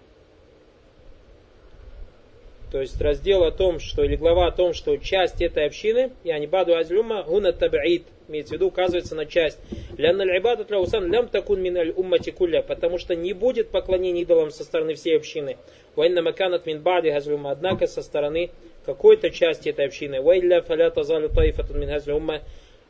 то 2.71 2.83
есть 2.83 3.01
раздел 3.01 3.45
о 3.45 3.51
том, 3.51 3.81
что, 3.81 4.05
или 4.05 4.17
глава 4.17 4.47
о 4.47 4.53
том, 4.53 4.75
что 4.75 4.97
часть 4.99 5.41
этой 5.41 5.65
общины, 5.65 6.13
я 6.23 6.39
не 6.39 6.47
баду 6.47 6.77
азлюма, 6.77 7.23
гуна 7.23 7.53
табаид, 7.53 8.05
имеется 8.29 8.51
в 8.51 8.57
виду, 8.57 8.67
указывается 8.67 9.15
на 9.15 9.25
часть. 9.25 9.59
Лянна 9.97 10.25
аль-ибадат 10.25 10.71
лаусан 10.71 11.11
лям 11.11 11.29
такун 11.29 11.63
мин 11.63 11.79
аль-уммати 11.79 12.31
кулля, 12.31 12.63
потому 12.63 12.99
что 12.99 13.17
не 13.17 13.33
будет 13.33 13.71
поклонения 13.71 14.23
идолам 14.23 14.51
со 14.51 14.65
стороны 14.65 14.95
всей 14.95 15.17
общины. 15.17 15.57
Вайна 15.97 16.21
маканат 16.21 16.67
мин 16.67 16.83
бади 16.83 17.09
газлюма, 17.09 17.53
однако 17.53 17.87
со 17.87 18.03
стороны 18.03 18.51
какой-то 18.89 19.29
части 19.29 19.69
этой 19.69 19.85
общины. 19.85 20.23
Вайля 20.23 20.63
фаля 20.63 20.89
тазалю 20.89 21.29
таифатун 21.29 21.79
мин 21.79 21.91
газлюма, 21.91 22.41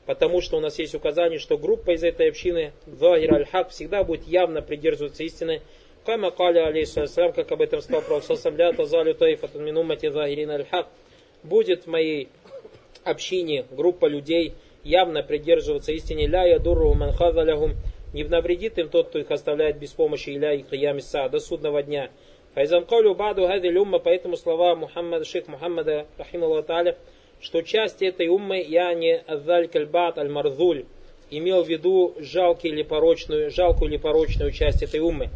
потому 0.06 0.40
что 0.40 0.56
у 0.56 0.60
нас 0.60 0.78
есть 0.78 0.94
указание, 0.94 1.40
что 1.40 1.58
группа 1.58 1.90
из 1.90 2.04
этой 2.04 2.28
общины, 2.28 2.70
вагир 2.86 3.34
аль-хак, 3.34 3.70
всегда 3.70 4.04
будет 4.04 4.24
явно 4.28 4.62
придерживаться 4.62 5.24
истины, 5.24 5.60
Кама 6.06 6.30
каля 6.30 6.68
алейхиссалям, 6.68 7.32
как 7.32 7.50
об 7.50 7.60
этом 7.60 7.82
сказал 7.82 8.02
Пророк 8.02 8.22
ля 8.56 8.72
тазалю 8.72 9.14
таифатун 9.16 9.64
мин 9.64 9.76
уммати. 9.76 10.06
Будет 11.42 11.84
в 11.84 11.86
моей 11.88 12.28
общине 13.02 13.64
группа 13.72 14.06
людей 14.06 14.54
явно 14.84 15.24
придерживаться 15.24 15.90
истине 15.90 16.28
ля 16.28 16.44
ядурру. 16.44 16.94
Не 18.14 18.24
навредит 18.24 18.78
им 18.78 18.88
тот, 18.88 19.08
кто 19.08 19.18
их 19.18 19.32
оставляет 19.32 19.80
без 19.80 19.90
помощи 19.90 20.30
иля 20.30 20.54
и 20.54 20.62
киямиса 20.62 21.28
до 21.28 21.40
судного 21.40 21.82
дня. 21.82 22.08
Файзам 22.58 22.86
калю 22.86 23.14
баду 23.14 23.46
хади 23.46 23.68
умма, 23.68 24.00
поэтому 24.00 24.36
слова 24.36 24.74
Мухаммад, 24.74 25.24
шейх 25.24 25.46
Мухаммада, 25.46 26.08
рахималлаху 26.18 26.66
та'аля, 26.66 26.96
что 27.40 27.62
часть 27.62 28.02
этой 28.02 28.26
уммы, 28.26 28.60
я 28.60 28.92
не 28.94 29.16
азаль 29.16 29.68
кальбат 29.68 30.18
аль-марзуль, 30.18 30.86
имел 31.30 31.62
в 31.62 31.68
виду 31.68 32.16
жалкую 32.18 32.72
или 32.72 32.82
порочную, 32.82 33.52
жалкую 33.52 33.92
или 33.92 33.96
порочную 33.96 34.50
часть 34.50 34.82
этой 34.82 34.98
уммы. 34.98 35.30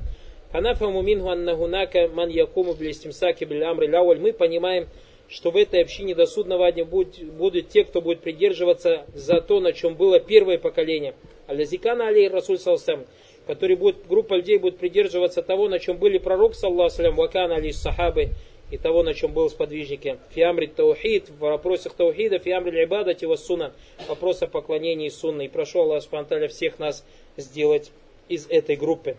Ханафаму 0.51 1.01
мингу 1.01 1.29
аннахунака 1.29 2.09
ман 2.09 2.29
якуму 2.29 2.75
блестимсаки 2.75 3.45
амри 3.45 3.89
лауль. 3.89 4.19
Мы 4.19 4.33
понимаем, 4.33 4.89
что 5.29 5.53
в 5.53 5.57
этой 5.57 5.81
общине 5.81 6.17
до 6.17 6.27
судного 6.27 6.73
дня 6.73 6.85
будут, 6.85 7.23
будут 7.23 7.69
те, 7.69 7.85
кто 7.85 8.01
будет 8.01 8.19
придерживаться 8.19 9.07
за 9.15 9.41
то, 9.41 9.61
на 9.61 9.73
чем 9.73 9.95
было 9.95 10.19
первое 10.19 10.59
поколение. 10.59 11.15
Алязикана 11.47 12.09
алей 12.09 12.27
Расуль 12.27 12.59
Салсам, 12.59 13.07
который 13.47 13.77
будет, 13.77 14.07
группа 14.09 14.35
людей 14.35 14.59
будет 14.59 14.79
придерживаться 14.79 15.43
того, 15.43 15.69
на 15.69 15.79
чем 15.79 15.97
были 15.97 16.19
пророк, 16.19 16.55
саллаху 16.55 17.13
вакана 17.13 17.57
али 17.57 17.73
сахабы, 17.73 18.31
и 18.73 18.79
того, 18.79 19.03
на 19.03 19.13
чем 19.13 19.33
был 19.33 19.51
сподвижники. 19.51 20.19
Фиамри 20.31 20.67
таухид, 20.67 21.29
в 21.29 21.39
вопросах 21.39 21.93
таухида, 21.93 22.39
фиамри 22.39 22.85
ибадати 22.85 23.27
вас 23.27 23.45
суна, 23.45 23.73
вопрос 24.09 24.43
о 24.43 24.47
поклонении 24.47 25.11
сунны. 25.11 25.45
И 25.45 25.49
прошу 25.49 25.83
Аллах 25.83 26.03
всех 26.51 26.79
нас 26.79 27.05
сделать 27.37 27.93
из 28.29 28.47
этой 28.49 28.77
группы. 28.77 29.17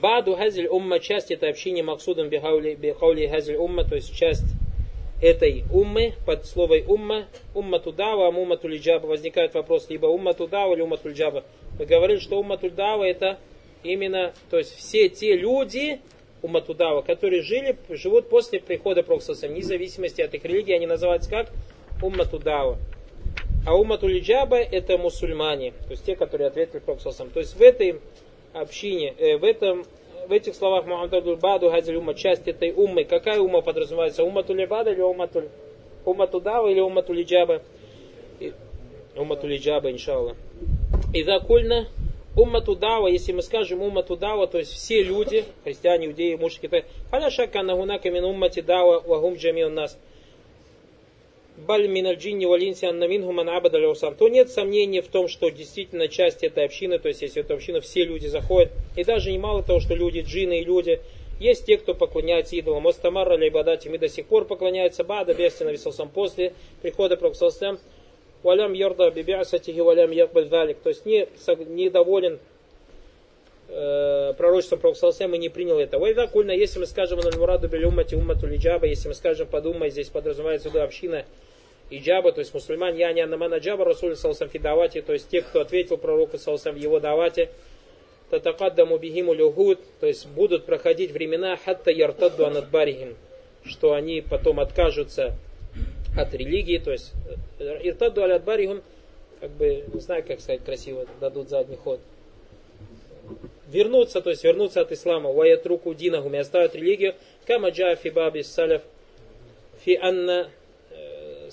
Баду 0.00 0.34
хазиль 0.34 0.66
умма, 0.66 0.98
часть 0.98 1.30
этой 1.30 1.50
общины 1.50 1.82
максудом 1.82 2.30
бихаули 2.30 3.26
хазиль 3.26 3.56
умма, 3.56 3.84
то 3.84 3.96
есть 3.96 4.14
часть 4.14 4.46
этой 5.20 5.64
уммы, 5.70 6.14
под 6.24 6.46
словой 6.46 6.84
умма, 6.88 7.26
умма 7.54 7.80
тудава, 7.80 8.28
умма 8.28 8.56
тулиджаба, 8.56 9.06
возникает 9.06 9.52
вопрос 9.52 9.90
либо 9.90 10.06
умма 10.06 10.32
тудава 10.32 10.72
или 10.72 10.80
умма 10.80 10.96
тульджаба. 10.96 11.44
Мы 11.78 11.86
говорили, 11.86 12.18
что 12.18 12.38
умма 12.38 12.56
тульдава 12.56 13.04
это 13.04 13.38
именно, 13.82 14.32
то 14.50 14.58
есть 14.58 14.74
все 14.76 15.08
те 15.08 15.36
люди, 15.36 16.00
умма 16.42 16.60
тудава, 16.60 17.02
которые 17.02 17.42
жили, 17.42 17.76
живут 17.88 18.28
после 18.28 18.60
прихода 18.60 19.02
Пророка, 19.02 19.32
вне 19.32 19.62
зависимости 19.62 20.20
от 20.20 20.34
их 20.34 20.44
религии, 20.44 20.74
они 20.74 20.86
называются 20.86 21.30
как 21.30 21.50
умма 22.02 22.24
тудава. 22.24 22.78
А 23.66 23.74
умма 23.74 23.96
тулиджаба 23.96 24.56
это 24.56 24.98
мусульмане, 24.98 25.72
то 25.86 25.92
есть 25.92 26.04
те, 26.04 26.16
которые 26.16 26.48
ответили 26.48 26.80
Пророку. 26.80 27.10
То 27.32 27.40
есть 27.40 27.56
в 27.56 27.62
этой 27.62 28.00
общине, 28.52 29.14
э, 29.18 29.36
в 29.36 29.44
этом 29.44 29.84
в 30.28 30.32
этих 30.32 30.54
словах 30.54 30.86
Мухаммад 30.86 31.12
Абдул 31.14 31.36
Баду 31.36 31.66
Ума, 31.66 32.14
часть 32.14 32.46
этой 32.46 32.72
уммы, 32.72 33.04
какая 33.04 33.40
умма 33.40 33.60
подразумевается? 33.60 34.22
Умма 34.22 34.42
Тулибада 34.42 34.92
или 34.92 35.00
умма 35.00 35.26
Туль... 35.26 35.48
Умма 36.04 36.26
Тудава 36.26 36.68
или 36.68 36.80
умма 36.80 37.02
Тулиджаба? 37.02 37.62
Умма 39.16 39.36
Тулиджаба, 39.36 39.90
иншаллах. 39.90 40.36
И 41.14 41.22
закульно 41.24 41.88
умма 42.36 42.60
Тудава, 42.60 43.08
если 43.08 43.32
мы 43.32 43.42
скажем 43.42 43.82
умма 43.82 44.02
Тудава, 44.02 44.46
то 44.46 44.58
есть 44.58 44.72
все 44.72 45.02
люди, 45.02 45.44
христиане, 45.64 46.06
иудеи, 46.06 46.34
мушки, 46.36 46.70
халя 47.10 47.30
шака 47.30 47.62
нагунака 47.62 48.10
мин 48.10 48.24
уммати 48.24 48.60
дава 48.60 49.00
вагум 49.00 49.34
джамиун 49.34 49.74
нас 49.74 49.98
баль 51.58 51.86
миналь 51.86 52.16
джинни 52.16 52.46
валинси 52.46 52.86
анна 52.86 53.06
минху 53.06 53.32
ман 53.32 53.48
абада 53.48 53.78
то 53.94 54.28
нет 54.28 54.50
сомнений 54.50 55.00
в 55.00 55.08
том, 55.08 55.28
что 55.28 55.50
действительно 55.50 56.08
часть 56.08 56.42
этой 56.42 56.64
общины, 56.64 56.98
то 56.98 57.08
есть 57.08 57.22
если 57.22 57.42
эта 57.42 57.54
община 57.54 57.80
все 57.80 58.04
люди 58.04 58.26
заходят, 58.26 58.72
и 58.96 59.04
даже 59.04 59.30
не 59.30 59.38
мало 59.38 59.62
того, 59.62 59.80
что 59.80 59.94
люди, 59.94 60.20
джины 60.20 60.60
и 60.60 60.64
люди, 60.64 61.00
есть 61.38 61.66
те, 61.66 61.76
кто 61.76 61.94
поклоняется 61.94 62.56
идолам. 62.56 62.86
Остамарра 62.86 63.36
лейбадати, 63.36 63.88
мы 63.88 63.98
до 63.98 64.08
сих 64.08 64.26
пор 64.26 64.44
поклоняются 64.44 65.02
Бада, 65.02 65.34
бестия 65.34 65.66
нависался 65.66 66.04
прихода 66.04 66.52
прихода 66.82 67.16
Проксалсам. 67.16 67.78
Валям 68.42 68.72
ярда 68.72 69.10
бибиасатихи 69.10 69.78
валям 69.80 70.10
якбаль 70.10 70.48
далик. 70.48 70.78
То 70.82 70.88
есть 70.88 71.06
не, 71.06 71.28
недоволен 71.66 72.38
э, 73.68 74.34
пророчеством 74.36 74.80
Проксалсам 74.80 75.34
и 75.34 75.38
не 75.38 75.48
принял 75.48 75.78
это. 75.78 75.98
Вайда 75.98 76.26
кульна, 76.26 76.52
если 76.52 76.80
мы 76.80 76.86
скажем 76.86 77.20
на 77.20 77.36
мураду 77.36 77.68
били 77.68 77.84
уммату 77.84 78.46
лиджаба, 78.46 78.86
если 78.86 79.08
мы 79.08 79.14
скажем 79.14 79.46
подумай, 79.46 79.90
здесь 79.90 80.08
подразумевается 80.08 80.68
сюда 80.68 80.84
община 80.84 81.24
иджаба, 81.90 82.32
то 82.32 82.40
есть 82.40 82.52
мусульман, 82.54 82.96
я 82.96 83.12
не 83.12 83.20
анамана 83.20 83.58
джаба 83.58 83.84
Расуль 83.84 84.16
Салсам 84.16 84.48
Фидавати, 84.48 85.02
то 85.02 85.12
есть 85.12 85.28
те, 85.28 85.42
кто 85.42 85.60
ответил 85.60 85.98
пророку 85.98 86.38
Салсам 86.38 86.74
в 86.74 86.78
его 86.78 87.00
давате, 87.00 87.50
татакаддаму 88.30 88.96
бихиму 88.98 89.34
люгуд, 89.34 89.78
то 90.00 90.06
есть 90.06 90.26
будут 90.26 90.64
проходить 90.64 91.10
времена 91.10 91.56
хатта 91.56 91.90
яртадду 91.90 92.46
анадбарихим, 92.46 93.14
что 93.64 93.92
они 93.92 94.22
потом 94.22 94.58
откажутся 94.58 95.36
от 96.16 96.34
религии, 96.34 96.78
то 96.78 96.92
есть 96.92 97.12
э, 97.58 97.80
иртадду 97.82 98.22
алядбарихим, 98.22 98.82
как 99.40 99.50
бы, 99.52 99.84
не 99.92 100.00
знаю, 100.00 100.24
как 100.26 100.40
сказать 100.40 100.64
красиво, 100.64 101.06
дадут 101.20 101.48
задний 101.48 101.76
ход. 101.76 102.00
Вернуться, 103.68 104.20
то 104.20 104.30
есть 104.30 104.44
вернуться 104.44 104.82
от 104.82 104.92
ислама, 104.92 105.32
ваятруку 105.32 105.94
динахум 105.94 106.34
и 106.34 106.38
оставят 106.38 106.74
религию, 106.74 107.14
кама 107.46 107.70
джа 107.70 107.96
фи 107.96 108.10
баби 108.10 108.42
саляф, 108.42 108.82
фи 109.84 109.98
анна 110.00 110.50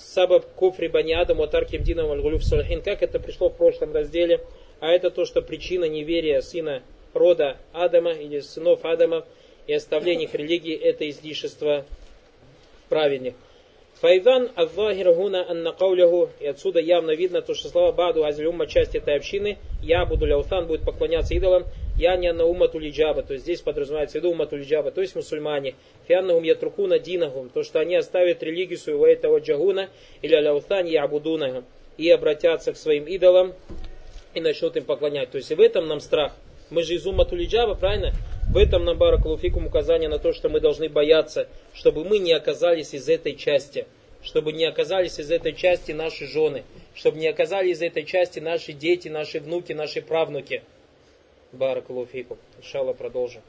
сабаб 0.00 0.46
куфри 0.56 0.88
бани 0.88 1.12
Адаму 1.12 1.46
тарким 1.46 1.82
дином 1.82 2.10
аль 2.10 2.42
салихин, 2.42 2.82
как 2.82 3.02
это 3.02 3.18
пришло 3.18 3.48
в 3.48 3.56
прошлом 3.56 3.92
разделе, 3.94 4.40
а 4.80 4.88
это 4.88 5.10
то, 5.10 5.24
что 5.24 5.42
причина 5.42 5.84
неверия 5.84 6.40
сына 6.40 6.82
рода 7.14 7.56
Адама 7.72 8.12
или 8.12 8.40
сынов 8.40 8.84
Адама 8.84 9.24
и 9.66 9.74
оставления 9.74 10.24
их 10.24 10.34
религии 10.34 10.74
это 10.74 11.08
излишество 11.08 11.84
праведных. 12.88 13.34
Файдан 14.00 14.48
Аллахир 14.56 15.12
Гуна 15.12 15.44
Анна 15.46 15.72
Кауляху, 15.72 16.30
и 16.40 16.46
отсюда 16.46 16.80
явно 16.80 17.10
видно 17.10 17.42
то, 17.42 17.54
что 17.54 17.68
слова 17.68 17.92
Баду 17.92 18.24
Азилюмма, 18.24 18.66
часть 18.66 18.94
этой 18.94 19.14
общины, 19.14 19.58
я 19.82 20.06
буду 20.06 20.24
ляутан, 20.24 20.66
будет 20.66 20.86
поклоняться 20.86 21.34
идолам, 21.34 21.66
я 21.98 22.16
не 22.16 22.32
на 22.32 22.46
ума 22.46 22.66
тулиджаба, 22.68 23.22
то 23.22 23.34
есть 23.34 23.44
здесь 23.44 23.60
подразумевается 23.60 24.14
в 24.16 24.22
виду 24.22 24.30
ума 24.30 24.46
тулиджаба, 24.46 24.90
то 24.90 25.02
есть 25.02 25.14
мусульмане. 25.16 25.74
Фианнахум 26.08 26.44
ятрукуна 26.44 26.98
динахум, 26.98 27.50
то, 27.50 27.62
что 27.62 27.78
они 27.78 27.94
оставят 27.94 28.42
религию 28.42 28.78
своего 28.78 29.06
этого 29.06 29.38
джагуна 29.38 29.90
или 30.22 30.34
ляутан 30.34 30.86
ябудунахум 30.86 31.66
и 31.98 32.08
обратятся 32.08 32.72
к 32.72 32.78
своим 32.78 33.04
идолам 33.04 33.52
и 34.32 34.40
начнут 34.40 34.76
им 34.76 34.84
поклонять. 34.84 35.30
То 35.30 35.36
есть 35.36 35.50
в 35.50 35.60
этом 35.60 35.88
нам 35.88 36.00
страх. 36.00 36.32
Мы 36.70 36.84
же 36.84 36.94
из 36.94 37.06
ума 37.06 37.26
тулиджаба, 37.26 37.74
правильно? 37.74 38.14
В 38.50 38.56
этом 38.56 38.84
нам 38.84 38.98
баракалуфикум 38.98 39.66
указание 39.66 40.08
на 40.08 40.18
то, 40.18 40.32
что 40.32 40.48
мы 40.48 40.58
должны 40.60 40.88
бояться, 40.88 41.48
чтобы 41.72 42.04
мы 42.04 42.18
не 42.18 42.32
оказались 42.32 42.94
из 42.94 43.08
этой 43.08 43.36
части. 43.36 43.86
Чтобы 44.22 44.52
не 44.52 44.64
оказались 44.64 45.18
из 45.20 45.30
этой 45.30 45.54
части 45.54 45.92
наши 45.92 46.26
жены. 46.26 46.64
Чтобы 46.94 47.18
не 47.18 47.28
оказались 47.28 47.78
из 47.78 47.82
этой 47.82 48.04
части 48.04 48.40
наши 48.40 48.72
дети, 48.72 49.08
наши 49.08 49.38
внуки, 49.38 49.72
наши 49.72 50.02
правнуки. 50.02 50.62
Баракалуфикум. 51.52 52.38
Иншаллах 52.58 52.96
продолжим. 52.96 53.42